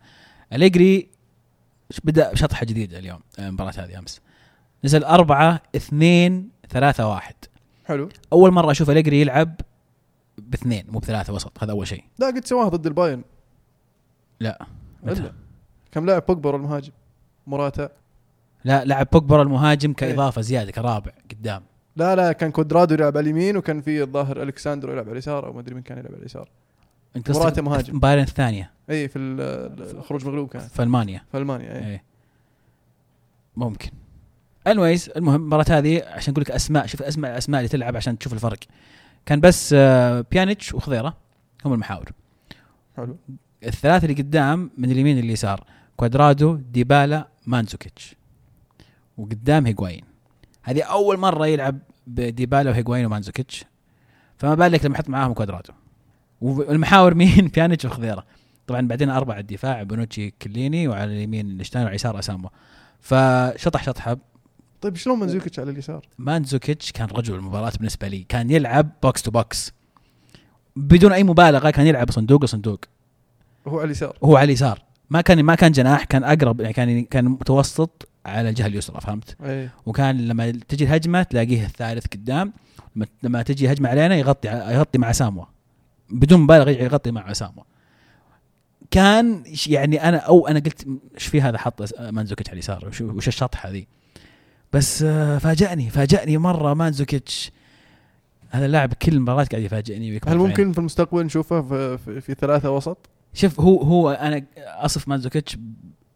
[0.52, 1.08] أليجري
[2.04, 4.20] بدأ شطحه جديدة اليوم المباراة هذه أمس.
[4.84, 7.34] نزل أربعة اثنين ثلاثة واحد.
[7.84, 8.08] حلو.
[8.32, 9.60] أول مرة أشوف أليجري يلعب
[10.38, 12.04] باثنين مو بثلاثة وسط هذا أول شيء.
[12.18, 13.24] لا قد سواها ضد البايرن.
[14.40, 14.66] لا.
[15.02, 15.32] متى؟ الا
[15.92, 16.92] كم لاعب بوجبا المهاجم؟
[17.46, 17.88] موراتا.
[18.64, 21.62] لا لعب بوجبا المهاجم كإضافة زيادة كرابع قدام.
[21.96, 25.52] لا لا كان كوادرادو يلعب على اليمين وكان في الظاهر الكساندرو يلعب على اليسار أو
[25.52, 26.48] ما أدري مين كان يلعب على اليسار.
[27.16, 27.98] انت قصدك مهاجم.
[28.00, 28.70] بايرن الثانية.
[28.90, 30.62] اي في ال- ال- الخروج مغلوب كان.
[30.62, 31.22] في ألمانيا.
[31.32, 32.02] في ألمانيا اي إيه.
[33.56, 33.90] ممكن.
[34.66, 38.32] anyways المهم المباراة هذه عشان أقول لك أسماء شوف أسماء الاسماء اللي تلعب عشان تشوف
[38.32, 38.58] الفرق.
[39.26, 41.16] كان بس آه، بيانيتش وخضيرة
[41.64, 42.12] هم المحاور.
[42.96, 43.16] حلو.
[43.64, 45.64] الثلاثة اللي قدام من اليمين لليسار
[45.96, 48.14] كوادرادو ديبالا مانزوكيتش
[49.18, 50.04] وقدام هيغوايين
[50.62, 53.64] هذه أول مرة يلعب بديبالا وهيغوايين ومانزوكيتش
[54.38, 55.72] فما بالك لما يحط معاهم كوادرادو
[56.40, 58.24] والمحاور مين؟ بيانيتش وخضيرة.
[58.66, 62.50] طبعا بعدين أربعة الدفاع بونوتشي كيليني وعلى اليمين ليشتشتاينر وعلى اليسار أسامواه
[63.00, 64.16] فشطح شطحة.
[64.86, 68.26] طيب شلون مانزوكيتش على اليسار؟ مانزوكيتش كان رجل المباراة بالنسبة لي.
[68.28, 69.72] كان يلعب box to box
[70.76, 72.80] بدون أي مبالغة كان يلعب صندوق لصندوق.
[73.64, 74.18] وهو على اليسار.
[74.24, 74.82] هو على اليسار.
[75.10, 79.36] ما كان ما كان جناح كان أقرب يعني كان كان متوسط على الجهة اليسرى فهمت؟
[79.44, 82.52] اي وكان لما تجي الهجمة تلاقيه الثالث قدام.
[83.22, 85.44] لما- تجي هجمة علينا يغطي يغطي مع أسامواه.
[86.10, 87.64] بدون مبالغة يغطي مع أسامواه.
[88.90, 93.28] كان يعني أنا أو أنا قلت إيش في هذا حط مانزوكيتش على اليسار؟ وش, وش
[93.28, 93.88] الشطحة ذي؟
[94.72, 97.52] بس آه، فاجأني فاجأني مرة مانزوكيتش.
[98.50, 100.38] هذا اللاعب كل مباراه قاعد يفاجئني هل عيني.
[100.38, 105.58] ممكن في المستقبل نشوفه في, في, في ثلاثة وسط؟ شوف هو هو أنا أصف مانزوكيتش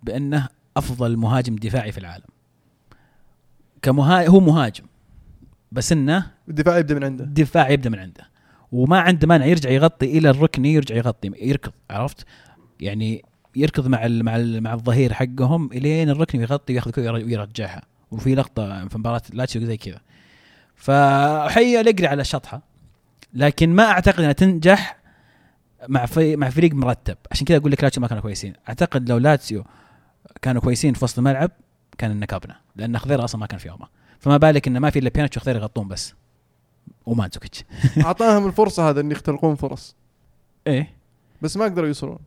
[0.03, 2.27] بأنه أفضل مهاجم دفاعي في العالم.
[3.83, 4.85] كمها هو مهاجم
[5.73, 7.25] بس إنه الدفاع يبدأ من عنده.
[7.25, 8.31] دفاع يبدأ من عنده.
[8.73, 12.27] وما عنده مانع يرجع يغطي إلى الركني يرجع يغطي يركض عرفت؟
[12.81, 13.25] يعني
[13.57, 17.83] يركض مع ال مع ال مع الظهير حقهم إلين الركن ويغطي وياخذ ويرجعها.
[18.11, 20.01] وفي لقطة في مباراة لاتسيو زي كذا.
[20.75, 22.63] فحي الجري على الشطحة
[23.35, 25.01] لكن ما أعتقد إنها تنجح
[25.89, 27.17] مع مع فريق مرتب.
[27.31, 28.53] عشان كذا أقول لك لاتسيو ما كانوا كويسين.
[28.69, 29.65] أعتقد لو لاتسيو
[30.43, 31.51] كانوا كويسين في وسط الملعب
[31.99, 33.89] كان نكبنا لأن خضيره أصلا ما كان في يومه.
[34.21, 36.15] فما بالك إنه ما في إلا بيانيتش وخضيره يغطون بس.
[37.07, 37.65] ومانزوكيتش
[38.07, 39.97] أعطاهم الفرصة هذا إن يختلقون فرص.
[40.67, 40.95] إيه.
[41.43, 42.19] بس ما قدروا يوصلون.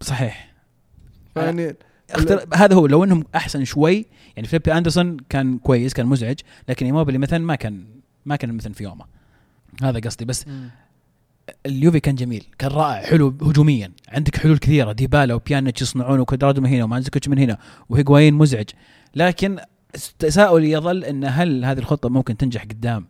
[0.00, 0.52] صحيح.
[1.34, 1.76] فيعني
[2.12, 2.44] اختر...
[2.54, 4.06] هذا هو لو انهم احسن شوي
[4.36, 7.84] يعني فيليبي أندرسون كان كويس كان مزعج لكن إيموبيلي مثلا ما كان
[8.26, 9.04] ما كان مثلا في يومه.
[9.82, 10.24] هذا قصدي.
[10.24, 10.44] بس
[11.66, 13.92] اليوفي كان جميل كان رائع حلو هجوميا.
[14.08, 17.58] عندك حلول كثيرة ديبالا وبيانيتش يصنعون وكوادرادو من هنا ومانزوكيتش من هنا
[17.88, 18.68] وهيغوايين مزعج.
[19.14, 19.58] لكن
[20.18, 23.06] تساؤل يظل إن هل هذه الخطة ممكن تنجح قدام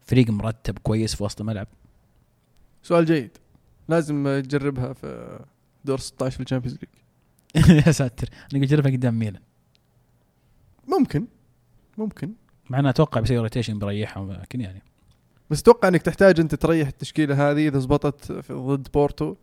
[0.00, 1.66] فريق مرتب كويس في وسط الملعب؟
[2.82, 3.30] سؤال جيد.
[3.88, 5.38] لازم تجربها في
[5.84, 6.90] دور 16 في ال Champions League.
[7.86, 8.28] يا ساتر.
[8.52, 9.42] أنا قلت جربها قدام ميلان.
[10.88, 11.26] ممكن.
[11.98, 12.32] ممكن.
[12.70, 14.82] مع إنه أتوقع بيسوي rotation بريحهم لكن يعني.
[15.50, 19.36] بس أتوقع إنك تحتاج أنت تريح التشكيلة هذه إذا زبطت ضد بورتو.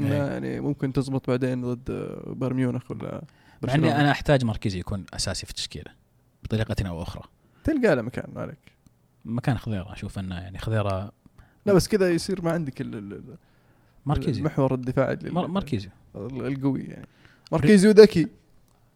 [0.00, 0.22] انه إيه.
[0.32, 1.90] يعني ممكن تزبط بعدين ضد
[2.26, 3.22] بايرن ميونخ ولا
[3.62, 3.74] مع.
[3.74, 5.90] إني أنا أحتاج مركزي يكون أساسي في التشكيلة
[6.44, 7.22] بطريقة أو أخرى.
[7.64, 8.58] تلقى له مكان مالك
[9.24, 11.12] مكان خضيرة أشوف إنه يعني خضيرة.
[11.66, 13.36] لا بس كذا يصير ما عندك ال-
[14.06, 14.42] مركزي.
[14.42, 15.88] لل- مر- مركزي.
[16.16, 17.06] ال- القوي يعني.
[17.52, 18.28] مركزي وذكي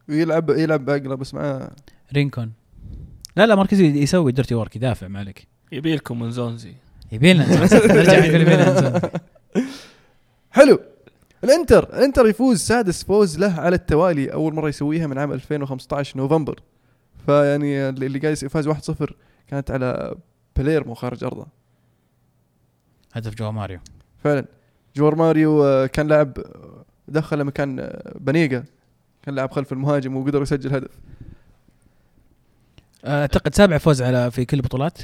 [0.08, 1.70] ويلعب يلعب باقله بس معاه
[2.12, 2.52] رينكون.
[3.36, 5.46] لا لا مركزي يسوي dirty work يدافع ما عليك.
[5.72, 6.72] يبي لكم انزونزي
[7.12, 9.10] يبي لنا نرجع نقول يبي لنا
[10.50, 10.80] حلو.
[11.44, 16.60] الإنتر الإنتر يفوز سادس فوز له على التوالي أول مرة يسويها من عام 2015 نوفمبر.
[17.26, 19.12] فيعني اللي اللي قاعد فاز 1-0
[19.48, 20.16] كانت على
[20.56, 21.46] باليرمو خارج أرضه.
[23.12, 23.78] هدف جواو ماريو.
[24.24, 24.44] فعلا.
[24.96, 26.38] جواو ماريو آه، كان لاعب
[27.08, 28.64] دخل مكان آه، بانيغا.
[29.22, 30.90] كان لاعب خلف المهاجم وقدر يسجل هدف.
[33.04, 34.98] أعتقد سابع فوز على في كل البطولات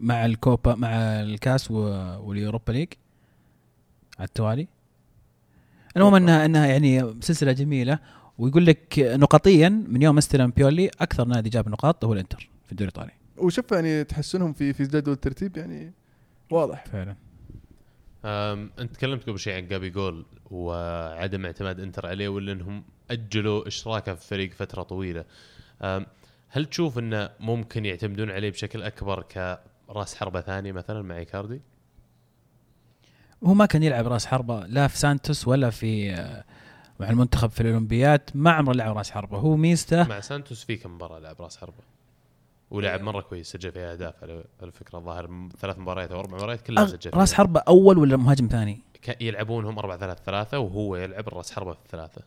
[0.00, 0.88] مع الكوبا مع
[1.22, 2.88] الكاس وال Europa League
[4.18, 4.68] على التوالي.
[5.96, 7.98] المهم إنها إنها يعني سلسلة جميلة.
[8.38, 12.90] ويقول لك نقطيا من يوم أستلم بيولي أكثر نادي جاب نقاط هو الإنتر في الدوري
[12.90, 13.12] الإيطالي.
[13.36, 15.92] وشوف يعني تحسنهم في في جدول الترتيب يعني
[16.50, 16.84] واضح.
[16.86, 17.16] فعلا.
[18.24, 24.14] أنت تكلمت قبل شيء عن جابي جول وعدم اعتماد إنتر عليه ولا انهم أجلوا اشتراكه
[24.14, 25.24] في الفريق فترة طويلة.
[26.48, 31.60] هل تشوف إنه ممكن يعتمدون عليه بشكل أكبر كرأس حربة ثاني مثلا مع إيكاردي؟
[33.44, 36.44] هو ما كان يلعب رأس حربة لا في سانتوس ولا في آه،
[37.00, 40.94] مع المنتخب في الاولمبياد ما عمره لعب رأس حربة هو ميزته مع سانتوس في كم
[40.94, 41.93] مباراة لعب رأس حربة
[42.70, 46.62] ولعب مرة كويس سجل فيها أهداف على على فكرة الظاهر ثلاث مباريات أو أربع مباريات
[46.62, 47.34] كلها سجل راس.
[47.34, 51.78] حربة أول ولا مهاجم ثاني؟ ك- يلعبونهم 4 3 3 وهو يلعب الراس حربة في
[51.84, 52.22] الثلاثة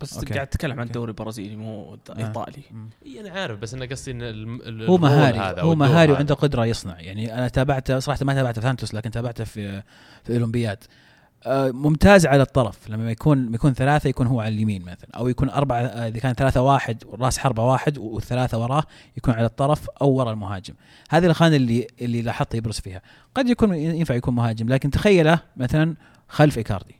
[0.00, 0.34] بس أوكي.
[0.34, 0.86] قاعد تتكلم عن.
[0.86, 2.18] الدوري البرازيلي مو آه.
[2.18, 2.62] إيطالي
[3.06, 6.12] اي أنا عارف بس أنا قصدي إن الم- ال- هو مهاري هذا هو مهاري.
[6.12, 9.82] وعنده قدرة يصنع يعني أنا تابعته صراحة ما تابعته في سانتوس لكن تابعته في
[10.24, 11.07] في الاولمبياد آه،
[11.46, 12.90] ممتاز على الطرف.
[12.90, 15.10] لما يكون يكون ثلاثة يكون هو على اليمين مثلا.
[15.14, 18.82] أو يكون أربعة آه، إذا كان ثلاثة واحد راس حربة واحد والثلاثة وراه
[19.16, 20.74] يكون على الطرف أو ورا المهاجم.
[21.10, 23.02] هذه الخانه اللي اللي لاحظت يبرز فيها.
[23.34, 25.96] قد يكون ينفع يكون مهاجم لكن تخيله مثلا
[26.28, 26.96] خلف إيكاردي.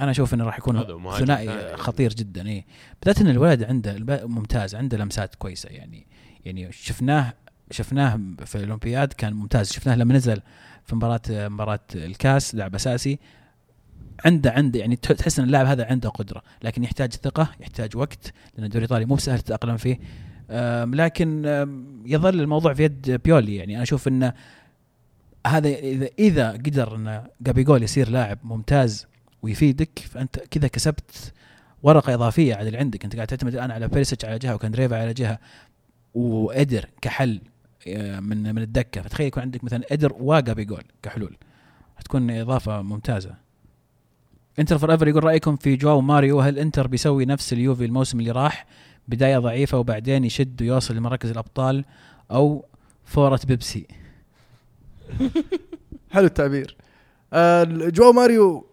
[0.00, 1.76] أنا أشوف إنه راح يكون ثنائي.
[1.76, 2.64] خطير جدا إيه.
[3.02, 3.96] بالذات إن الولد عنده
[4.26, 6.06] ممتاز عنده لمسات كويسة يعني
[6.44, 7.32] يعني شفناه
[7.70, 9.72] شفناه في الأولمبياد كان ممتاز.
[9.72, 10.40] شفناه لما نزل
[10.84, 13.18] في مباراه مباراة الكاس لعب أساسي.
[14.24, 18.32] عنده عنده يعني تح- تحس إن اللاعب هذا عنده قدرة لكن يحتاج ثقة يحتاج وقت
[18.54, 19.98] لأن الدوري الإيطالي مو بسهل تتأقلم فيه.
[20.94, 21.44] لكن
[22.06, 23.56] يظل الموضوع في يد بيولي.
[23.56, 24.32] يعني أنا أشوف انه
[25.46, 29.06] هذا إذا إذا قدر إن جابيجول يصير لاعب ممتاز
[29.42, 31.32] ويفيدك فأنت كذا كسبت
[31.82, 33.04] ورقة إضافية على اللي عندك.
[33.04, 35.38] أنت قاعد تعتمد الان على بيرسيتش على جهة وكاندريفا على جهة
[36.14, 37.40] وإدر كحل
[37.88, 39.02] آه، من من الدكة.
[39.02, 41.36] فتخيل يكون عندك مثلا إدر وجابيجول كحلول.
[41.96, 43.34] حتكون إضافة ممتازة.
[44.58, 48.66] Inter Forever يقول رأيكم في جواو ماريو هل إنتر بيسوي نفس اليوفي الموسم اللي راح؟
[49.08, 51.84] بداية ضعيفة وبعدين يشد ويوصل لمراكز الأبطال
[52.30, 52.64] أو
[53.04, 53.86] فورة بيبسي.
[56.10, 56.76] حلو التعبير.
[57.32, 58.66] آه جواو ماريو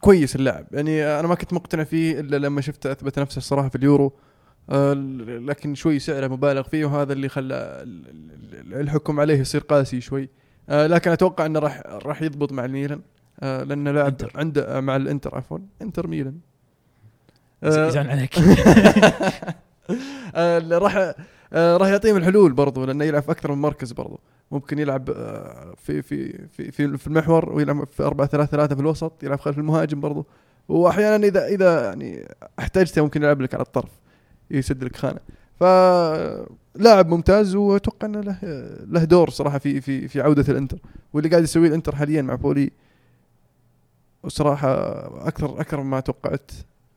[0.00, 0.66] كويس اللاعب.
[0.72, 4.12] يعني أنا ما كنت مقتنع فيه إلا لما شفته أثبت نفسه الصراحه في اليورو.
[4.70, 4.92] آه
[5.48, 8.06] لكن شوي سعره مبالغ فيه وهذا اللي خلى ال-
[8.54, 10.28] ال- الحكم عليه يصير قاسي شوي.
[10.68, 13.00] آه لكن أتوقع إنه راح راح يضبط مع الميلان.
[13.40, 14.32] آه لأنه لاعب إنتر.
[14.34, 16.38] عنده آه مع الإنتر عفوا إنتر ميلان.
[17.62, 18.34] يزعل عليك.
[20.34, 21.14] آه، راح
[21.52, 24.20] آه، راح يعطيهم الحلول برضو لأنه يلعب في أكثر من مركز برضو.
[24.50, 28.80] ممكن يلعب آه، في في في في في المحور ويلعب في 4 3 3 في
[28.80, 30.26] الوسط يلعب خلف المهاجم برضو.
[30.68, 32.28] واحيانا اذا إذا يعني
[32.58, 33.90] احتجته ممكن يلعب لك على الطرف
[34.50, 35.20] يسد لك خانة.
[35.60, 38.38] فلاعب ممتاز وأتوقع إنه له
[38.86, 40.78] له دور صراحة في في في عودة الإنتر.
[41.12, 42.70] واللي قاعد يسويه الإنتر حاليا مع بولي
[44.24, 44.68] وصراحة
[45.28, 46.50] أكثر أكثر مما توقعت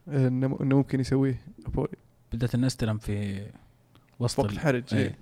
[0.08, 1.90] إنه إنه ممكن يسويه بولي
[2.34, 3.46] بدأت ان استلم في
[4.20, 5.00] وسط وقت ال- الحرج إيه.
[5.04, 5.16] إيه.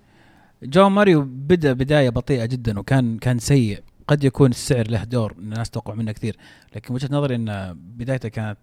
[0.62, 3.82] جو ماريو بدأ بداية بطيئة جدا وكان كان سيء.
[4.08, 6.36] قد يكون السعر له دور الناس توقع منه كثير.
[6.76, 8.58] لكن وجهة نظري إن بدايته كانت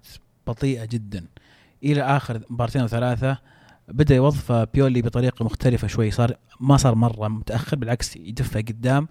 [0.48, 1.26] بطيئة جدا.
[1.84, 3.38] إلى آخر مبارتين أو ثلاثة
[3.88, 6.12] بدأ يوظف بيولي بطريقة مختلفة شوي.
[6.12, 9.08] صار ما صار مرة متأخر بالعكس يدفع قدام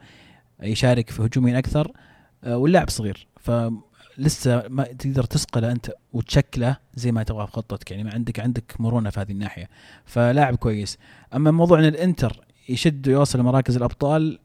[0.63, 1.93] يشارك في هجومين أكثر
[2.45, 3.27] آه، واللاعب صغير.
[4.17, 7.91] فلسه ما تقدر تسقله أنت وتشكله زي ما تبغى في خطتك.
[7.91, 9.69] يعني ما عندك عندك مرونة في هذه الناحية.
[10.05, 10.99] فلاعب كويس.
[11.35, 14.39] أما موضوع ان الإنتر يشد ويوصل لمراكز الأبطال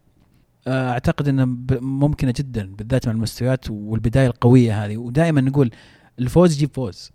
[0.67, 1.45] آه، أعتقد إنه
[1.81, 4.97] ممكنة جدا بالذات مع المستويات والبداية القوية هذه.
[4.97, 5.71] ودائما نقول
[6.19, 7.11] الفوز يجيب فوز.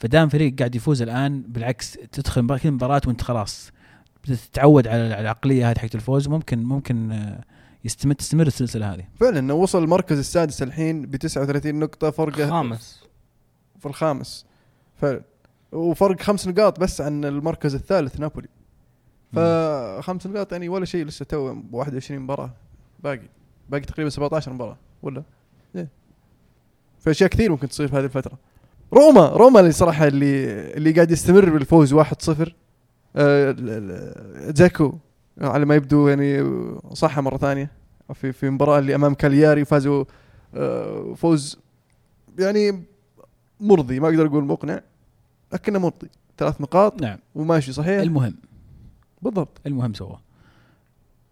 [0.00, 3.70] فدام فريق قاعد يفوز الآن بالعكس تدخل مباراة وأنت خلاص.
[4.22, 6.28] تتعود على على العقلية هذه حقت الفوز.
[6.28, 7.44] ممكن ممكن آه،
[7.84, 9.04] يستمر تستمر السلسلة هذه.
[9.20, 13.04] فعلا إنه وصل المركز السادس الحين ب 39 نقطة فرقه خامس
[13.80, 14.46] في الخامس.
[14.96, 15.22] فعلا.
[15.72, 18.48] وفرق خمس نقاط بس عن المركز الثالث نابولي.
[19.32, 22.50] فخمس نقاط يعني ولا شيء لسه تو 21 مباراة.
[23.04, 23.28] باقي.
[23.68, 25.22] باقي تقريبا 17 مباراة ولا؟
[25.76, 25.88] إيه.
[27.00, 28.38] في أشياء كثير ممكن تصير في هذه الفترة.
[28.92, 30.44] روما روما اللي صراحة اللي
[30.74, 31.98] اللي قاعد يستمر بالفوز 1-0
[33.16, 34.98] آه، ال- ال- زاكو
[35.40, 36.44] على ما يبدو يعني
[36.92, 37.70] صح مرة ثانية.
[38.14, 40.04] في في المباراه اللي أمام كالياري فازوا
[40.54, 41.58] آه، فوز
[42.38, 42.84] يعني
[43.60, 44.80] مرضي ما أقدر أقول مقنع
[45.52, 46.08] لكنه مرضي.
[46.38, 47.18] ثلاث نقاط نعم.
[47.34, 48.00] وماشي صحيح.
[48.00, 48.34] المهم.
[49.22, 49.60] بالضبط.
[49.66, 50.18] المهم سوى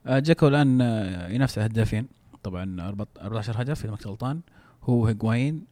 [0.06, 2.06] آه، جاكو الآن آه، ينافس الهدافين
[2.42, 4.40] طبعا 14 هدف إذا ما كنت غلطان.
[4.82, 5.64] هو هيغوايين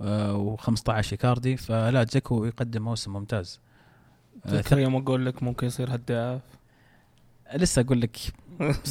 [0.00, 1.56] و15 إيكاردي.
[1.56, 3.60] فلا جيكو يقدم موسم ممتاز.
[4.46, 6.40] آه، تذكر يوم أقول لك ممكن يصير هداف؟
[7.54, 8.16] لسه أقول لك.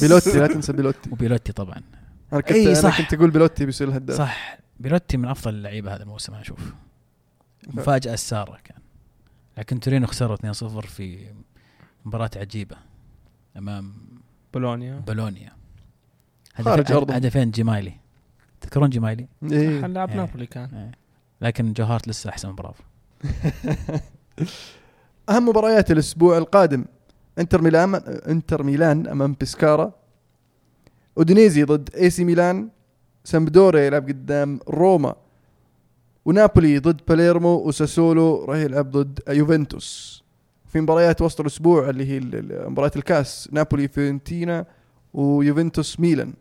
[0.00, 1.10] بيلوتي لا تنسى بيلوتي.
[1.10, 1.82] وبيلوتي طبعا.
[2.32, 3.00] أنا كنت أنا صح.
[3.02, 4.58] كنت أقول بيلوتي بيصير الهداف صح.
[4.80, 6.72] بيلوتي من أفضل اللعيبة هذا الموسم أنا أشوف.
[7.66, 8.78] مفاجأة السارة كان.
[9.58, 11.26] لكن تورينو خسروا 2-0 في
[12.04, 12.76] مباراة عجيبة
[13.56, 13.94] أمام
[14.54, 14.98] بولونيا.
[14.98, 15.52] بولونيا.
[16.62, 17.16] خارج أرضهم.
[17.16, 17.92] هدفين جيمايلي.
[18.60, 19.86] تذكرون جيمايلي؟ إيه.
[19.86, 20.16] لاعب إيه.
[20.16, 20.74] نابولي كان.
[20.74, 20.92] إيه.
[21.40, 22.82] لكن جو هارت لسه أحسن برافو.
[25.30, 26.84] أهم مباريات الأسبوع القادم.
[27.40, 29.92] انتر ميلان انتر ميلان أمام بيسكارا.
[31.18, 32.68] أودينيزي ضد اي سي ميلان.
[33.24, 35.14] سامبدوريا يلعب قدام روما.
[36.24, 37.54] ونابولي ضد باليرمو.
[37.54, 40.22] وساسولو راح يلعب ضد يوفنتوس.
[40.66, 42.20] في مباريات وسط الأسبوع اللي هي
[42.68, 43.48] مباريات الكاس.
[43.52, 44.66] نابولي فيورنتينا
[45.14, 46.34] ويوفنتوس ميلان.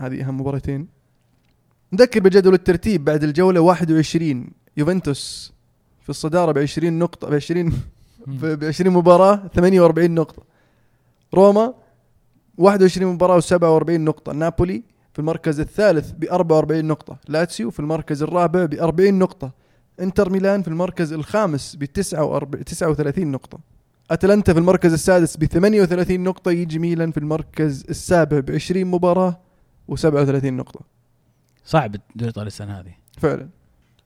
[0.00, 0.88] هذه أهم مباراتين.
[1.92, 5.52] نذكر بجدول الترتيب بعد الجولة 21 يوفنتوس
[6.02, 7.72] في الصدارة ب 20 نقطة ب 20
[8.26, 10.42] ب 20 مباراة 48 نقطة.
[11.34, 11.74] روما
[12.58, 14.32] 21 مباراة و47 نقطة.
[14.32, 14.82] نابولي
[15.12, 17.18] في المركز الثالث ب 44 نقطة.
[17.28, 19.50] لاتسيو في المركز الرابع ب 40 نقطة.
[20.00, 23.58] انتر ميلان في المركز الخامس ب 39 نقطة.
[24.10, 26.50] أتلانتا في المركز السادس ب 38 نقطة.
[26.50, 29.40] يجي ميلان في المركز السابع ب 20 مباراه
[29.92, 30.80] و37 نقطة.
[31.64, 32.94] صعب الدوري الايطالي السنة هذه.
[33.18, 33.48] فعلا.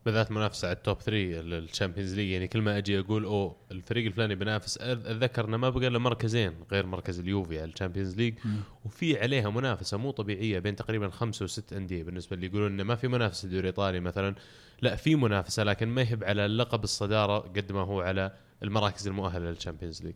[0.07, 3.57] بالذات منافسة على ال top 3 ال Champions League يعني كل ما أجي أقول أوه
[3.71, 4.79] الفريق الفلاني بينافس.
[4.79, 8.35] أتذكر إنه ما بقى إلا مركزين غير مركز اليوفي على ال Champions League
[8.85, 12.97] وفي عليها منافسة مو طبيعية بين تقريبا خمسة وست أندية بالنسبة اللي يقولون إنه ما
[12.97, 14.35] في منافسة دوري إيطالي مثلا.
[14.83, 18.33] لا في منافسة لكن ما هي على لقب الصدارة قد ما هو على
[18.63, 20.15] المراكز المؤهلة لل Champions League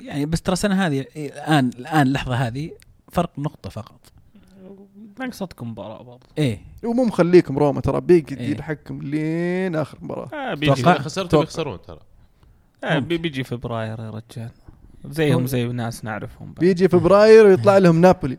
[0.00, 2.70] يعني بس ترى السنة هذه الآن الآن اللحظة هذه
[3.12, 4.11] فرق نقطة فقط.
[5.18, 6.58] ناقصتكم مباراة برضه إيه.
[6.84, 8.42] ومو مخليكم روما ترى بيجي إيه.
[8.42, 10.28] ديربي حقكم لين آخر مباراة.
[10.34, 10.72] آه بيجي.
[10.72, 11.44] إذا خسرتوا توقع.
[11.44, 12.00] بيخسرون ترى.
[12.84, 14.50] آه بيجي فبراير يا رجال.
[15.10, 16.60] زيهم زي ناس نعرفهم بعد.
[16.60, 18.38] بيجي فبراير ويطلع لهم نابولي.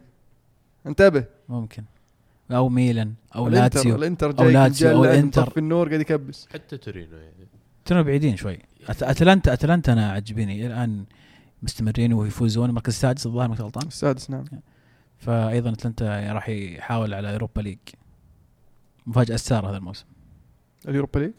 [0.85, 1.25] انتبه.
[1.49, 1.83] ممكن.
[2.51, 3.95] أو ميلان أو الانتر لاتسيو.
[3.95, 5.49] الانتر أو جاي لاتسيو أو جاي الإنتر.
[5.49, 6.47] في النور قاعد يكبس.
[6.53, 7.47] حتى تورينو يعني.
[7.85, 8.57] ترى بعيدين شوي.
[8.57, 11.03] أت- اتلانتا أتلانتا أنا عجبيني الآن
[11.63, 12.69] مستمرين ويفوزون.
[12.69, 14.43] المركز السادس الظاهر ما غلطان السادس نعم.
[15.25, 17.77] فايضا أتلانتا راح يحاول على Europa League.
[19.07, 20.05] مفاجأة الساره هذا الموسم.
[20.87, 21.33] ال Europa League؟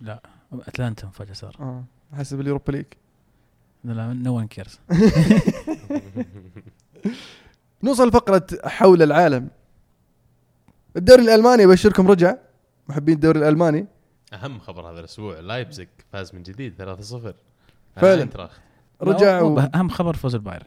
[0.00, 0.22] لا
[0.52, 2.86] أتلانتا مفاجأة الساره آه حسب ال Europa League.
[3.84, 4.80] لا no one cares
[7.82, 9.48] نوصل فقرة حول العالم.
[10.96, 12.36] الدوري الألماني أبشركم رجع.
[12.88, 13.86] محبين الدوري الألماني.
[14.32, 17.34] أهم خبر هذا الأسبوع لايبزيج فاز من جديد 3-0 على
[17.96, 18.48] فعلاً.
[19.02, 19.58] رجع و...
[19.58, 20.66] أهم خبر فوز البايرن.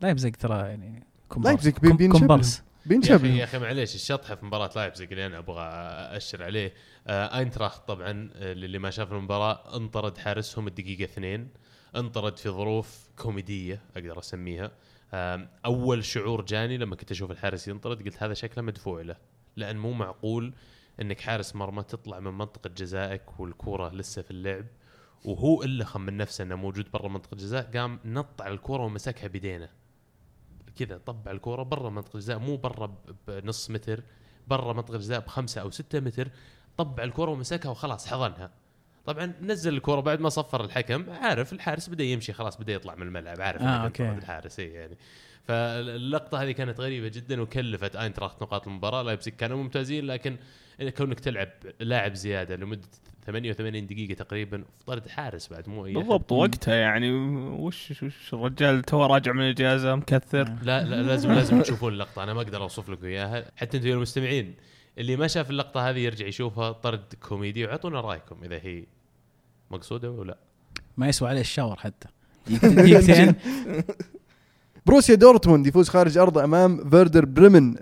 [0.00, 1.02] لايبزيج ترى يعني.
[1.42, 2.18] لايبزيج بي- كوم- بينشبه.
[2.18, 2.56] كومبارس.
[2.56, 5.62] يا أخي بينشبه يا أخي معليش الشطحة في مباراة لايبزيج اللي أنا أبغى
[6.16, 6.74] اشر عليه.
[7.06, 11.48] آه أينتراخت طبعا آه، للي ما شاف المباراة انطرد حارسهم الدقيقة اثنين
[11.96, 14.70] انطرد في ظروف كوميدية أقدر أسميها.
[15.14, 19.16] آم، أول شعور جاني لما كنت أشوف الحارس ينطرد قلت هذا شكله مدفوع له
[19.56, 20.54] لأن مو معقول
[21.00, 24.64] إنك حارس مرمى تطلع من منطقة جزائك والكورة لسه في اللعب
[25.24, 29.26] وهو إلا خم من نفسه إنه موجود برا منطقة الجزاء قام نط على الكورة ومسكها
[29.28, 29.68] بيدينه.
[30.78, 32.94] كذا طبع الكورة برا منطقة الجزاء مو برا
[33.28, 34.02] بنص متر
[34.48, 36.28] برا منطقة الجزاء بخمسة أو ستة متر
[36.76, 38.50] طبع الكورة ومسكها وخلاص حضنها
[39.06, 43.02] طبعا نزل الكورة بعد ما صفر الحكم عارف الحارس بدأ يمشي خلاص بدأ يطلع من
[43.02, 44.10] الملعب عارف آه، okay.
[44.10, 44.96] الحارس إيه يعني
[45.44, 50.36] فاللقطة هذه كانت غريبة جدا وكلفت أينتراخت نقاط المباراة لايبزيج كانوا ممتازين لكن
[50.96, 51.48] كونك تلعب
[51.80, 52.88] لاعب زيادة لمدة
[53.26, 55.98] 88 دقيقة تقريبا في طرد حارس بعد مو أي أحد.
[56.00, 57.12] بالضبط وقتها يعني.
[57.50, 62.34] وش وش الرجال تو راجع من الإجازة مكثر؟ لا لا لازم لازم تشوفون اللقطة أنا
[62.34, 63.50] ما أقدر أوصف لكم إياها.
[63.56, 64.54] حتى أنتم يا المستمعين
[64.98, 68.84] اللي ما شاف اللقطة هذه يرجع يشوفها طرد كوميدي وعطونا رأيكم إذا هي
[69.70, 70.38] مقصودة ولا لا.
[70.96, 72.08] ما يسوى عليه ال shower حتى.
[72.76, 73.34] دقيقتين
[74.86, 77.80] بروسيا دورتموند يفوز خارج ارضه أمام فيردر بريمن 2-1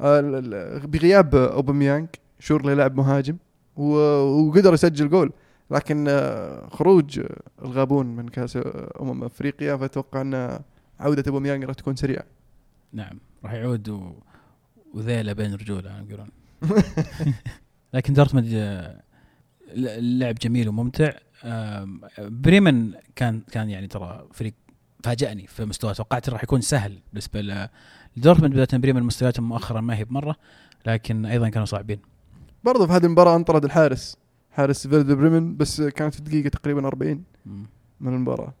[0.00, 2.08] آه، ال- ال- بغياب اوباميانج
[2.40, 3.36] شورلي لاعب مهاجم.
[3.80, 5.32] وقدر يسجل جول.
[5.70, 10.60] لكن آه، خروج آه، الغابون من كأس آه، أمم أفريقيا فأتوقع أن
[11.00, 12.24] عودة اوباميانج راح تكون سريعة.
[12.92, 14.12] نعم راح يعود و...
[14.94, 16.28] وذيلة بين رجوله يقولون
[17.94, 19.02] لكن دورتموند آه،
[19.74, 21.12] اللعب جميل وممتع.
[22.18, 24.54] بريمن كان كان يعني ترى فريق
[25.04, 25.92] فاجأني في مستواه.
[25.92, 27.68] توقعت راح يكون سهل بالنسبة
[28.16, 30.36] لدورتموند بدأت بريمن مستوياتهم مؤخرا ما هي بمرة
[30.86, 32.00] لكن أيضا كانوا صعبين.
[32.64, 34.16] برضو في هذه المباراة انطرد الحارس.
[34.50, 37.66] حارس فيردر بريمن بس كانت في الدقيقه تقريبا 40 مم.
[38.00, 38.54] من المباراة.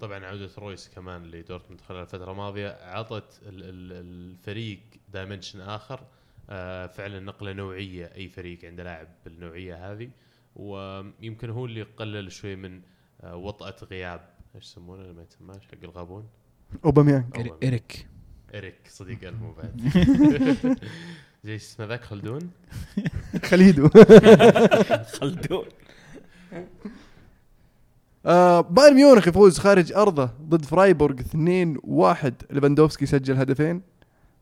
[0.00, 3.92] طبعا عودة رويس كمان لدورتموند خلال الفترة الماضية عطت ال- ال-
[4.32, 4.80] الفريق
[5.12, 6.00] dimension آخر.
[6.50, 10.10] آه، فعلا نقلة نوعية أي فريق عنده لاعب بالنوعية هذه.
[10.56, 12.80] ويمكن هو اللي قلل شوي من
[13.20, 14.20] آه، وطأة غياب
[14.54, 16.28] إيش يسمونه لما يتسماش حق الغابون؟
[16.84, 17.24] أوباميانج.
[17.62, 18.06] ايريك
[18.54, 18.80] إريك.
[18.88, 19.80] صديق المو بعد.
[21.44, 22.50] زي اسمه ذاك خلدون.
[23.50, 23.88] خليدو.
[25.20, 25.64] خلدون.
[28.26, 31.24] آه بايرن ميونخ يفوز خارج أرضه ضد فرايبورغ 2-1
[32.50, 33.82] ليفاندوفسكي سجل هدفين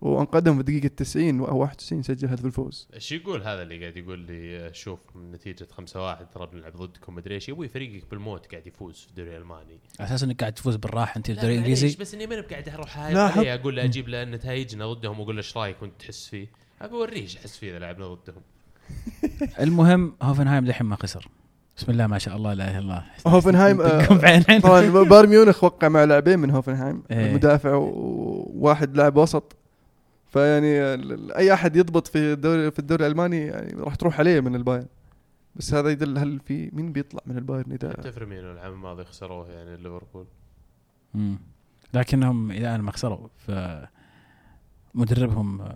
[0.01, 2.89] وأنقذهم في الدقيقه 90 أو 91 سجل هدف الفوز.
[2.95, 7.15] إيش يقول هذا اللي قاعد يقول لي؟ شوف من نتيجة 5 1 ترى بنلعب ضدكم
[7.15, 7.49] مدري إيش.
[7.49, 9.79] يبوي فريقك بالموت قاعد يفوز في الدوري الألماني.
[10.01, 11.97] على أساس إنك قاعد تفوز بالراحة أنت الدوري الإنجليزي.
[12.01, 15.57] بس إني ماني بقاعد أروح هاي أقول له أجيب له نتائجنا ضدهم وأقول له إيش
[15.57, 16.49] رأيك وأنت تحس فيه.
[16.83, 18.43] ابي اوريه إيش أحس فيه إذا لعبنا ضدهم.
[19.65, 21.29] المهم هوفنهايم دحين ما خسر.
[21.77, 23.05] بسم الله ما شاء الله لا إله إلا الله.
[23.35, 24.59] هوفنهايم آه،.
[24.59, 27.03] طبعا بايرن ميونخ وقع مع لاعبين من هوفنهايم.
[27.11, 27.35] إيه.
[27.35, 29.57] مدافع وواحد لاعب وسط.
[30.27, 30.81] فيعني
[31.37, 34.87] أي أحد يضبط في الدوري في الدوري الألماني يعني راح تروح عليه من البايرن.
[35.57, 39.51] بس هذا يدل هل في مين بيطلع من البايرن إذا حتى فيرمينو العام الماضي خسروه
[39.51, 40.27] يعني ليفربول.
[41.15, 41.39] مم.
[41.95, 43.51] لكنهم إلى الآن ما خسروا ف
[44.95, 45.69] مدربهم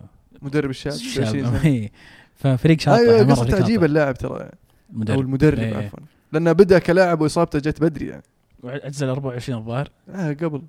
[0.43, 1.65] مدرب الشاب شاب 20 سنة.
[1.65, 1.91] إيه.
[2.35, 3.83] ففريق شاطح أيوه مرة قصة فريق عجيب شاطح.
[3.83, 4.39] اللاعب ترى.
[4.43, 4.49] أو
[4.93, 5.75] المدرب المدرب إيه.
[5.75, 5.99] عفوا.
[6.31, 8.23] لأنه بدأ كلاعب وإصابته جت بدري يعني.
[8.63, 9.89] ال 24 الظاهر.
[10.09, 10.61] آه قبل.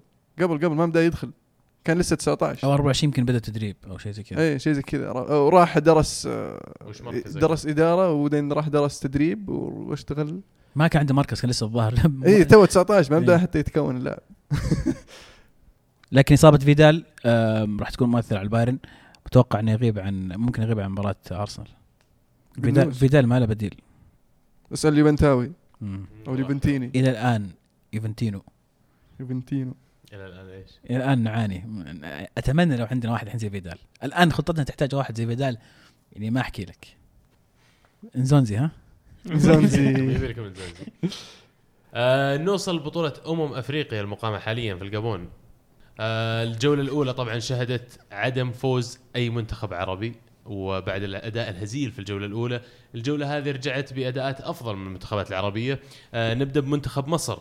[0.43, 1.31] قبل قبل ما بدأ يدخل.
[1.85, 4.41] كان لسه 19 أو 24 يمكن بدأ تدريب أو شيء زي كذا.
[4.41, 5.13] اي شيء زي كذا.
[5.13, 10.41] را- وراح درس آه، وش مركزك؟ درس إدارة وبعدين راح درس تدريب واشتغل.
[10.77, 11.95] ما كان عنده مركز كان لسه الظاهر.
[12.27, 13.39] اي تو 19 ما بدأ إيه.
[13.39, 14.21] حتى يتكون اللاعب.
[16.13, 17.05] لكن إصابة فيدال
[17.81, 18.79] راح تكون مؤثرة على البايرن.
[19.35, 21.69] متوقع إنه يغيب عن ممكن يغيب عن مباراة أرسنال.
[22.63, 22.93] فيدال.
[22.93, 23.75] فيدال ما له بديل.
[24.73, 26.07] اسال يوفنتاوي مم.
[26.29, 27.51] أو يوفنتيني إلى الآن
[27.93, 28.43] يوفنتينو.
[29.21, 29.75] يوفنتينو.
[30.13, 31.65] إلى الآن إيش؟ إلى الآن نعاني.
[32.39, 33.79] أتمنى لو عندنا واحد الحين زي فيدال.
[34.05, 35.59] الآن خطتنا تحتاج واحد زي فيدال.
[36.13, 36.97] يعني ما أحكي لك.
[38.17, 38.71] إنزونزي ها؟
[39.27, 41.15] زونزي يبي لكم الزنزي.
[41.95, 45.29] آه نوصل بطولة أمم أفريقيا المقامة حاليا في الجابون.
[46.01, 50.15] الجولة الأولى طبعا شهدت عدم فوز أي منتخب عربي
[50.47, 52.61] وبعد الأداء الهزيل في الجولة الأولى
[52.95, 55.81] الجولة هذه رجعت بأداءات أفضل من المنتخبات العربية.
[56.15, 57.39] آه نبدأ بمنتخب مصر.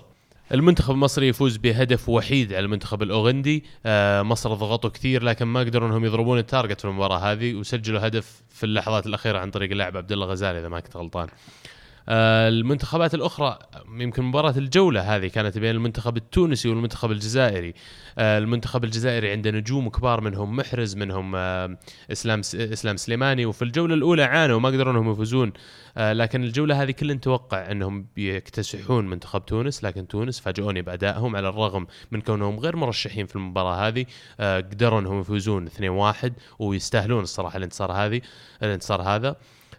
[0.52, 3.64] المنتخب المصري يفوز بهدف وحيد على المنتخب الأوغندي.
[3.86, 8.08] آه مصر ضغطوا كثير لكن ما قدروا إنهم يضربون ال target في المباراة هذه وسجلوا
[8.08, 11.28] هدف في اللحظات الأخيرة عن طريق اللاعب عبد الله غزالي إذا ما كنت غلطان.
[11.28, 11.63] آه،
[12.10, 13.60] المنتخبات الأخرى
[13.98, 17.74] يمكن مباراة الجولة هذه كانت بين المنتخب التونسي والمنتخب الجزائري.
[18.18, 21.78] آه، المنتخب الجزائري عنده نجوم كبار منهم محرز منهم آه،
[22.12, 25.54] إسلام إسلام سليماني وفي الجولة الأولى عانوا ما قدروا إنهم يفوزون.
[25.98, 31.50] آه، لكن الجولة هذه كل نتوقع إنهم بيكتسحون منتخب تونس لكن تونس فاجئوني بأدائهم على
[31.50, 34.06] الرغم من كونهم غير مرشحين في المباراة هذه.
[34.40, 38.22] آه، قدروا إنهم يفوزون 2-1 ويستاهلون الصراحة الانتصار هذه
[38.64, 39.28] الانتصار هذا.
[39.30, 39.36] آه،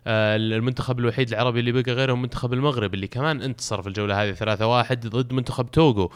[0.07, 5.07] المنتخب الوحيد العربي اللي بقى غيرهم منتخب المغرب اللي كمان انتصر في الجولة هذه 3-1
[5.07, 6.13] ضد منتخب توغو.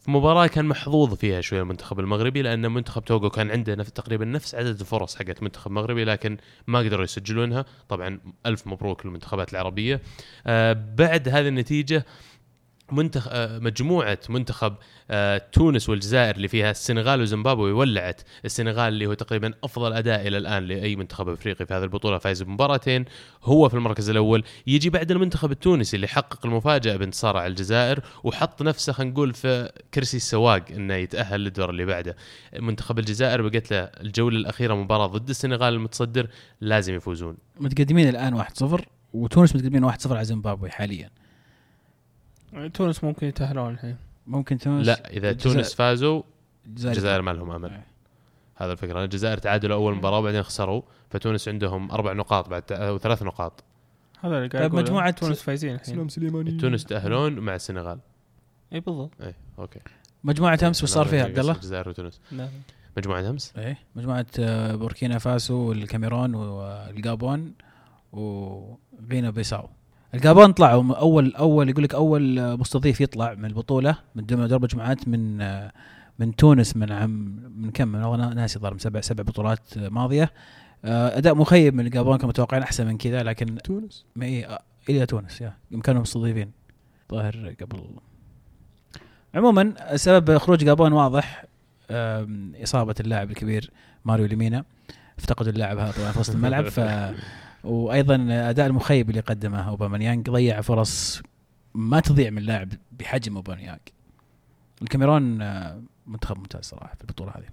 [0.00, 4.24] في مباراة كان محظوظ فيها شوية المنتخب المغربي لأن منتخب توغو كان عنده نفس تقريبا
[4.24, 6.36] نفس عدد الفرص حقت المنتخب المغربي لكن
[6.66, 7.64] ما قدروا يسجلونها.
[7.88, 10.00] طبعا ألف مبروك للمنتخبات العربية.
[10.46, 12.06] آه بعد هذه النتيجة
[12.92, 13.28] منتخ...
[13.30, 14.74] آه، مجموعة منتخب
[15.10, 20.38] آه، تونس والجزائر اللي فيها السنغال وزيمبابوي ولعت السنغال اللي هو تقريبا أفضل أداء إلى
[20.38, 23.04] الآن لأي منتخب أفريقي في هذه البطولة فايز بمباراتين
[23.42, 24.44] هو في المركز الأول.
[24.66, 29.72] يجي بعد المنتخب التونسي اللي حقق المفاجأة بانتصاره على الجزائر وحط نفسه خلينا نقول في
[29.94, 32.16] كرسي السواق إنه يتأهل للدور اللي بعده.
[32.58, 36.28] منتخب الجزائر بقت له الجولة الأخيرة مباراة ضد السنغال المتصدر
[36.60, 37.36] لازم يفوزون.
[37.60, 38.80] متقدمين الآن 1-0
[39.12, 41.10] وتونس متقدمين 1-0 على زيمبابوي حاليا.
[42.74, 43.96] تونس ممكن يتأهلون الحين.
[44.26, 46.22] ممكن تونس لا إذا الجزائر- تونس فازوا
[46.66, 47.70] الجزائر الجزائر ما لهم أمل.
[47.70, 47.86] إيه.
[48.54, 49.04] هذا الفكرة.
[49.04, 53.64] الجزائر تعادلوا أول مباراة وبعدين خسروا فتونس عندهم أربع نقاط بعد أو ثلاث نقاط.
[54.20, 54.74] هذا اللي قاعد طيب.
[54.80, 56.08] مجموعة تونس فايزين الحين.
[56.08, 56.50] سليماني.
[56.50, 57.98] تونس تأهلون مع السنغال.
[58.72, 59.10] اي بالضبط.
[59.22, 59.80] اي okay.
[60.24, 62.20] مجموعة أمس وش صار فيها؟ عبد الله؟ الجزائر وتونس.
[62.32, 62.48] لا.
[62.96, 67.52] مجموعة أمس؟ إيه مجموعة آه، بوركينا فاسو والكاميرون والجابون
[68.12, 69.68] وغينا بيساو.
[70.14, 75.08] الجابون طلعوا اول أول يقول لك أول مستضيف يطلع من البطولة من ضمن دور مجموعات
[75.08, 75.42] من
[76.18, 77.10] من تونس من عام
[77.56, 80.32] من كم؟ من والله ناسي من سبع سبع بطولات ماضية.
[80.84, 84.62] آه، أداء مخيب من الجابون كانوا متوقعين أحسن من كذا لكن تونس؟ ما إيه آه،
[84.88, 85.56] إلى تونس يا.
[85.84, 86.52] كانوا مستضيفين.
[87.10, 87.96] ظاهر قبل.
[89.34, 91.44] عموما سبب خروج جابون واضح
[92.62, 93.70] إصابة اللاعب الكبير
[94.04, 94.64] ماريو ليمينا.
[95.18, 96.80] افتقدوا اللاعب هذا طبعا في وسط الملعب ف
[97.64, 101.22] وأيضا أداء المخيب اللي قدمه اوباميانج ضيع فرص
[101.74, 103.80] ما تضيع من لاعب بحجم اوباميانج
[104.82, 107.46] الكاميرون آه، منتخب ممتاز صراحة في البطولة هذه.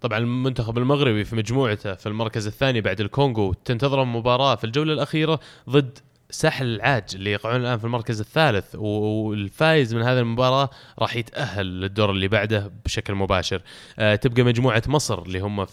[0.00, 5.40] طبعا المنتخب المغربي في مجموعته في المركز الثاني بعد الكونغو تنتظرهم مباراة في الجولة الأخيرة
[5.70, 5.98] ضد
[6.30, 12.10] ساحل العاج اللي يقعون الآن في المركز الثالث والفايز من هذه المباراة راح يتأهل للدور
[12.10, 13.62] اللي بعده بشكل مباشر.
[13.98, 15.66] آه تبقى مجموعة مصر اللي هم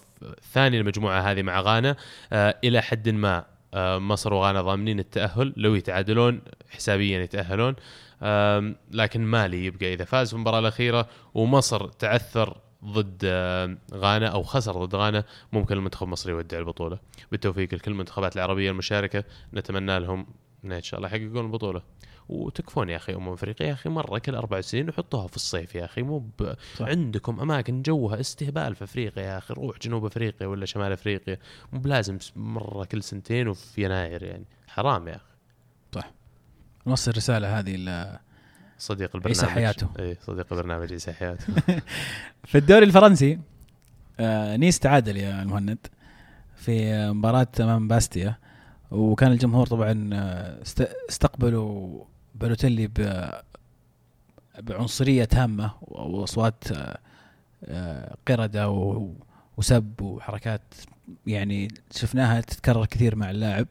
[0.54, 1.96] ثاني المجموعة هذه مع غانا.
[2.34, 3.46] آه إلى حد ما
[3.76, 7.76] مصر وغانا ضامنين التأهل لو يتعادلون حسابيا يتأهلون.
[8.92, 14.86] لكن مالي يبقى إذا فاز في المباراة الأخيرة ومصر تعثر ضد آه، غانا أو خسر
[14.86, 15.24] ضد غانا
[15.54, 17.00] ممكن المنتخب المصري يودع البطولة.
[17.32, 19.24] بالتوفيق لكل المنتخبات العربية المشاركة
[19.54, 20.28] نتمنى لهم
[20.66, 21.82] إن شاء الله يحققون البطولة.
[22.30, 25.86] وتكفون يا أخي أمم أفريقيا يا أخي مرة كل أربع سنين وحطوها في الصيف يا
[25.86, 26.54] أخي مو ب...
[26.78, 26.86] صح.
[26.86, 31.38] عندكم أماكن جوها استهبال في أفريقيا يا أخي روح جنوب أفريقيا ولا شمال أفريقيا
[31.74, 36.04] مو بلازم مرة كل سنتين وفي يناير يعني حرام يا أخي
[36.88, 38.18] نوصل الرسالة هذه ل-
[38.78, 39.88] صديق البرنامج حياتو.
[40.00, 41.46] اي صديق البرنامج عيسى حياتو
[42.50, 43.40] في الدوري الفرنسي
[44.20, 45.78] آه نيس تعادل يا المهند
[46.56, 48.36] في مباراة أمام باستيا
[48.92, 52.04] وكان الجمهور طبعا آه، است- استقبلوا
[52.48, 53.32] بالوتيلي ب-
[54.60, 56.98] بعنصرية تامة وأصوات آه،
[57.66, 59.14] آه، قردة و-
[59.58, 60.62] وسب وحركات
[61.28, 63.68] يعني شفناها تتكرر كثير مع اللاعب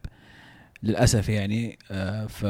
[0.83, 2.45] للأسف يعني آه، ف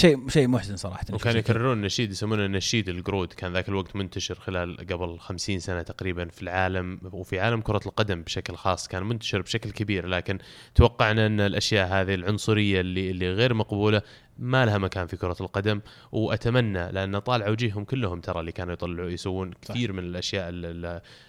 [0.00, 4.76] شيء شيء محزن صراحة وكانوا يكررون النشيد يسمونه نشيد القرود كان ذاك الوقت منتشر خلال
[4.76, 9.70] قبل خمسين سنة تقريبا في العالم وفي عالم كرة القدم بشكل خاص كان منتشر بشكل
[9.70, 10.38] كبير لكن
[10.74, 14.02] توقعنا أن الأشياء هذه العنصرية اللي, اللي غير مقبولة
[14.38, 15.80] ما لها مكان في كرة القدم
[16.12, 20.86] وأتمنى لأن طالع وجيههم كلهم ترى اللي كانوا يطلعوا يسوون كثير من الأشياء ال- ال-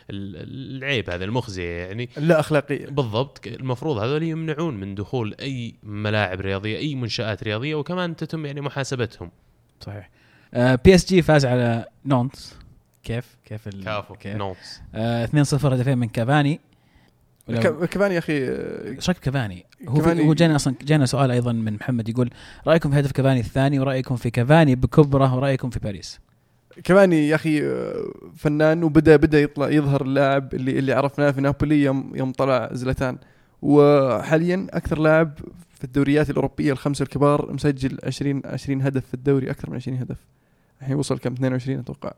[0.10, 2.10] ال- العيب هذا المخزية يعني.
[2.18, 8.16] لا اخلاقيه بالضبط المفروض هذول يمنعون من دخول أي ملاعب رياضية أي منشآت رياضية وكمان
[8.16, 9.32] تتم يعني محاسبتهم.
[9.82, 10.10] صحيح.
[10.56, 12.36] PSG فاز على نانت
[13.04, 14.38] كيف؟ كيف ال- كافو كيف؟
[14.96, 16.60] آه 2-0 هدفين من كافاني.
[17.49, 21.52] ولو- ك- كمان يا أخي؟ إيش رايك كافاني؟ هو هو جانا أصلا جانا سؤال أيضا
[21.52, 22.30] من محمد يقول
[22.68, 26.19] رأيكم في هدف كافاني الثاني ورأيكم في كافاني بكبرة ورأيكم في باريس؟
[26.84, 28.06] كمان يا أخي آه،
[28.36, 33.18] فنان وبدا بدأ يطلع يظهر اللاعب اللي اللي عرفناه في نابولي يوم يوم طلع زلتان
[33.61, 35.32] وحاليا أكثر لاعب
[35.78, 40.18] في الدوريات الأوروبية الخمسة الكبار مسجل 20 20 هدف في الدوري أكثر من 20 هدف.
[40.82, 42.11] الحين وصل كم؟ 22 أتوقع.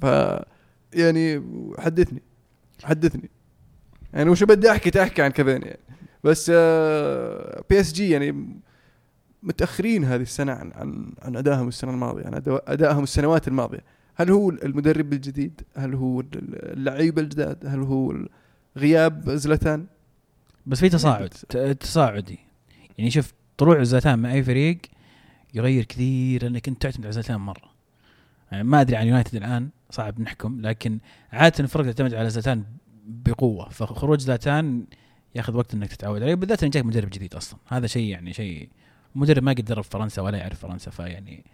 [0.00, 0.04] ف
[0.94, 1.42] يعني
[1.78, 2.22] حدثني
[2.84, 3.30] حدثني.
[4.18, 5.80] يعني وش بدي أحكي تحكي عن كافاني يعني.
[6.24, 6.50] بس
[7.70, 8.58] PSG يعني
[9.42, 13.84] متأخرين هذه السنة عن عن عن أدائهم السنة الماضية عن أدائهم السنوات الماضية.
[14.14, 18.14] هل هو المدرب الجديد؟ هل هو اللعيبه الجداد؟ هل هو
[18.76, 19.86] غياب زلتان
[20.66, 22.38] بس في تصاعد ت- تصاعدي.
[22.98, 24.78] يعني شوف طلوع زلتان مع أي فريق
[25.54, 27.70] يغير كثير لأنك أنت تعتمد على زلتان مرة.
[28.52, 30.98] يعني ما أدري عن يونايتد الآن صعب نحكم لكن
[31.32, 32.64] عادة الفرق تعتمد على زلتان
[33.08, 33.68] بقوة.
[33.68, 34.86] فخروج زلتان
[35.34, 36.34] ياخذ وقت إنك تتعود عليه.
[36.34, 37.58] بالذات انك جاك مدرب جديد أصلا.
[37.66, 38.68] هذا شيء يعني شيء
[39.14, 41.44] مدرب ما قد درب فرنسا ولا يعرف فرنسا فيعني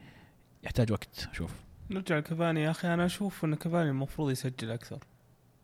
[0.65, 1.29] يحتاج وقت.
[1.33, 1.51] أشوف
[1.91, 2.95] نرجع لكافاني يا أخي.
[2.95, 4.99] أنا أشوف إن كافاني المفروض يسجل أكثر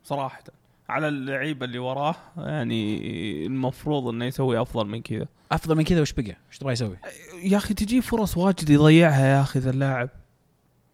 [0.03, 0.43] صراحة.
[0.89, 5.27] على اللعيبة اللي وراه يعني المفروض إنه يسوي أفضل من كذا.
[5.51, 6.97] أفضل من كذا؟ وش بقى؟ وش تبغى يسوي؟
[7.43, 10.09] يا أخي تجي فرص واجد يضيعها يا أخي ذا اللاعب.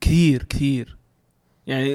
[0.02, 0.98] كثير كثير.
[1.68, 1.90] يعني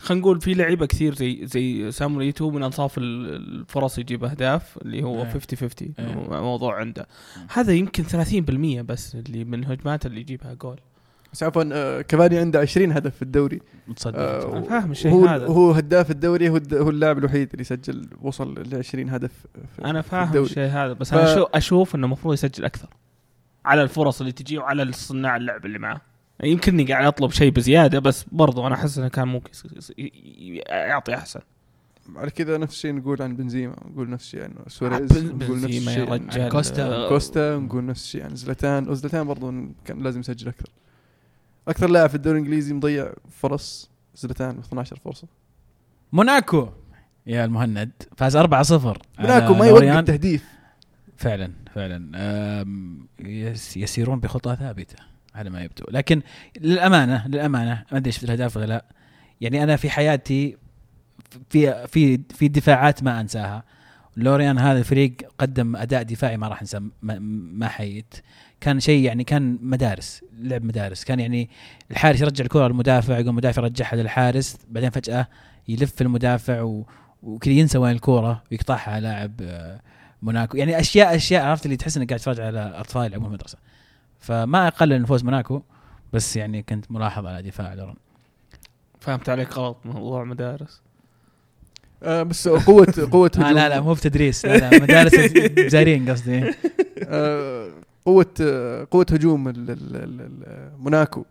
[0.00, 5.02] خلينا نقول في لعيبة كثير زي زي سامريتو من أنصاف ال- الفرص يجيب أهداف اللي
[5.02, 5.30] هو إيه.
[5.30, 6.40] 50 50 إيه.
[6.40, 7.06] موضوع عنده.
[7.52, 10.80] هذا يمكن 30% بس اللي من هجماته اللي يجيبها جول
[11.32, 15.46] بس عفوا آه، كافاني عنده 20 هدف في الدوري متصدق آه، فاهم الشيء هو هذا.
[15.46, 19.32] هو هداف الدوري هو هو اللاعب الوحيد اللي سجل وصل ل 20 هدف
[19.76, 20.46] في أنا فاهم الدوري.
[20.50, 22.88] الشيء هذا بس ف- أنا شو أشوف إنه المفروض يسجل أكثر
[23.64, 26.00] على الفرص اللي تجي وعلى صناع اللعب اللي معاه
[26.42, 29.50] يمكنني قاعد أطلب شيء بزيادة بس برضو أنا أحس إنه كان ممكن
[30.68, 31.40] يعطي أحسن.
[32.16, 35.78] على كذا نفس الشيء نقول عن بنزيما نقول نفس الشيء عن سواريز نقول نفس يا
[35.78, 36.52] الشيء عن رجال.
[36.52, 37.08] كوستا.
[37.08, 39.54] كوستا نقول نفس الشيء عن زلتان وزلتان برضو
[39.84, 40.68] كان لازم يسجل أكثر.
[41.68, 45.28] أكثر لاعب في الدوري الإنجليزي مضيع فرص زلتان 12 فرصة.
[46.12, 46.68] موناكو
[47.26, 49.66] يا المهند فاز 4-0 على موناكو ما.
[49.66, 50.44] يوقف تهديف
[51.16, 52.64] فعلا فعلا.
[53.76, 55.15] يسيرون بخطى ثابتة.
[55.36, 56.22] على ما يبدو لكن
[56.60, 58.84] للأمانة للأمانة ما أدري شفت الأهداف ولا لا.
[59.40, 60.56] يعني أنا في حياتي
[61.50, 63.64] في في في دفاعات ما أنساها.
[64.16, 67.18] لوريان هذا الفريق قدم أداء دفاعي ما راح انسى ما,
[67.58, 68.14] ما حيت
[68.60, 71.04] كان شيء يعني كان مدارس لعب مدارس.
[71.04, 71.50] كان يعني
[71.90, 75.28] الحارس يرجع الكرة للمدافع يقوم المدافع يرجعها للحارس بعدين فجأة
[75.68, 76.86] يلف المدافع و
[77.22, 79.80] وكذا ينسى وين الكورة ويقطعها لاعب آه،
[80.22, 80.56] موناكو.
[80.56, 83.58] يعني أشياء أشياء عرفت اللي تحس إنك قاعد تتفرج على أطفال يلعبون في المدرسة
[84.26, 85.62] فما اقلل من فوز موناكو
[86.12, 87.94] بس يعني كنت ملاحظ على دفاع لورن
[89.00, 90.82] فهمت عليك غلط موضوع مدارس.
[92.02, 95.14] آه بس قوه قوة آه لا لا مو في تدريس لا لا مدارس
[95.66, 96.54] جزائريين قصدي.
[97.02, 97.70] آه،
[98.04, 98.26] قوة
[98.90, 101.24] قوة هجوم ال- ال- ال- ال- موناكو.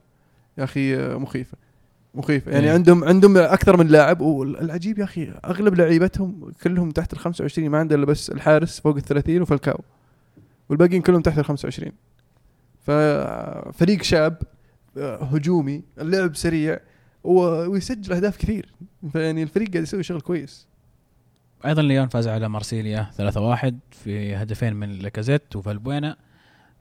[0.57, 1.57] يا أخي آه، مخيفة
[2.15, 2.51] مخيفة.
[2.51, 2.73] يعني إيه.
[2.73, 7.77] عندهم عندهم أكثر من لاعب والعجيب يا أخي أغلب لعيبتهم كلهم تحت ال 25 ما
[7.77, 9.79] عنده إلا بس الحارس فوق ال 30 وفالكاو
[10.69, 11.91] والباقيين كلهم تحت ال 25
[12.85, 14.37] ففريق شاب
[14.97, 16.79] آه، هجومي اللعب سريع
[17.23, 18.73] ويسجل أهداف كثير.
[19.11, 20.67] فيعني الفريق قاعد يسوي شغل كويس.
[21.65, 26.17] أيضا ليون فاز على مارسيليا 3-1 في هدفين من لاكازيت وفالبوينا.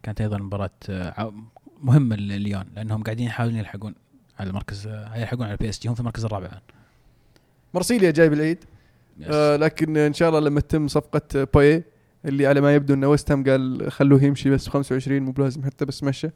[0.03, 1.35] كانت أيضا مباراة آه،
[1.83, 3.95] مهمة لليون لأنهم قاعدين يحاولون يلحقون
[4.39, 6.61] على المركز آه، يلحقون على ال PSG هم في المركز الرابع الآن.
[7.75, 8.65] مارسيليا جايب العيد.
[9.23, 11.85] آه لكن إن شاء الله لما تتم صفقة باي
[12.25, 15.65] اللي على ما يبدو إنه ويست هام قال خلوه يمشي بس ب 25 مو بلازم
[15.65, 16.29] حتى بس مشى.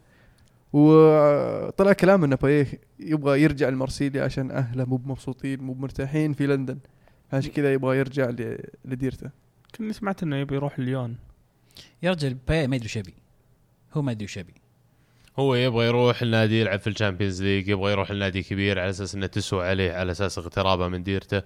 [0.72, 2.66] وطلع كلام انه باي
[3.00, 6.78] يبغى يرجع لمارسيليا عشان أهله مو مبسوطين مو مرتاحين في لندن.
[7.32, 9.30] عشان كذا يبغى يرجع ل- لديرته.
[9.78, 11.16] كني سمعت إنه يبي يروح ليون
[12.02, 13.14] يا رجل باي ما يدري وش يبي.
[13.94, 14.54] هو ما يدري وش يبي.
[15.38, 19.14] هو يبغى يروح النادي يلعب في ال Champions League يبغى يروح النادي كبير على أساس
[19.14, 21.42] إنه تسوى عليه على أساس اغترابه من ديرته.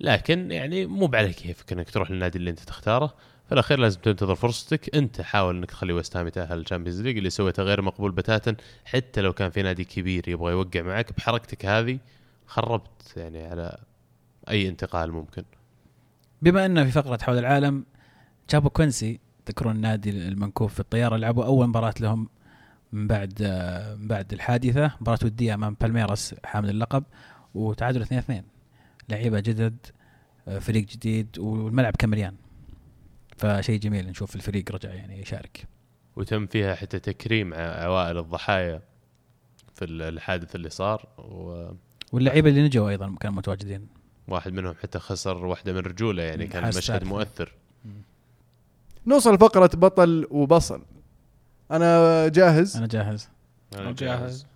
[0.00, 3.14] لكن يعني مو على كيفك إنك تروح للنادي اللي أنت تختاره.
[3.46, 4.94] في الاخير لازم تنتظر فرصتك.
[4.96, 8.56] انت حاول انك تخلي ويست هام يتأهل ال Champions League اللي سويته غير مقبول بتاتا
[8.84, 11.98] حتى لو كان في نادي كبير يبغى يوقع معك بحركتك هذه
[12.46, 13.78] خربت يعني على
[14.50, 15.44] أي انتقال ممكن.
[16.42, 17.84] بما إنه في فقرة حول العالم
[18.50, 22.28] جابوا كوينسي تذكرون النادي المنكوف في الطيارة لعبوا أول مباراة لهم
[22.92, 23.42] من بعد
[24.00, 27.04] من بعد الحادثة مباراة ودية أمام بالميراس حامل اللقب
[27.54, 28.42] وتعادلوا 2 2
[29.08, 29.76] لعيبة جدد
[30.48, 32.34] آه، فريق جديد والملعب كان مليان
[33.36, 35.64] فشيء جميل نشوف الفريق رجع يعني يشارك.
[36.16, 38.82] وتم فيها حتى تكريم ع- عوائل الضحايا
[39.74, 41.76] في ال- الحادث اللي صار وواحد
[42.12, 43.86] واللعيبة اللي نجوا أيضا كانوا متواجدين.
[44.46, 47.04] منهم حتى خسر واحدة من رجوله يعني كان مشهد.
[47.04, 47.52] مؤثر.
[49.06, 50.82] نوصل فقرة بطل وبصل.
[51.70, 53.28] أنا جاهز؟ أنا جاهز.
[53.76, 54.46] أنا جاهز.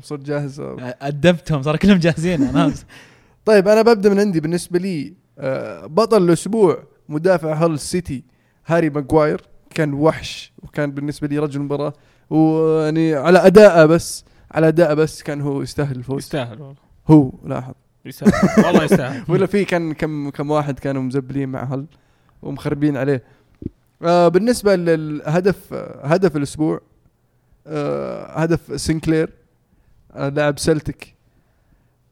[0.00, 0.60] صرت جاهز.
[0.60, 2.74] أدبتهم صار كلهم جاهزين أنا
[3.44, 6.84] طيب أنا ببدأ من عندي بالنسبة لي آه، بطل الأسبوع.
[7.08, 8.24] مدافع هال سيتي
[8.66, 9.42] هاري ماجواير
[9.74, 11.92] كان وحش وكان بالنسبة لي رجل المباراه
[12.30, 16.18] ويعني على اداءه بس على اداءه بس كان هو يستاهل الفوز.
[16.22, 16.74] يستاهل والله.
[17.08, 17.74] هو لاحظ.
[18.04, 18.32] يستاهل.
[18.66, 19.24] والله يستاهل.
[19.32, 21.86] ولا في كان كم كم واحد كانوا مزبلين مع هل
[22.42, 23.22] ومخربين عليه.
[24.02, 25.72] آه بالنسبة للهدف
[26.02, 26.80] هدف الأسبوع
[27.66, 29.30] آه هدف سنكلير
[30.12, 31.14] آه لاعب سلتك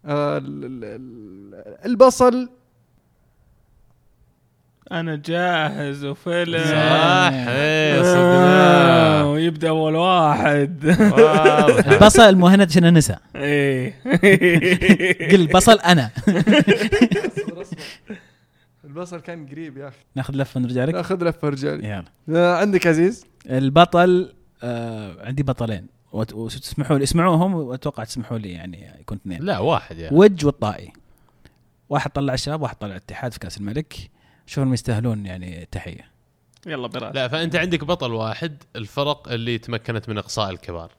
[0.04, 2.48] آه ال- ال- ال- البصل
[4.92, 7.30] أنا جاهز وفيلم صح
[8.02, 9.30] صدقناه.
[9.30, 10.84] ويبدأ أول واحد.
[11.92, 13.20] البصل المهند عشان النساء.
[13.36, 13.94] إيه.
[15.32, 16.10] قل بصل أنا.
[18.84, 19.96] البصل كان قريب يا أخي.
[20.14, 20.94] ناخذ لفة ونرجع لك.
[20.94, 22.04] ناخذ لفة رجالي يلا.
[22.36, 25.86] آه عندك عزيز؟ البطل آه عندي بطلين.
[26.12, 29.42] وت- وتسمحوا لي؟ اسمعوهم وأتوقع تسمحوا لي يعني يكون اثنين.
[29.42, 30.92] لا واحد يا وج والطائي.
[31.88, 33.94] واحد طلع الشباب واحد طلع الاتحاد في كأس الملك.
[34.59, 36.10] انهم يستاهلون يعني تحيه
[36.66, 37.14] يلا براس.
[37.14, 40.90] لا فأنت عندك بطل واحد الفرق اللي تمكنت من إقصاء الكبار.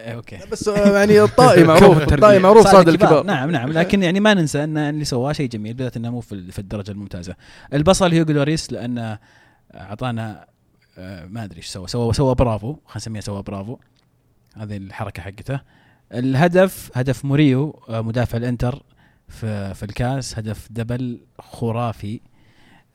[0.00, 0.38] إيه، okay.
[0.52, 2.12] بس آه، يعني الطائي معروف.
[2.12, 3.24] الطائي معروف صاد الكبار.
[3.24, 6.52] نعم نعم لكن يعني ما ننسى أن اللي سواه شيء جميل بالذات أنه مو في
[6.52, 7.34] في الدرجة الممتازة.
[7.72, 9.18] البصل هيوغو لوريس لأنه
[9.74, 10.46] أعطانا
[10.98, 11.86] آه، ما أدري إيش سوى.
[11.88, 13.78] سوى سوى برافو خلينا نسميها سوى برافو.
[14.56, 15.60] هذه الحركة حقته.
[16.14, 18.82] الهدف هدف موريو آه، مدافع الإنتر
[19.28, 22.20] في في الكاس هدف double خرافي.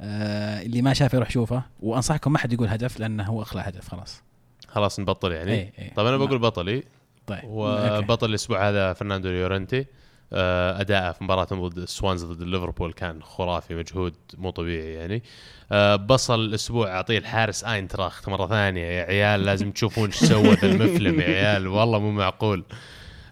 [0.01, 3.87] آه، اللي ما شافه يروح شوفه وأنصحكم ما حد يقول هدف لأنه هو أخلى هدف
[3.89, 4.21] خلاص.
[4.67, 5.51] خلاص نبطل يعني.
[5.51, 5.93] إيه، إيه.
[5.93, 6.83] طيب أنا ما- بقول بطلي.
[7.27, 7.39] طيب.
[7.43, 9.85] وبطل الأسبوع هذا فرناندو ليورنتي.
[10.33, 15.23] آه، اداءه في مباراة ضد السوانز ضد ليفربول كان خرافي مجهود مو طبيعي يعني.
[15.71, 18.81] آه، بصل الأسبوع أعطيه الحارس آينتراخت مرة ثانية.
[18.85, 22.63] يا عيال لازم تشوفون إيش سوى ذا المفلم يا عيال والله مو معقول.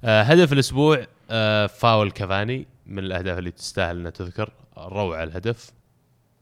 [0.04, 5.72] آه، هدف الأسبوع آه، فاول كافاني من الأهداف اللي تستاهل إنها تذكر روعه الهدف.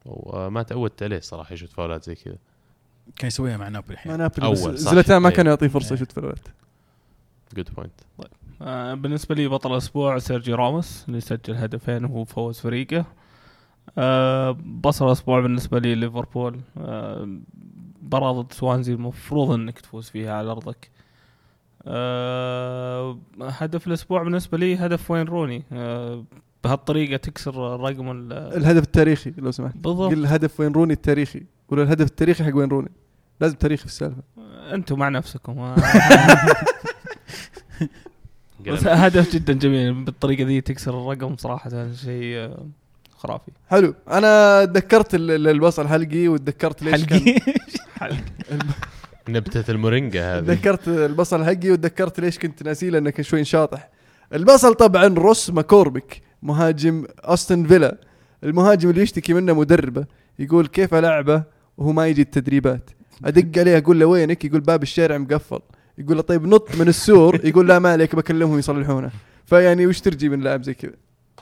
[0.05, 2.35] وما تعودت عليه صراحة يشوت فاولات زي كذا.
[3.15, 4.93] كان يسويها مع نابولي الحين نابولي بس أول، صح.
[4.93, 5.35] زلتان ما إيه.
[5.35, 5.93] كان يعطيه فرصة إيه.
[5.93, 6.47] يشوت فاولات
[7.55, 7.93] good point
[8.61, 13.05] آه، بالنسبة لي بطل الأسبوع سيرجي راموس اللي سجل هدفين وهو فوز فريقه.
[13.97, 16.59] آه، بصل الأسبوع بالنسبة لي ليفربول.
[16.77, 17.37] آه،
[18.01, 20.89] مباراة ضد سوانزي المفروض إنك تفوز فيها على أرضك.
[21.87, 25.63] آه، هدف الأسبوع بالنسبة لي هدف وين روني.
[25.71, 26.23] آه،
[26.63, 29.77] بهالطريقة تكسر رقم ال- الهدف التاريخي لو سمحت.
[29.77, 30.11] بالضبط.
[30.11, 32.89] قل الهدف وين روني التاريخي ولا الهدف التاريخي حق وين روني.
[33.41, 34.21] لازم تاريخي في السالفة.
[34.73, 35.59] أنتم مع نفسكم.
[35.59, 35.75] آه،
[38.67, 38.87] بس.
[38.87, 39.93] هدف جدا جميل.
[40.03, 42.67] بالطريقة ذي تكسر الرقم صراحة شيء آه،
[43.17, 43.51] خرافي.
[43.69, 43.95] حلو.
[44.11, 47.35] أنا تذكرت ال- ال- البصل حلقي وتذكرت ليش حلقي؟
[49.29, 50.45] نبتة المورينجا هذه.
[50.45, 53.89] تذكرت البصل حقي وتذكرت ليش كنت ناسيه لأنه كان شوي شاطح.
[54.33, 57.97] البصل طبعا روس ماكوربك مهاجم أستون فيلا.
[58.43, 60.05] المهاجم اللي يشتكي منه مدربه
[60.39, 61.43] يقول كيف العبه
[61.77, 62.89] وهو ما يجي التدريبات.
[63.25, 65.59] أدق عليه أقول له وينك؟ يقول باب الشارع مقفل.
[65.97, 69.11] يقول له طيب نط من السور؟ يقول لا ما عليك بكلمهم يصلحونه.
[69.45, 70.93] فيعني وش ترجي من لاعب زي كذا؟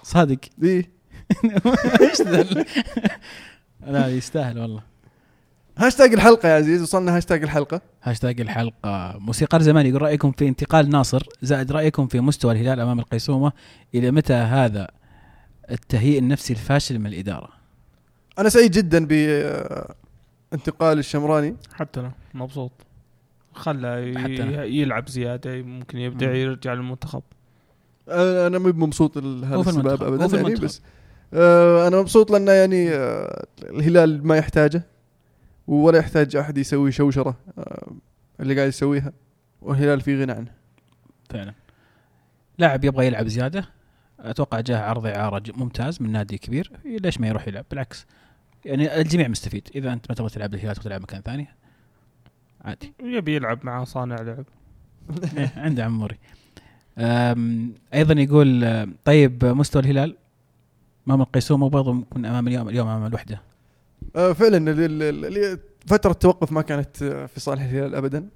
[0.04, 0.40] صادق.
[0.58, 0.90] دي
[2.02, 2.22] إيش
[3.88, 4.91] لا يستاهل والله.
[5.78, 7.82] هاشتاج الحلقة يا عزيز وصلنا هاشتاج الحلقة.
[8.04, 9.16] هاشتاج الحلقة.
[9.20, 11.24] موسيقار زمان يقول رأيكم في انتقال ناصر.
[11.42, 13.52] زائد رأيكم في مستوى الهلال أمام القيسومة
[13.96, 14.88] إلى متى هذا
[15.72, 17.50] التهيئ النفسي الفاشل من الإدارة؟
[18.40, 19.06] أنا سعيد جدا
[20.52, 21.56] بانتقال الشمراني.
[21.74, 22.72] حتى أنا مبسوط.
[23.54, 24.00] خله.
[24.00, 26.36] ي- يلعب زيادة ممكن يبدع مم.
[26.36, 27.22] يرجع للمنتخب.
[28.10, 30.56] أنا أنا مو مبسوط لهذا السبب ابدا يعني.
[30.56, 30.82] بس
[31.34, 34.84] آه أنا مبسوط لأنه يعني آه الهلال ما يحتاجه.
[35.72, 37.92] ولا يحتاج أحد يسوي شوشرة آه
[38.40, 39.14] اللي قاعد يسويها
[39.62, 40.52] والهلال في غنى عنه.
[41.30, 41.54] فعلا.
[42.58, 43.70] لاعب يبغى يلعب زيادة
[44.20, 46.72] أتوقع جاه عرض إعارة ج- ممتاز من نادي كبير.
[46.86, 48.06] ليش ما يروح يلعب؟ بالعكس.
[48.66, 49.68] يعني الجميع مستفيد.
[49.76, 51.48] إذا أنت ما تبغى تلعب الهلال تبغى تلعب مكان ثاني
[52.66, 52.94] عادي.
[53.04, 54.46] يبي يلعب مع صانع لعب.
[55.38, 56.18] إيه، عنده عموري
[56.98, 60.18] أم، أيضا يقول أه، طيب مستوى الهلال
[61.08, 63.42] امام القيسومه وبرضه ممكن أمام اليوم اليوم أمام الوحدة.
[64.16, 65.58] آه فعلا
[65.88, 68.30] فترة التوقف ما كانت آه، في صالح الهلال ابدا.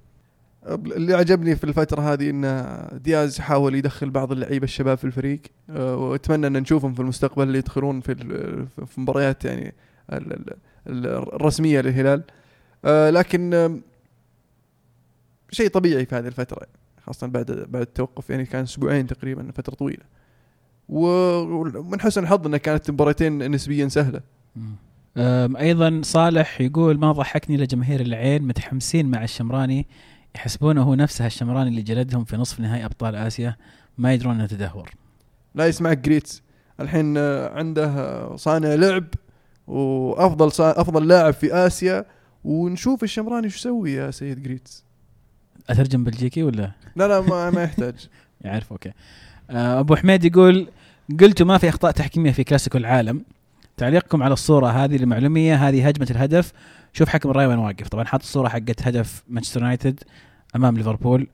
[0.66, 5.40] اللي عجبني في الفترة هذه إن دياز حاول يدخل بعض اللعيبة الشباب في الفريق.
[5.70, 8.14] آه، وأتمنى أن نشوفهم في المستقبل اللي يدخلون في
[8.86, 9.74] في مباريات يعني
[10.12, 10.56] ال- ال-
[10.86, 12.22] ال- الرسمية للهلال.
[13.14, 13.80] لكن
[15.50, 16.66] شيء طبيعي في هذه الفترة
[17.06, 18.30] خاصة بعد بعد التوقف.
[18.30, 20.04] يعني كان أسبوعين تقريبا فترة طويلة.
[20.88, 21.38] و-
[21.78, 24.20] ومن حسن الحظ انها كانت مباراتين نسبيا سهلة.
[24.56, 24.76] أم،
[25.18, 29.86] أيضا صالح يقول ما ضحكني لجماهير العين متحمسين مع الشمراني
[30.34, 33.56] يحسبونه هو نفسه الشمراني اللي جلدهم في نصف نهائي أبطال آسيا
[33.98, 34.90] ما يدرون أنه تدهور.
[35.54, 36.42] لا يسمعك جريتس.
[36.80, 39.04] الحين آه، عنده صانع لعب
[39.66, 40.50] وأفضل.
[40.60, 42.04] أفضل لاعب في آسيا
[42.44, 44.84] ونشوف الشمراني شو يسوي يا سيد جريتس.
[45.70, 48.08] أترجم بلجيكي ولا؟ لا لا ما, ما يحتاج.
[48.44, 48.92] يعرف okay.
[49.50, 50.68] أه، أبو حميد يقول
[51.20, 53.24] قلتوا ما في أخطاء تحكيمية في كلاسيكو العالم.
[53.76, 55.68] تعليقكم على الصورة هذه لمعلومية.
[55.68, 56.52] هذه هجمة الهدف.
[56.92, 57.88] شوف حكم الراي وين واقف.
[57.88, 60.00] طبعا حاط الصورة حقت هدف مانشستر يونايتد
[60.56, 61.26] أمام ليفربول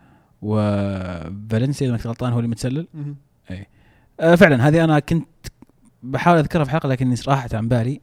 [0.42, 2.86] وفالنسيا إذا ما كنت غلطان هو اللي متسلل.
[4.20, 5.28] آه فعلا هذه أنا كنت
[6.02, 8.00] بحاول أذكرها في حلقة لكني راحت عن بالي.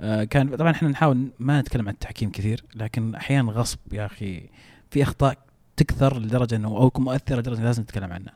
[0.00, 4.50] آه كان طبعا إحنا نحاول ما نتكلم عن التحكيم كثير لكن أحيانا غصب يا أخي.
[4.90, 5.38] في أخطاء
[5.76, 8.32] تكثر لدرجة إنه أو مؤثرة لدرجة لازم نتكلم عنها.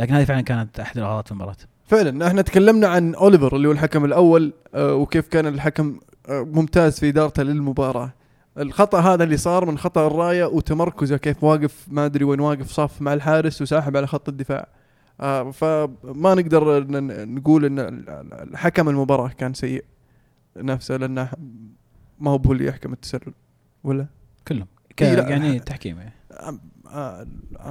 [0.00, 1.56] لكن هذه فعلا كانت أحد الاغلاط في المباراة.
[1.86, 7.00] فعلا إحنا تكلمنا عن أوليفر اللي هو الحكم الأول آه، وكيف كان الحكم آه، ممتاز
[7.00, 8.12] في إدارته للمباراة.
[8.58, 13.02] الخطأ هذا اللي صار من خطأ الراية وتمركزه كيف واقف ما أدري وين واقف صف
[13.02, 14.68] مع الحارس وساحب على خط الدفاع.
[15.20, 16.86] آه فما نقدر
[17.26, 17.78] نقول إن
[18.32, 19.84] الحكم المباراة كان سيء
[20.56, 21.28] نفسه لأنه
[22.20, 23.32] ما هو اللي يحكم التسلل
[23.84, 24.06] ولا؟
[24.48, 24.66] كلهم.
[25.02, 25.18] إيه،.
[25.18, 26.58] يعني تحكيم آه،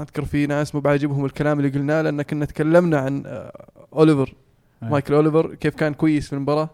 [0.02, 4.36] أذكر في ناس مو بعجبهم الكلام اللي قلناه لأن كنا تكلمنا عن آه، أوليفر
[4.84, 4.90] إيه.
[4.90, 6.70] مايكل أوليفر كيف كان كويس في المباراة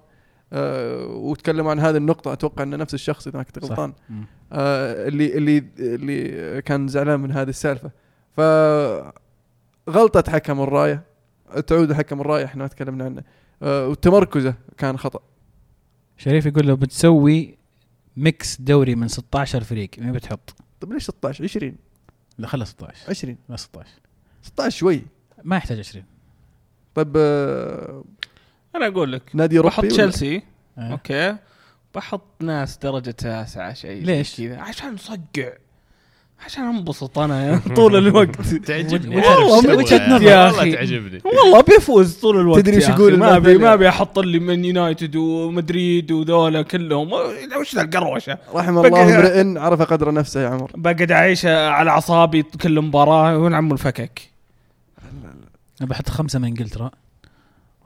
[0.53, 3.65] آه، وتكلموا عن هذه النقطة أتوقع إنه نفس الشخص إذا ما كنت.
[3.65, 3.93] غلطان.
[4.51, 7.91] آه، اللي اللي اللي كان زعلان من هذه السالفة
[8.38, 8.41] ف
[9.89, 11.03] غلطة حكم الراية
[11.68, 13.23] تعود حكم الراية إحنا تكلمنا عنه
[13.63, 15.19] آه، وتمركزه كان خطأ
[16.18, 17.57] شريف يقول لو بتسوي
[18.18, 21.76] mix دوري من 16 فريق مين بتحط؟ طيب ليش 16 20
[22.37, 23.89] لا خلى 16 20 لا 16
[24.41, 25.01] 16 شوي.
[25.43, 26.05] ما يحتاج 20
[26.95, 28.03] طيب آه،
[28.75, 30.41] أنا أقول لك نادي اوروبي بحط؟ تشيلسي.
[30.77, 30.91] آه.
[30.91, 31.38] okay.
[31.95, 35.53] بحط ناس درجة تاسعة شيء ليش؟ كذا عشان نصقع
[36.45, 38.35] عشان انبسط أنا طول الوقت.
[38.41, 39.15] تعجبني.
[39.15, 40.23] والله إيش وجهة تبغى نظر.
[40.23, 40.45] يا.
[40.45, 41.22] والله تعجبني.
[41.26, 42.91] والله بيفوز طول الوقت تدري أخي.
[42.91, 47.13] يقول ما ابي؟ ما ابي أحط لي من يونايتد ومدريد وذولا كلهم.
[47.59, 50.72] وش ذا القروشة؟ رحم بقى- الله امرئ عرف قدر نفسه يا عمر.
[50.76, 54.31] بقعد أعيش على أعصابي كل مباراة وين عمو الفكك.
[55.81, 56.91] أنا بحط خمسة من إنجلترا.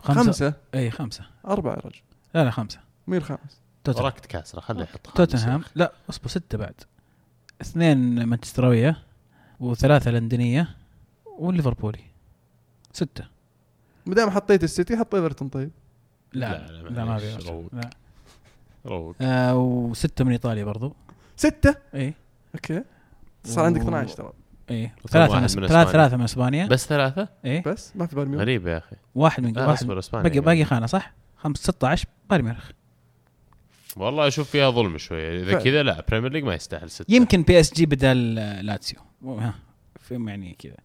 [0.03, 0.53] خمسة.
[0.75, 1.23] اي خمسة.
[1.47, 1.99] أربعة يا رجل.
[2.35, 2.79] لا لا خمسة.
[3.07, 4.05] مين الخامس؟ توتنهام.
[4.05, 4.99] وراك كاسره خليه يحط.
[5.15, 5.61] توتنهام.
[5.75, 6.73] لا اصبر ستة بعد.
[7.65, 8.97] اثنين مانشستراويه
[9.59, 10.67] وثلاثة لندنية
[11.37, 11.99] والليفربولي
[12.93, 13.23] ستة.
[14.05, 15.71] ما دام حطيت السيتي حط إيفرتون طيب.
[16.33, 17.65] لا لا، لا, لا، لا ما في روق.
[17.73, 17.89] لا.
[18.85, 19.15] روق.
[19.21, 20.95] آه وستة من إيطاليا برضو.
[21.35, 22.13] ستة؟ إي.
[22.55, 22.83] okay.
[23.43, 24.33] صار عندك و- 12 ترى.
[24.71, 24.85] إي.
[24.85, 26.67] وكم ثلاثة واحد من إسبانيا؟ ثلاثة من إسبانيا.
[26.67, 27.61] بس ثلاثة؟ إي.
[27.61, 28.41] بس؟ ما في بايرن ميونخ.
[28.41, 28.95] غريب يا أخي.
[29.15, 29.91] واحد من لا واحد.
[29.91, 32.69] إسبانيا باقي باقي خانة صح؟ خمس 16 بايرن ميونخ.
[33.95, 35.43] والله أشوف فيها ظلم شوية.
[35.43, 35.63] إذا فعلا.
[35.63, 37.15] كذا لا Premier League ما يستاهل ستة.
[37.15, 39.53] يمكن PSG بدل لاتسيو ها
[39.99, 40.75] فيهم يعني كذا.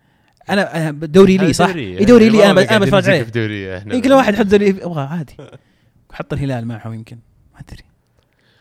[0.51, 3.23] أنا أنا دوري لي صح؟ إي دوري لي أنا أنا بتفرج عليه.
[3.23, 5.37] في دوري إحنا يمكن واحد يحط دوري أبغى عادي.
[6.13, 7.19] حط الهلال معهم يمكن
[7.55, 7.83] ما أدري.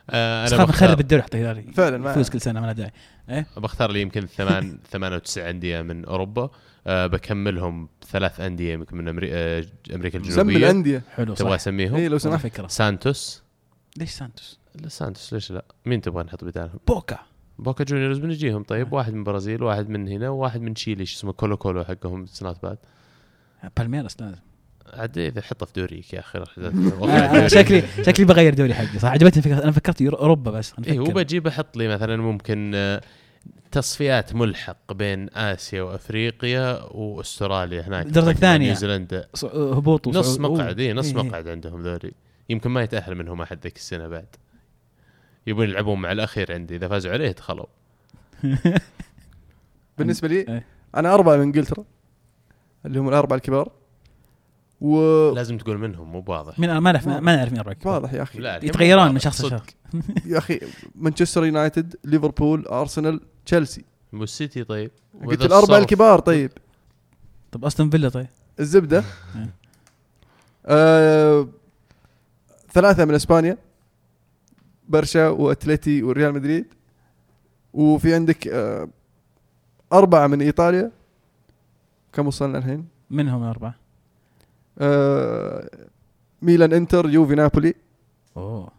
[0.10, 2.66] آه بس أنا خاف نخرب بختار, الدوري حط الهلال فعلا ما- يفوز كل سنة ما
[2.66, 3.46] له داعي.
[3.58, 6.50] بختار لي يمكن ثمان ثمان أو تسع أندية من أوروبا.
[6.88, 9.30] آه بكملهم ثلاث أندية يمكن من أمري...
[9.34, 9.66] آه
[9.96, 10.58] أمريكا سم الجنوبية.
[10.58, 11.04] الأندية.
[11.16, 11.56] حلو تبغى صح.
[11.56, 12.44] أسميهم؟ اي لو سمحت.
[12.44, 12.68] فكرة.
[12.68, 13.44] سانتوس.
[14.00, 17.20] ليش سانتوس؟ لا سانتوس ليش لا؟ مين تبغى نحط بدالهم؟ بوكا
[17.60, 18.94] بوكا جونيورز بنجيهم طيب آه.
[18.94, 22.58] واحد من البرازيل واحد من هنا وواحد من تشيلي شو اسمه كولو كولو حقهم سنات
[22.64, 22.78] بعد
[23.78, 24.38] بالميراس لازم
[24.94, 26.44] عاد إذا حطه في دوريك يا أخي آه،
[27.06, 31.00] آه، شكلي شكلي بغير دوري حقي صح عجبتني فكره أنا فكرت أوروبا بس اي.
[31.00, 33.02] وبجيب أحط لي مثلا ممكن آه،
[33.72, 38.68] تصفيات ملحق بين آسيا وأفريقيا وأستراليا هناك الدرجة الثانية.
[38.68, 40.40] نيوزيلندا ص- هبوط نص.
[40.40, 41.24] مقعد اي نص إيه، إيه.
[41.24, 42.12] مقعد عندهم ذولي
[42.50, 44.28] يمكن ما يتأهل منهم أحد ذيك السنة بعد.
[45.48, 46.76] يبون يلعبون مع الأخير عندي.
[46.76, 47.66] إذا فازوا عليه دخلوا.
[49.98, 50.66] بالنسبة لي إيه.
[50.96, 51.84] أنا أربعة من إنجلترا
[52.86, 53.72] اللي هم الأربعة الكبار
[54.82, 55.00] و
[55.36, 56.60] لازم تقول منهم مو بواضح.
[56.60, 59.14] مين ما نعرف ما نعرف مين اربعه واضح يا مو يتغيرون واضح.
[59.14, 59.46] من شخص.
[59.46, 59.68] لشخص.
[60.32, 60.60] يا أخي
[60.96, 63.86] مانشستر يونايتد ليفربول أرسنال تشيلسي.
[64.14, 64.92] والسيتي طيب؟
[65.26, 66.52] قلت الصرف- الكبار طيب.
[67.52, 68.28] طب أستون فيلا طيب.
[68.60, 69.04] الزبدة.
[69.36, 69.50] إيه.
[70.66, 71.48] آه
[72.72, 73.58] ثلاثة من إسبانيا
[74.90, 76.74] برشا وأتلتي والريال مدريد
[77.74, 78.90] وفي عندك آه
[79.94, 80.92] أربعة من إيطاليا.
[82.14, 83.76] كم وصلنا الحين؟ منهم أربعة.
[84.78, 85.70] آه
[86.42, 87.74] ميلان إنتر يوفي نابولي.
[88.38, 88.72] أوه.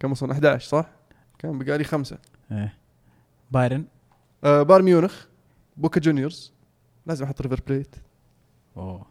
[0.00, 0.86] كم وصلنا؟ 11 صح؟
[1.38, 2.18] كان بقالي خمسة.
[2.52, 2.74] إيه.
[3.50, 3.84] بايرن.
[4.44, 5.26] آه بايرن ميونخ
[5.76, 6.52] بوكا جونيورز.
[7.06, 7.96] لازم أحط ريفر بليت
[8.76, 9.06] أوه.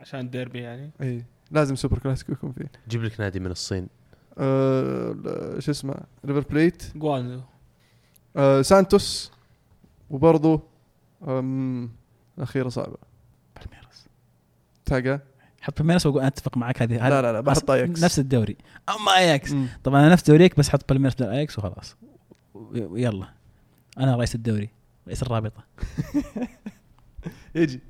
[0.00, 0.90] عشان ديربي يعني.
[1.00, 2.70] اي لازم super clásico يكون فيه.
[2.88, 3.88] جيب لك نادي من الصين.
[4.38, 5.94] آه شو اسمه؟
[6.24, 6.82] ريفر بليت.
[6.96, 7.40] جوانزو.
[8.36, 9.32] آه سانتوس.
[10.10, 10.60] وبرضو
[11.28, 11.90] آم،
[12.38, 12.96] الأخيرة صعبة.
[13.60, 14.06] بالميراس
[14.84, 15.20] تاجا.
[15.60, 18.56] حط بالميراس واقول أتفق معك هذه لا لا لا بحط اياكس نفس الدوري.
[18.88, 19.54] أما اياكس.
[19.84, 21.96] طبعا أنا نفس دوريك بس حط بالميراس بدل اياكس وخلاص.
[22.54, 23.28] ويلا
[23.98, 24.70] أنا رئيس الدوري
[25.06, 25.64] رئيس الرابطة.
[27.54, 27.80] يجي.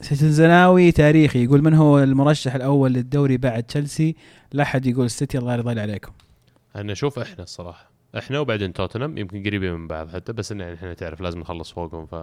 [0.00, 1.44] أم، سنزناوي تاريخي.
[1.44, 4.16] يقول من هو المرشح الأول للدوري بعد تشيلسي؟
[4.52, 6.12] لا أحد يقول السيتي الله يرضى عليكم.
[6.76, 7.90] أنا أشوف إحنا الصراحة.
[8.18, 11.72] إحنا وبعدين توتنهام يمكن قريبين من بعض حتى بس انه يعني إحنا تعرف لازم نخلص
[11.72, 12.14] فوقهم ف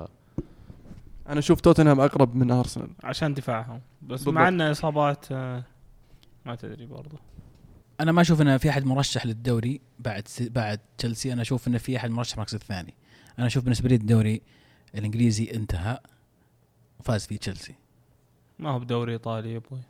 [1.30, 2.90] أنا أشوف توتنهام أقرب من أرسنال.
[3.04, 3.82] عشان دفاعهم.
[4.02, 4.34] بس بالضبط.
[4.34, 5.64] مع ان إصابات آه،
[6.46, 7.18] ما تدري برضه
[8.00, 10.42] أنا ما أشوف إن في أحد مرشح للدوري بعد س...
[10.42, 11.34] بعد تشيلسي.
[11.34, 12.94] أنا أشوف إن في أحد مرشح المركز الثاني.
[13.40, 14.42] أنا أشوف بالنسبة لي الدوري
[14.96, 16.00] الإنجليزي انتهى.
[17.00, 17.76] وفاز فيه تشيلسي.
[18.60, 19.82] ما هو بدوري إيطالي يا أبوي.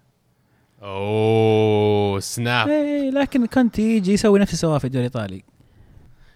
[0.82, 5.44] أوه سناب إيه لكن كنت يجي يسوي نفس سواه في الدوري الإيطالي.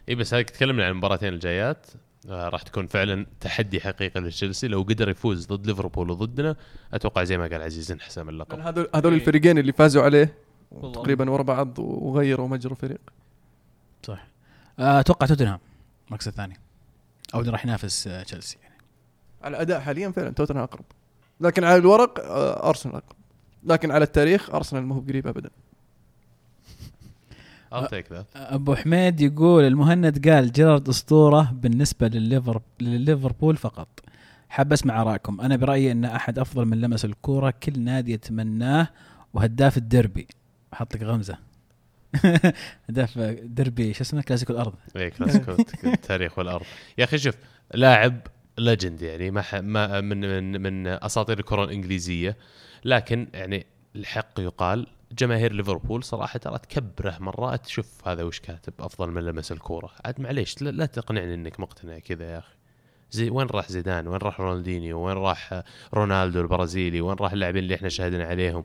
[0.09, 1.87] اي بس هذيك تكلمنا عن المباراتين الجايات؟
[2.29, 4.67] آه، راح تكون فعلا تحدي حقيقي لتشيلسي.
[4.67, 6.55] لو قدر يفوز ضد ليفربول وضدنا
[6.93, 8.59] أتوقع زي ما قال عزيز انحسم اللقب.
[8.59, 10.33] هذول هذول الفريقين اللي فازوا عليه.
[10.81, 13.01] تقريبا ورا بعض وغيروا مجرى الفريق
[14.03, 14.27] صح.
[14.79, 15.59] آه، أتوقع توتنهام
[16.07, 16.57] المركز الثاني.
[17.33, 18.57] أو اللي راح ينافس آه، تشيلسي.
[18.63, 18.70] يعني
[19.43, 20.85] على الأداء حاليا فعلا توتنهام أقرب.
[21.41, 23.17] لكن على الورق آه، أرسنال أقرب.
[23.63, 25.49] لكن على التاريخ أرسنال ما هو قريب ابدا
[28.35, 33.87] أبو حميد يقول المهند قال جيرارد أسطورة بالنسبة لليفر لليفربول فقط.
[34.49, 38.87] حاب أسمع ارائكم أنا برأيي أن أحد أفضل من لمس الكورة كل نادي يتمناه
[39.33, 40.27] وهداف الديربي.
[40.73, 41.37] أحط لك غمزة.
[42.89, 44.73] هداف ديربي شو اسمه؟ كلاسيكو الأرض.
[44.95, 46.65] اي كلاسيكو التاريخ والأرض.
[46.97, 47.35] يا أخي شوف
[47.73, 48.19] لاعب
[48.61, 49.43] legend يعني ما.
[49.61, 52.37] ما من من من أساطير الكرة الإنجليزية.
[52.85, 53.65] لكن يعني
[53.95, 59.51] الحق يقال جماهير ليفربول صراحة ترى تكبره مرات شوف هذا وش كاتب أفضل من لمس
[59.51, 59.91] الكورة.
[60.05, 62.55] عاد معليش لا تقنعني إنك مقتنع كذا يا أخي.
[63.11, 65.63] زي وين راح زيدان؟ وين راح رونالدينيو؟ وين راح
[65.93, 68.63] رونالدو البرازيلي؟ وين راح اللاعبين اللي إحنا شاهدنا عليهم؟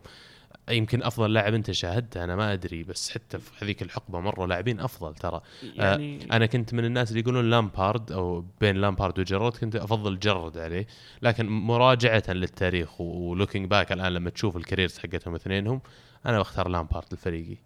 [0.71, 4.81] يمكن أفضل لاعب أنت شاهدته أنا ما أدري بس حتى في هذيك الحقبة مرة لاعبين
[4.81, 5.41] أفضل ترى.
[5.63, 10.59] يعني أنا كنت من الناس اللي يقولون لامبارد أو بين لامبارد وجرارد كنت أفضل جرد
[10.59, 10.87] عليه.
[11.23, 15.81] لكن مراجعة للتاريخ و looking back الآن لما تشوف ال careers حقتهم اثنينهم
[16.27, 17.57] أنا بختار لامبارد لفريقي.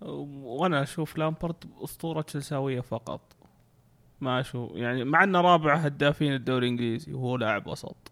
[0.00, 3.20] وأنا أشوف لامبرد اسطوره تشيلساويه فقط.
[4.20, 8.07] ما أشوف يعني مع إنه رابع هدافين الدوري الإنجليزي وهو لاعب وسط.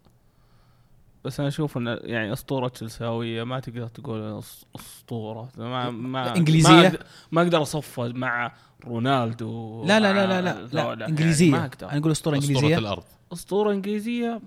[1.26, 4.42] بس أنا أشوف انه يعني أسطورة تشيلساوية ما تقدر تقول
[4.76, 5.48] أسطورة.
[5.58, 6.98] ما ما إنجليزية؟
[7.32, 8.52] ما, أقدر اصفه مع
[8.84, 11.08] رونالدو لا لا لا مع لا لا, لا ذولا.
[11.08, 11.50] إنجليزية.
[11.50, 11.88] يعني ما أقدر.
[11.90, 12.78] أنا أقول أسطورة أسطورة إنجليزية.
[12.78, 13.02] الأرض.
[13.32, 14.40] أسطورة إنجليزية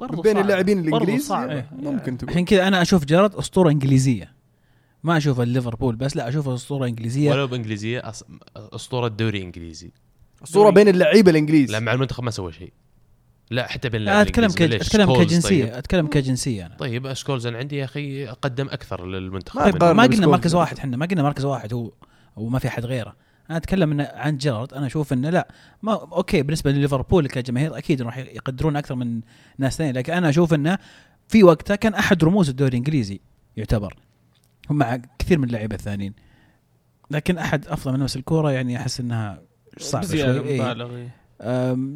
[0.00, 0.38] برضو بين.
[0.38, 1.32] اللاعبين الانجليز.
[1.32, 2.30] يعني ممكن تقول.
[2.30, 4.34] عشان كذا أنا أشوف جيرارد أسطورة إنجليزية.
[5.02, 7.30] ما أشوف الليفربول بس لا اشوفه أسطورة إنجليزية.
[7.30, 8.02] ولو بإنجليزية.
[8.56, 9.90] أسطورة دوري انجليزي
[10.42, 11.70] الصورة بين اللعيبة الإنجليز.
[11.70, 12.72] لا مع المنتخب ما سوى شيء.
[13.54, 14.50] لا حتى اللاعبين أتكلم.
[14.50, 14.74] كج...
[14.74, 15.74] أتكلم كجنسية طيب.
[15.74, 19.76] أتكلم كجنسية أنا طيب سكولز أنا عندي يا أخي قدم أكثر للمنتخب ما منه.
[19.76, 20.26] يقارن ما قلنا.
[20.26, 21.92] مركز واحد إحنا ما قلنا مركز واحد هو
[22.36, 23.16] وما في أحد غيره
[23.50, 25.48] أنا أتكلم إن عن جيرارد أنا أشوف إنه لا
[25.82, 29.20] ما أوكي بالنسبة لليفربول كجماهير أكيد راح يقدرون أكثر من
[29.58, 30.78] ناس ثانية لكن أنا أشوف إنه
[31.28, 33.20] في وقتها كان أحد رموز الدوري الإنجليزي
[33.56, 33.94] يعتبر
[34.70, 36.14] هم مع كثير من اللعيبه الثانيين
[37.10, 39.42] لكن أحد أفضل من نفس الكورة يعني أحس إنها
[39.78, 41.14] صعبة شوي إيه.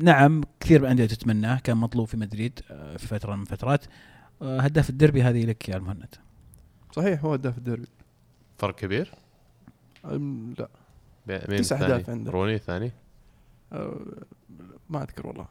[0.02, 3.84] نعم كثير من الانديه تتمناه كان مطلوب في مدريد أه، في فترة من الفترات
[4.42, 6.14] أه، هداف الدربي هذه لك يا المهند
[6.92, 7.84] صحيح هو هداف الدوري
[8.58, 9.12] فرق كبير
[11.26, 12.30] لا مين تسع الثاني؟ أهداف عنده.
[12.30, 12.92] روني الثاني
[13.72, 13.96] أه،
[14.90, 15.46] ما أذكر والله.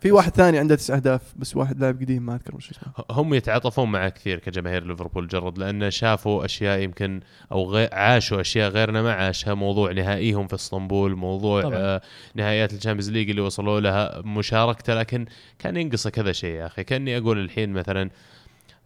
[0.00, 2.92] في واحد ثاني عنده تسع أهداف بس واحد لاعب قديم ما أذكر وش اسمه.
[3.10, 7.20] هم يتعاطفون معه كثير كجماهير ليفربول جيرارد لأن شافوا أشياء يمكن
[7.52, 7.88] أو غي...
[7.92, 11.76] عاشوا أشياء غيرنا ما عاشها موضوع نهائيهم في إسطنبول موضوع طبعاً.
[11.76, 12.00] آه
[12.34, 15.26] نهائيات ال Champions League اللي وصلوا لها مشاركته لكن
[15.58, 16.84] كان ينقصه كذا شيء يا أخي.
[16.84, 18.10] كأني أقول الحين مثلا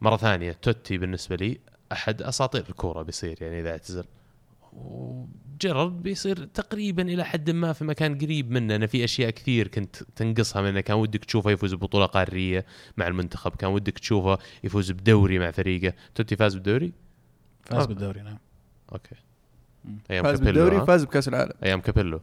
[0.00, 1.58] مرة ثانية توتي بالنسبة لي
[1.92, 4.04] أحد أساطير الكورة بيصير يعني إذا اعتزل.
[5.60, 8.76] وجيرارد بيصير تقريبا إلى حد ما في مكان قريب منه.
[8.76, 10.80] أنا في أشياء كثير كنت تنقصها منه.
[10.80, 12.66] كان ودك تشوفه يفوز ببطولة قارية
[12.96, 13.56] مع المنتخب.
[13.56, 15.92] كان ودك تشوفه يفوز بدوري مع فريقه.
[16.14, 16.92] توتي فاز بالدوري؟
[17.64, 17.86] فاز.
[17.86, 18.38] بالدوري نعم.
[18.92, 19.14] أوكي.
[20.10, 21.52] أيام فاز كابيلو بالدوري؟ فاز بكأس العالم.
[21.62, 22.20] أيام كابيلو.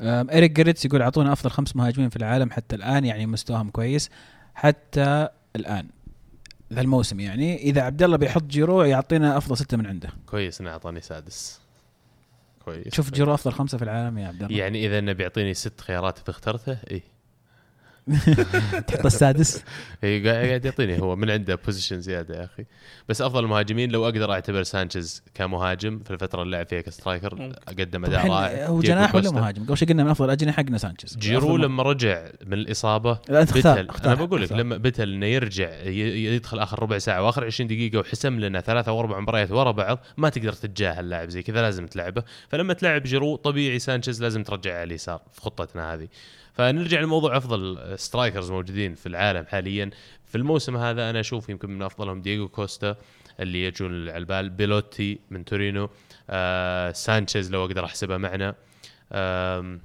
[0.00, 4.10] أم، إريك جريتس يقول أعطونا أفضل خمس مهاجمين في العالم حتى الآن يعني مستواهم كويس
[4.54, 5.88] حتى الآن
[6.72, 7.56] ذا الموسم يعني.
[7.56, 10.10] إذا عبد الله بيحط جيرو يعطينا أفضل ستة من عنده.
[10.26, 11.60] كويس انه اعطاني سادس.
[12.74, 12.94] كويس.
[12.94, 14.58] شوف جيرو أفضل خمسة في العالم يا عبد الله.
[14.58, 17.02] يعني إذا إنه بيعطيني ست خيارات اذا اخترته اي
[18.86, 19.64] تحط السادس
[20.04, 22.64] إيه، قاعد يعطيني هو من عنده position زيادة يا أخي
[23.08, 27.52] بس أفضل المهاجمين لو أقدر أعتبر سانشيز كمهاجم في الفترة اللي لعب فيها ك striker.
[27.68, 29.30] قدم أداء رائع هو جناح ولا.
[29.30, 33.42] مهاجم؟ قبل شوي قلنا من أفضل الاجنحه حقنا سانشيز جيرو لما رجع من الإصابة لا
[33.42, 34.52] انت اختار بتل اختار أنا بقول لك.
[34.52, 39.00] لما بتل إنه يرجع يدخل آخر ربع ساعة وآخر 20 دقيقة وحسم لنا ثلاثة أو
[39.00, 43.36] أربع مباريات ورا بعض ما تقدر تتجاهل لاعب زي كذا لازم تلعبه فلما تلعب جيرو
[43.36, 46.08] طبيعي سانشيز لازم ترجعه على اليسار في خطتنا هذه
[46.58, 49.90] فنرجع لموضوع أفضل strikers موجودين في العالم حاليا.
[50.26, 52.96] في الموسم هذا أنا أشوف يمكن من أفضلهم دييغو كوستا
[53.40, 55.90] اللي يجون على البال بيلوتي من تورينو
[56.30, 58.54] آه سانشيز لو أقدر أحسبه معنا
[59.12, 59.80] آم،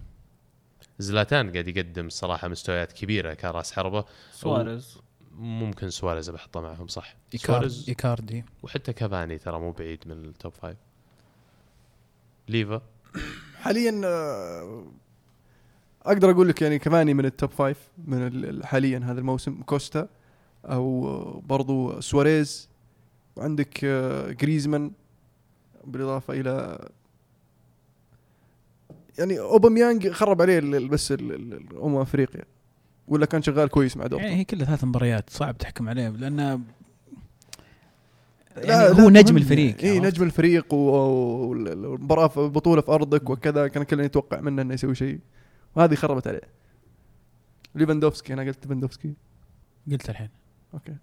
[1.00, 4.06] زلاتان قاعد يقدم الصراحه مستويات كبيرة كراس حربة.
[4.32, 4.98] سواريز.
[5.32, 7.16] ممكن سواريز بحطه معهم صح.
[7.36, 7.86] سواريز.
[7.90, 8.44] إيكاردي.
[8.64, 10.78] وحتى كافاني ترى مو بعيد من ال top five
[12.50, 12.82] ليفا.
[13.62, 14.86] حاليا آه،
[16.06, 17.78] أقدر أقول لك يعني كفاني من ال top five
[18.08, 19.62] من ال- ال- حاليا هذا الموسم.
[19.66, 20.08] كوستا
[20.66, 22.70] أو برضو سواريز.
[23.36, 24.92] وعندك آه، جريزمان
[25.88, 26.80] بالإضافة إلى
[29.20, 32.42] يعني أوباميانج خرب عليه بس ال- ال- ال- أمم أفريقيا.
[33.08, 36.44] ولا كان شغال كويس مع يعني دورتموند هي كلها ثلاث مباريات صعب تحكم عليه لأنه
[36.54, 36.62] لا-
[38.56, 39.38] يعني لا هو نجم مهم.
[39.44, 43.68] الفريق اي؟ نجم الفريق والمباراه في بطولة في أرضك وكذا.
[43.68, 45.20] كان كلنا يتوقع منه إنه يسوي شيء.
[45.76, 46.42] وهذه خربت عليه.
[47.76, 49.14] ليفاندوفسكي أنا قلت ليفاندوفسكي.
[49.92, 50.30] قلت الحين.
[50.74, 50.96] أوكي.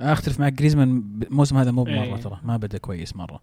[0.00, 2.16] أختلف معك جريزمان الموسم هذا مو بمرة إيه.
[2.16, 3.40] ترى ما بدأ كويس مرة.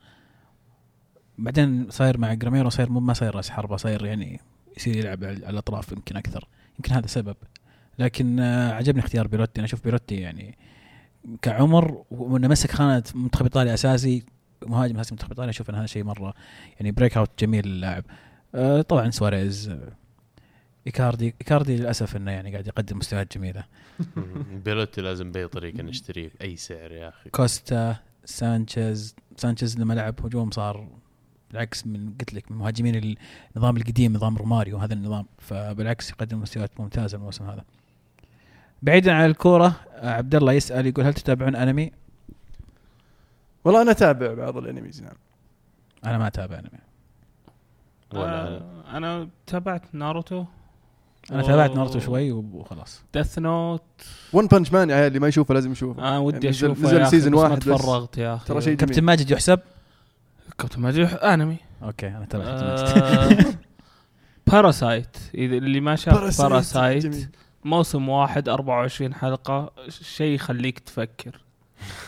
[1.38, 4.40] بعدين صاير مع جاميرو صاير مو ما صاير راس حربة صاير يعني
[4.78, 6.48] يصير يلعب على الأطراف يمكن أكثر.
[6.80, 7.36] يمكن هذا سبب.
[8.00, 9.60] لكن آه، عجبني اختيار بيلوتي.
[9.60, 10.58] أنا أشوف بيلوتي يعني
[11.42, 14.26] كعمر وإنه مسك خانة منتخب إيطاليا أساسي
[14.68, 16.34] مهاجم أساسي منتخب إيطاليا أشوف إن هذا شيء مرة
[16.80, 18.04] يعني breakout جميل للاعب.
[18.56, 19.92] آه، طبعا سواريز آه،
[20.88, 23.64] إيكاردي إيكاردي للأسف إنه يعني قاعد يقدم مستويات جميلة.
[24.66, 27.30] بيلوتي لازم بأي طريقة نشتريه باي سعر يا أخي.
[27.30, 27.96] كوستا
[28.26, 30.88] سانشيز سانشيز لما لعب هجوم صار
[31.52, 33.18] بالعكس من قلت لك من مهاجمين
[33.56, 35.26] النظام القديم نظام روماريو هذا النظام.
[35.38, 37.64] فبالعكس يقدم مستويات ممتازة الموسم هذا.
[38.82, 41.92] بعيدا عن الكورة عبد الله يسأل يقول هل تتابعون أنمي؟
[43.64, 45.16] والله أنا أتابع بعض ال animes نعم.
[46.06, 46.70] أنا ما أتابع أنمي.
[48.14, 48.58] ولا أنا.
[48.58, 50.46] آه، أنا تابعت ناروتو.
[51.32, 53.02] أنا تابعت ناروتو شوي وخلاص.
[53.14, 53.84] Death Note
[54.34, 56.02] One Punch Man يا عيال اللي ما يشوفه لازم يشوفه.
[56.02, 57.82] أنا ودي يعني نزل- أشوفه نزل season بس واحد ما بس.
[57.82, 58.46] تفرغت يا أخي.
[58.46, 58.78] ترى شيء جميل.
[58.78, 59.60] كابتن ماجد يحسب؟
[60.58, 61.58] كابتن ماجد أنمي.
[61.84, 63.46] أوكي أنا تابعت كابتن ماجد.
[63.48, 63.54] آه،
[64.52, 67.30] Parasyte إذا اللي ما شاف Parasyte.
[67.66, 71.42] موسم واحد 24 حلقة شيء يخليك تفكر.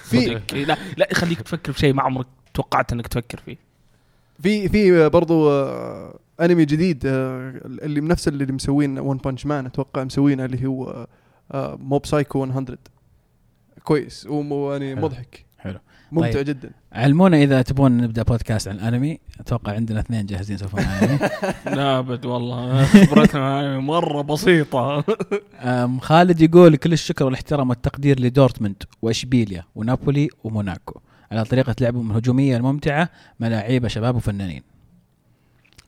[0.03, 0.53] في صدق.
[0.53, 3.57] لا لا يخليك تفكر بشيء ما عمرك توقعت إنك تفكر فيه.
[4.43, 10.03] في في برضو آه، أنمي جديد آه، اللي نفس اللي مسوين One Punch Man أتوقع
[10.03, 11.07] مسوينه اللي هو
[11.79, 12.77] Mob Psycho 100
[13.83, 15.05] كويس ومو يعني حلو.
[15.05, 15.45] مضحك.
[15.59, 15.79] حلو.
[16.11, 16.45] ممتع طيب.
[16.45, 16.71] جدا.
[16.93, 19.19] علمونا إذا تبون نبدأ بودكاست عن الأنمي.
[19.39, 21.29] أتوقع عندنا اثنين جاهزين يسولفون عن الأنمي.
[21.77, 25.03] لا أبد والله خبرتنا مرة بسيطة.
[26.01, 30.99] خالد يقول كل الشكر والاحترام والتقدير لدورتموند وإشبيليا ونابولي وموناكو
[31.31, 33.09] على طريقة لعبهم الهجومية الممتعة
[33.39, 33.47] مع
[33.87, 34.70] شباب وفنانين.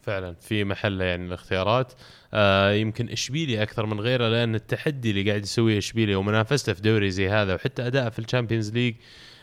[0.03, 1.93] فعلا في محله يعني الاختيارات.
[2.33, 7.11] آه يمكن اشبيليا أكثر من غيره لأن التحدي اللي قاعد يسويه اشبيليا ومنافسته في دوري
[7.11, 8.95] زي هذا وحتى اداءه في ال Champions League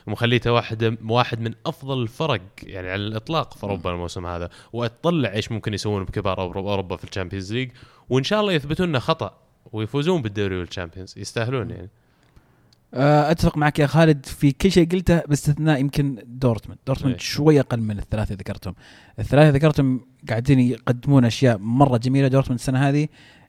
[0.06, 4.50] مخليته واحد واحد من أفضل الفرق يعني على الإطلاق في أوروبا الموسم هذا.
[4.72, 7.70] وأتطلع إيش ممكن يسوون بكبار اوروبا في ال Champions League.
[8.08, 9.38] وإن شاء الله يثبتون إنه خطأ
[9.72, 11.18] ويفوزون بالدوري وال Champions.
[11.18, 11.90] يستاهلون يعني.
[12.94, 16.78] أتفق معك يا خالد في كل شيء قلته باستثناء يمكن دورتموند.
[16.86, 17.20] دورتموند إيه.
[17.20, 18.74] شوي أقل من الثلاثه ذكرتهم.
[19.18, 22.28] الثلاثه ذكرتهم قاعدين يقدمون أشياء مرة جميلة.
[22.28, 23.08] دورتموند السنة هذه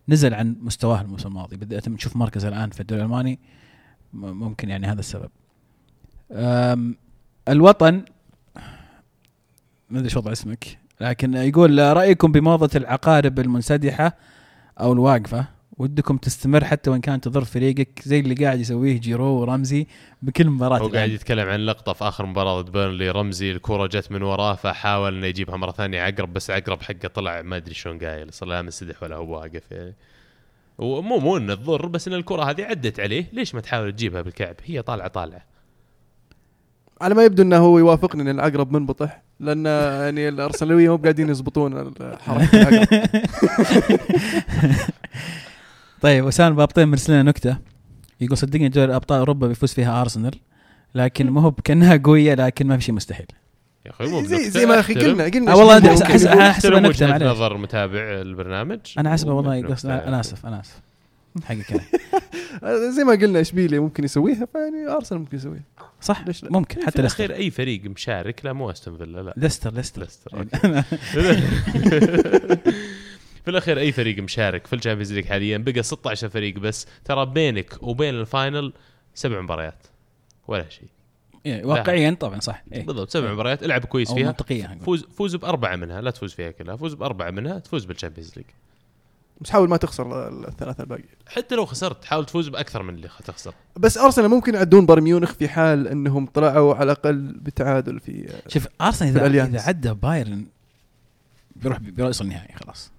[0.09, 1.55] نزل عن مستواه الموسم الماضي.
[1.55, 3.39] بدأت نشوف مركزه الآن في الدوري الألماني.
[4.13, 5.30] ممكن يعني هذا السبب.
[7.49, 8.05] الوطن
[9.89, 14.18] ما أدري شو وضع اسمك لكن يقول رأيكم بموضة العقارب المنسدحة
[14.80, 19.88] أو الواقفة؟ ودكم تستمر حتى وإن كانت تضر فريقك زي اللي قاعد يسويه جيرو ورمزي
[20.22, 20.88] بكل مباراة هو.
[20.88, 23.10] قاعد يتكلم عن لقطة في آخر مباراة ضد بيرنلي.
[23.11, 26.02] رمزي الكره جت من وراه فحاول إنه يجيبها مرة ثانية.
[26.02, 28.34] عقرب بس عقرب حقه طلع ما أدري شلون قايل.
[28.34, 29.95] صار لا منسدح ولا هو واقف يعني.
[30.77, 33.26] ومو مو إنه تضر بس إن الكرة هذه عدت عليه.
[33.34, 35.45] ليش ما تحاول تجيبها بالكعب؟ هي طالعة طالعة.
[37.02, 41.93] على ما يبدو إنه هو يوافقني إن العقرب منبطح لأن يعني الارسناليه مو قاعدين يزبطون
[42.19, 42.88] حركه العقرب
[46.01, 47.57] طيب وسام بابطين مرسل لنا نكتة.
[48.21, 50.35] يقول صدقني دوري أبطال أوروبا بيفوز فيها أرسنال
[50.95, 53.25] لكن ما هو كانها قوية لكن ما في شيء مستحيل.
[53.85, 57.27] يا أخي مو زي, زي ما أخي قلنا قلنا والله أحسب احترم نكتة، وجهة معليش.
[57.27, 58.79] نظر متابع البرنامج.
[58.97, 59.59] أنا حاسبه والله.
[59.85, 60.81] أنا آسف أنا آسف.
[61.43, 61.81] حقك
[62.95, 65.63] زي ما قلنا اشبيليا ممكن يسويها؟ فيعني أرسنال ممكن يسويها.
[66.01, 69.33] صح ليش لا؟ ممكن حتى الأخير أي فريق مشارك لا مو أستون فيلا لا.
[69.37, 70.01] ليستر ليستر.
[70.01, 70.83] ليستر.
[73.43, 76.88] في الأخير أي فريق مشارك في ال Champions League حاليا بقى 16 فريق بس.
[77.05, 78.73] ترى بينك وبين ال final
[79.13, 79.88] سبع مباريات.
[80.47, 80.88] ولا شيء.
[81.45, 82.63] إيه، واقعيا طبعا صح.
[82.73, 82.85] إيه.
[82.85, 83.63] بالضبط سبع مباريات.
[83.63, 84.26] العب كويس فيها.
[84.26, 84.65] منطقية.
[84.65, 84.85] هنقول.
[84.85, 86.01] فوز فوز بأربعة منها.
[86.01, 86.76] لا تفوز فيها كلها.
[86.76, 88.45] فوز بأربعة منها تفوز بال Champions League.
[89.41, 91.03] بس حاول ما تخسر الثلاثة الباقي.
[91.27, 93.53] حتى لو خسرت حاول تفوز بأكثر من اللي تخسر.
[93.77, 98.68] بس أرسنال ممكن يعدون بايرن ميونخ في حال إنهم طلعوا على الأقل بتعادل في شوف
[98.81, 99.45] أرسنال إذا.
[99.45, 100.45] إذا عدى بايرن
[101.55, 102.91] بيروح بيروح يوصل النهائي خلاص.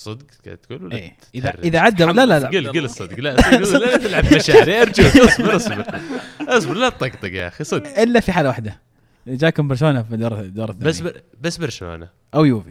[0.00, 1.16] صدق قاعد تقول ولا إيه.
[1.34, 5.56] اذا؟ إذا عدى لا لا لا قل قل الصدق لا لا تلعب مشاعري ارجوك اصبر
[5.56, 5.86] اصبر.
[6.40, 7.98] اصبر لا تطقطق يا أخي صدق.
[7.98, 8.80] إلا في حالة واحدة.
[9.26, 11.00] جاكم برشلونة في دور دور بس.
[11.00, 12.08] بر بس برشلونة.
[12.34, 12.70] أو يوفي.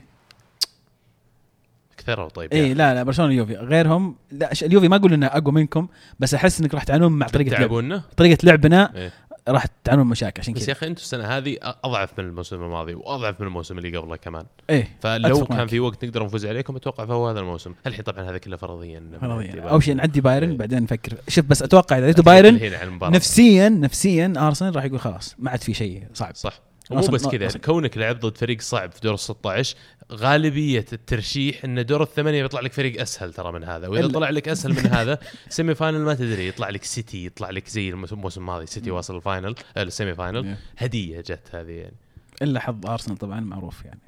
[1.97, 2.73] كثروا طيب اي.
[2.73, 5.87] لا لا برشلونة يوفي غيرهم لا اليوفي ما أقول إنه أقوى منكم
[6.19, 7.57] بس أحس إنك راح تعانون مع طريقة لعب.
[7.57, 9.13] تلعبونا طريقة لعبنا إيه.
[9.51, 12.93] راح تعانون مشاكل عشان بس يا كذا أخي أنتم السنة هذه أضعف من الموسم الماضي
[12.93, 14.45] وأضعف من الموسم اللي قبله كمان.
[14.69, 15.67] إيه فلو كان.
[15.67, 17.73] في وقت نقدر نفوز عليكم أتوقع فهو هذا الموسم.
[17.87, 19.03] الحين طبعا هذا كله فرضيا.
[19.21, 19.61] فرضيا.
[19.61, 20.57] أول شيء نعدي بايرن إيه.
[20.57, 21.13] بعدين نفكر.
[21.27, 22.59] شوف بس أتوقع إذا عديتوا بايرن.
[23.01, 26.35] نفسيا نفسيا أرسنال راح يقول خلاص ما عاد في شيء صعب.
[26.35, 26.68] صح.
[26.93, 27.61] أصلاً- بس كذا أصلاً.
[27.61, 29.75] كونك لعب ضد فريق صعب في دور ال 16
[30.11, 34.49] غالبية الترشيح إن دور الثمانية بيطلع لك فريق أسهل ترى من هذا وإذا طلع لك
[34.49, 38.65] أسهل من هذا semi final ما تدري يطلع لك سيتي يطلع لك زي الموسم الماضي
[38.65, 40.57] سيتي واصل ال final آه، ال semi final إيه.
[40.77, 41.95] هدية جت هذه يعني.
[42.41, 43.99] إلا حظ ارسنال طبعا معروف يعني.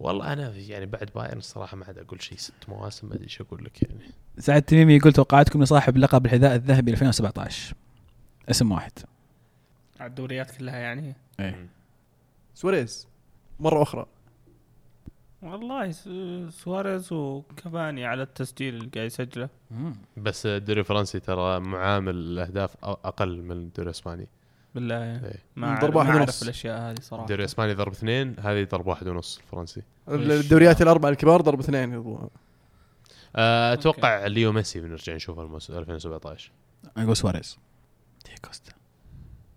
[0.00, 3.40] والله أنا يعني بعد بايرن الصراحة ما عاد أقول شيء ست مواسم ما أدري إيش
[3.40, 4.00] أقول لك يعني.
[4.38, 7.74] سعد تميمي يقول توقعاتكم لصاحب لقب الحذاء الذهبي 2017
[8.50, 8.92] اسم واحد.
[10.00, 11.14] على الدوريات كلها يعني.
[11.40, 11.66] إيه.
[12.58, 13.08] سواريز
[13.60, 14.06] مرة أخرى.
[15.42, 16.08] والله س-
[16.62, 19.48] سواريز وكافاني على التسجيل اللي قاعد يسجله.
[20.16, 24.28] بس الدوري الفرنسي ترى معامل الأهداف أقل من الدوري الاسباني
[24.74, 24.94] بالله.
[24.94, 25.42] يعني إيه.
[25.56, 26.42] ما ضربة واحد ونص.
[26.42, 27.22] الأشياء هذه صراحة.
[27.24, 31.94] الدوري الاسباني ضرب اثنين هذه ضرب واحد ونص الفرنسي الدوريات الأربعة الكبار ضرب اثنين.
[33.36, 36.52] آه، أتوقع ليو ميسي بنرجع نشوفه الموسم 2017
[36.96, 37.58] أنا أقول سواريز.
[38.24, 38.72] دي كوستا.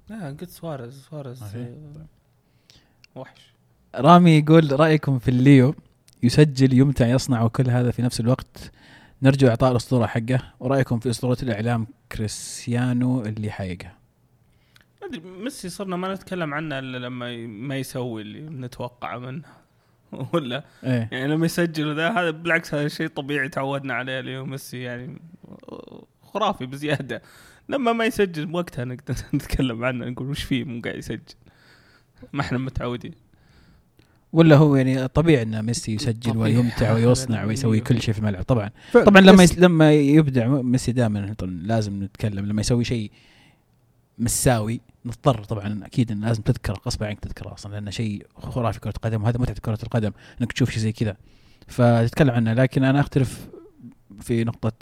[0.09, 1.43] لا قلت سواريز سواريز.
[3.15, 3.53] وحش.
[3.95, 5.75] رامي يقول رأيكم في الليو
[6.23, 8.71] يسجل يمتع يصنع وكل هذا في نفس الوقت.
[9.21, 10.53] نرجو إعطاء الأسطورة حقه.
[10.59, 13.91] ورأيكم في أسطورة الإعلام كريستيانو اللي حقيقه
[15.01, 19.43] ما أدري ميسي صرنا ما نتكلم عنه إلا لما ما يسوي اللي نتوقعه منه.
[20.33, 21.09] ولا إيه.
[21.11, 25.21] يعني لما يسجل ذا هذا بالعكس هذا شيء طبيعي تعودنا عليه اليوم ميسي يعني
[26.21, 27.21] خرافي بزيادة.
[27.69, 31.35] لما ما يسجل وقتها نقدر نتكلم عنه نقول وش فيه مو قاعد يسجل.
[32.33, 33.13] ما إحنا متعودين
[34.33, 36.57] ولا هو يعني طبيعي إن ميسي يسجل طبيعي.
[36.57, 38.69] ويمتع ويصنع ويسوي كل شيء في الملعب طبعا.
[38.93, 43.11] طبعا لما يس لما يبدع ميسي دائما لازم نتكلم لما يسوي شيء
[44.17, 48.93] مساوي نضطر طبعا أكيد إن لازم تذكر غصب عنك تذكره أصلا لأنه شيء خرافي كرة
[48.95, 50.11] القدم وهذا متعة كرة القدم
[50.41, 51.17] إنك تشوف شيء زي كذا
[51.67, 53.47] فتتكلم عنه لكن أنا أختلف
[54.21, 54.73] في نقطة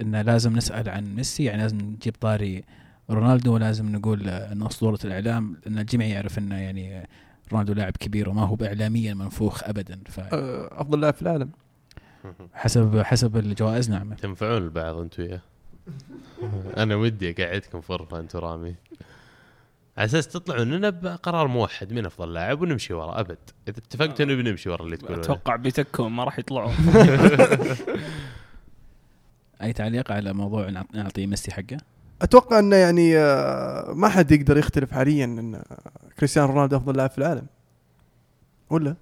[0.00, 2.64] انه لازم نسأل عن ميسي يعني لازم نجيب طاري
[3.10, 7.08] رونالدو ولازم نقول انه أسطورة الإعلام لأن الجميع يعرف إنه يعني
[7.52, 11.50] رونالدو لاعب كبير وما هو اعلاميا منفوخ ابدا آه، أفضل لاعب في العالم.
[12.54, 14.14] فحسب حسب الجوائز نعم.
[14.14, 15.40] تنفعون البعض أنتم وياه
[16.82, 18.74] أنا ودي أقعدكم فرفه انت ورامي
[19.98, 23.38] على أساس تطلعون لنا بقرار موحد من أفضل لاعب ونمشي ورا أبد.
[23.68, 25.22] إذا اتفقتوا إنه بنمشي ورا اللي تقولونه.
[25.22, 26.74] أتوقع بيتكون ما راح يطلعون.
[29.62, 31.76] أي تعليق على موضوع نعط- نعطي ميسي حقه؟
[32.24, 35.62] أتوقع إنه يعني آه، ما حد يقدر يختلف حاليا إن
[36.18, 37.46] كريستيانو رونالدو أفضل لاعب في العالم.
[38.70, 38.94] ولا؟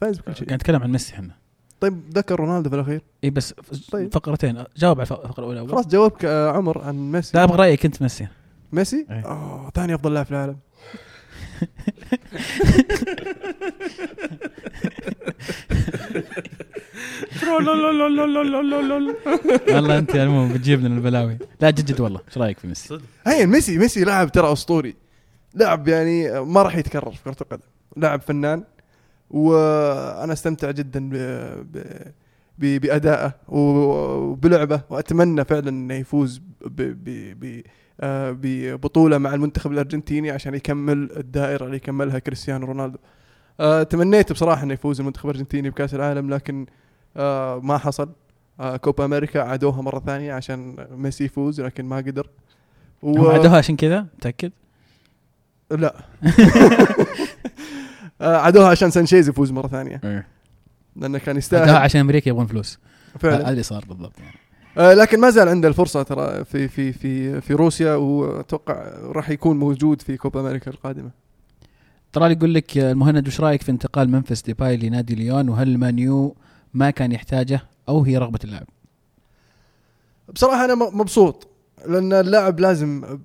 [0.00, 0.46] فايز بكل شيء.
[0.46, 1.34] قاعد نتكلم عن ميسي إحنا.
[1.80, 3.02] طيب ذكر رونالدو في الأخير.
[3.24, 3.54] إي بس
[3.92, 4.14] طيب.
[4.14, 4.64] فقرتين.
[4.76, 5.68] جاوب على الف- الفقرة الأولى.
[5.72, 7.36] خلاص جاوبك آه، عمر عن ميسي.
[7.38, 8.28] لا أبغى رأيك أنت ميسي.
[8.72, 9.06] ميسي.
[9.10, 10.56] آه ثاني أفضل لاعب في العالم.
[19.68, 22.20] والله انت يا المهم بتجيب لنا البلاوي لا جد جد والله.
[22.28, 23.02] إيش رأيك في ميسي؟ صدق.
[23.26, 24.96] هي ميسي ميسي لاعب ترى أسطوري.
[25.54, 27.62] لاعب يعني ما راح يتكرر في كرة القدم.
[27.96, 28.64] لاعب فنان
[29.30, 31.14] وأنا أستمتع جدا ب...
[31.72, 31.82] ب...
[32.58, 32.80] ب...
[32.80, 36.82] بأدائه وبلعبه وأتمنى فعلا إنه يفوز ب...
[36.82, 37.04] ب...
[37.40, 37.62] ب...
[38.02, 42.98] ببطولة مع المنتخب الأرجنتيني عشان يكمل الدائرة اللي كملها كريستيانو رونالدو.
[43.60, 46.66] آه، تمنيت بصراحة إنه يفوز المنتخب الأرجنتيني بكأس العالم لكن
[47.16, 48.10] آه، ما حصل.
[48.60, 52.28] آه، كوبا أمريكا عادوها مرة ثانية عشان ميسي يفوز لكن ما قدر.
[53.02, 53.18] و...
[53.18, 54.52] هم عدوها عشان كذا؟ متأكد؟
[55.70, 55.94] لا.
[58.20, 60.00] عادوها عشان سانشيز يفوز مرة ثانية.
[60.04, 60.26] إيه.
[60.96, 61.70] لأنه كان يستاهل.
[61.70, 62.78] عشان أمريكا يبغون فلوس.
[63.08, 64.49] هذا فعلا اللي صار بالضبط يعني.
[64.76, 70.02] لكن ما زال عنده الفرصة ترى في في في في روسيا وأتوقع راح يكون موجود
[70.02, 71.10] في كوبا أمريكا القادمة.
[72.12, 76.36] ترى يقول لك المهند وش رأيك في انتقال ممفيس ديباي لنادي ليون؟ وهل مانيو
[76.74, 78.66] ما كان يحتاجه أو هي رغبة اللاعب؟
[80.34, 81.48] بصراحة أنا مبسوط
[81.88, 83.18] لأن اللاعب لازم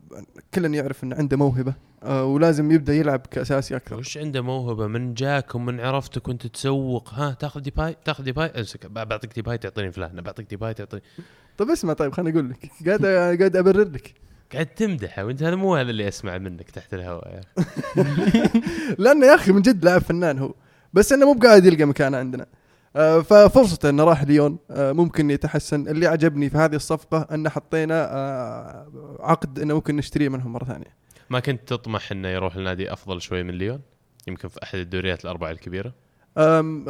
[0.53, 1.71] كلنا يعرف انه عنده موهبة.
[1.71, 3.97] آه، ولازم يبدأ يلعب كأساسي أكثر.
[3.97, 7.13] وش عنده موهبة؟ من جاك ومن عرفته كنت تسوق.
[7.13, 11.03] ها تاخذ ديباي تاخذ ديباي امسك بعطيك ديباي تعطيني فلان بعطيك ديباي تعطيني.
[11.57, 12.71] طيب اسمع طيب خليني أقول لك.
[12.85, 13.05] قاعد
[13.39, 14.13] قاعد أبرر لك.
[14.53, 17.69] قاعد تمدحه وانت هذا مو هذا اللي أسمع منك تحت الهواء يا أخي.
[19.03, 20.53] لأنه يا أخي من جد لاعب فنان هو.
[20.93, 22.45] بس إنه مو بقاعد يلقى مكانه عندنا.
[22.95, 25.87] آه، ففرصته إنه راح ليون آه، ممكن يتحسن.
[25.87, 31.04] اللي عجبني في هذه الصفقة إن حطينا آه، عقد إنه ممكن نشتريه منهم مرة ثانية.
[31.29, 33.81] ما كنت تطمح إنه يروح لنادي أفضل شوي من ليون؟
[34.27, 35.93] يمكن في أحد الدوريات الأربعة الكبيرة؟
[36.37, 36.85] أم،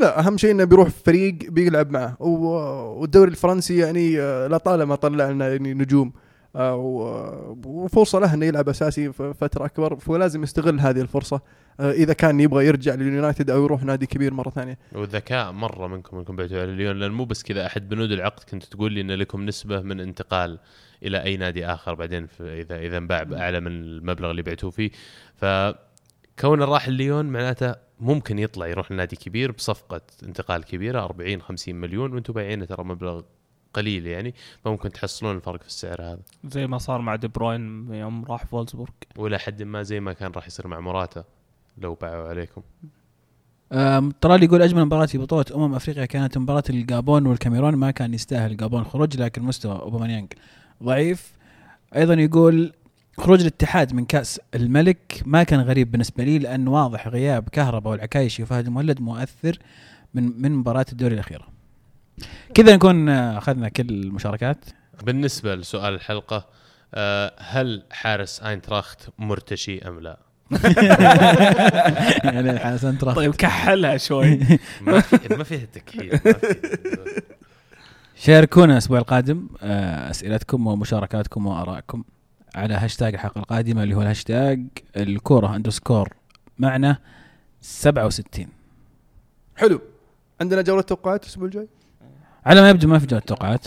[0.00, 2.16] لا أهم شيء إنه بيروح في فريق بيلعب معه.
[2.22, 6.12] والدوري الفرنسي يعني آه، لطالما طلع لنا يعني نجوم.
[6.54, 11.40] و- وفرصة له إنه يلعب أساسي فترة أكبر فلازم يستغل هذه الفرصة.
[11.80, 14.78] آه، إذا كان يبغى يرجع لليونايتد أو يروح نادي كبير مرة ثانية.
[14.92, 18.64] والذكاء مرة منكم انكم بعتوا على ليون لأن مو بس كذا أحد بنود العقد كنت
[18.64, 20.58] تقول لي إن لكم نسبة من انتقال
[21.02, 24.90] إلى أي نادي آخر بعدين في اذا إذا انباع باعلى من المبلغ اللي بعتوه فيه.
[25.34, 32.12] فكونه راح ليون معناته ممكن يطلع يروح لنادي كبير بصفقة انتقال كبيرة 40 50 مليون
[32.12, 33.22] وأنتم بايعينه ترى مبلغ
[33.74, 34.34] قليل يعني
[34.64, 36.20] فممكن تحصلون الفرق في السعر هذا.
[36.44, 38.90] زي ما صار مع دي بروين يوم راح فولزبورغ.
[39.16, 41.24] وإلى حد ما زي ما كان راح يصير مع موراتا
[41.78, 42.62] لو باعوا عليكم.
[44.20, 48.50] طلال يقول أجمل مباراة في بطولة أمم أفريقيا كانت مباراة الجابون والكاميرون ما كان يستاهل
[48.50, 50.32] الجابون خروج لكن مستوى أوباميانج.
[50.82, 51.32] ضعيف.
[51.96, 52.72] أيضا يقول
[53.18, 58.42] خروج الاتحاد من كأس الملك ما كان غريب بالنسبة لي لأن واضح غياب كهرباء والعكايشي
[58.42, 59.58] وفهد المولد مؤثر
[60.14, 61.46] من من مباراة الدوري الأخيرة.
[62.54, 64.64] كذا نكون آه، أخذنا كل المشاركات.
[65.02, 66.46] بالنسبة لسؤال الحلقة
[66.94, 70.18] آه، هل حارس أينتراخت مرتشي أم لا؟
[72.24, 74.40] يعني حسن ترى طيب كحلها شوي.
[74.86, 76.50] ما في ما فيها تكحيل ما فيها-
[78.18, 82.04] شاركونا الأسبوع القادم آه، أسئلتكم ومشاركاتكم وآرائكم
[82.54, 84.60] على هاشتاج الحلقة القادمة اللي هو الهاشتاج
[84.96, 86.08] الكورة underscore
[86.58, 86.98] معنا
[87.60, 88.48] 67
[89.56, 89.80] حلو.
[90.40, 91.68] عندنا جولة توقعات الأسبوع الجاي؟
[92.46, 93.66] على ما يبدو ما في جولة توقعات.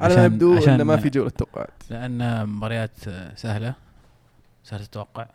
[0.00, 1.70] على ما يبدو عشان- انه ما في جولة توقعات.
[1.90, 3.74] لأن مباريات آه، سهلة.
[4.64, 5.26] سهلة التوقع.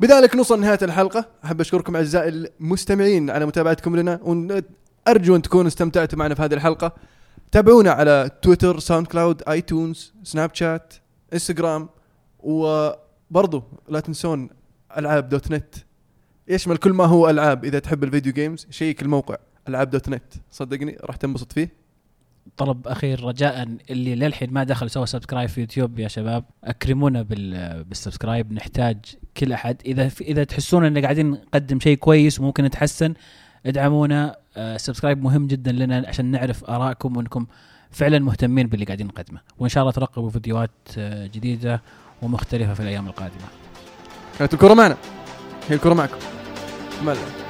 [0.00, 1.28] بذلك نوصل نهايه الحلقة.
[1.44, 6.92] أحب أشكركم أعزائي المستمعين على متابعتكم لنا وأرجو أن تكونوا استمتعتوا معنا في هذه الحلقة.
[7.52, 10.94] تابعونا على تويتر SoundCloud iTunes Snapchat
[11.32, 11.88] إنستغرام
[12.38, 14.50] وبرضو لا تنسون
[14.98, 15.74] ألعاب dot net.
[16.48, 17.64] يشمل كل ما هو ألعاب.
[17.64, 19.36] إذا تحب ال video games check الموقع
[19.68, 20.34] ألعاب dot net.
[20.50, 21.72] صدقني راح تنبسط فيه.
[22.56, 27.84] طلب أخير رجاء اللي للحين ما دخل سوى subscribe في يوتيوب يا شباب أكرمونا بال
[27.84, 28.96] بال subscribe نحتاج
[29.36, 29.76] كل أحد.
[29.86, 33.14] إذا إذا تحسون إن قاعدين نقدم شيء كويس وممكن نتحسن
[33.68, 37.46] ادعمونا آه، ال subscribe مهم جدا لنا عشان نعرف آرائكم وأنكم
[37.90, 39.40] فعلا مهتمين باللي قاعدين نقدمه.
[39.58, 41.82] وإن شاء الله ترقبوا فيديوهات آه، جديدة
[42.22, 43.48] ومختلفة في الأيام القادمة.
[44.38, 44.96] كانت الكرة معنا.
[45.68, 46.16] هي الكرة معكم.
[47.02, 47.47] ملا.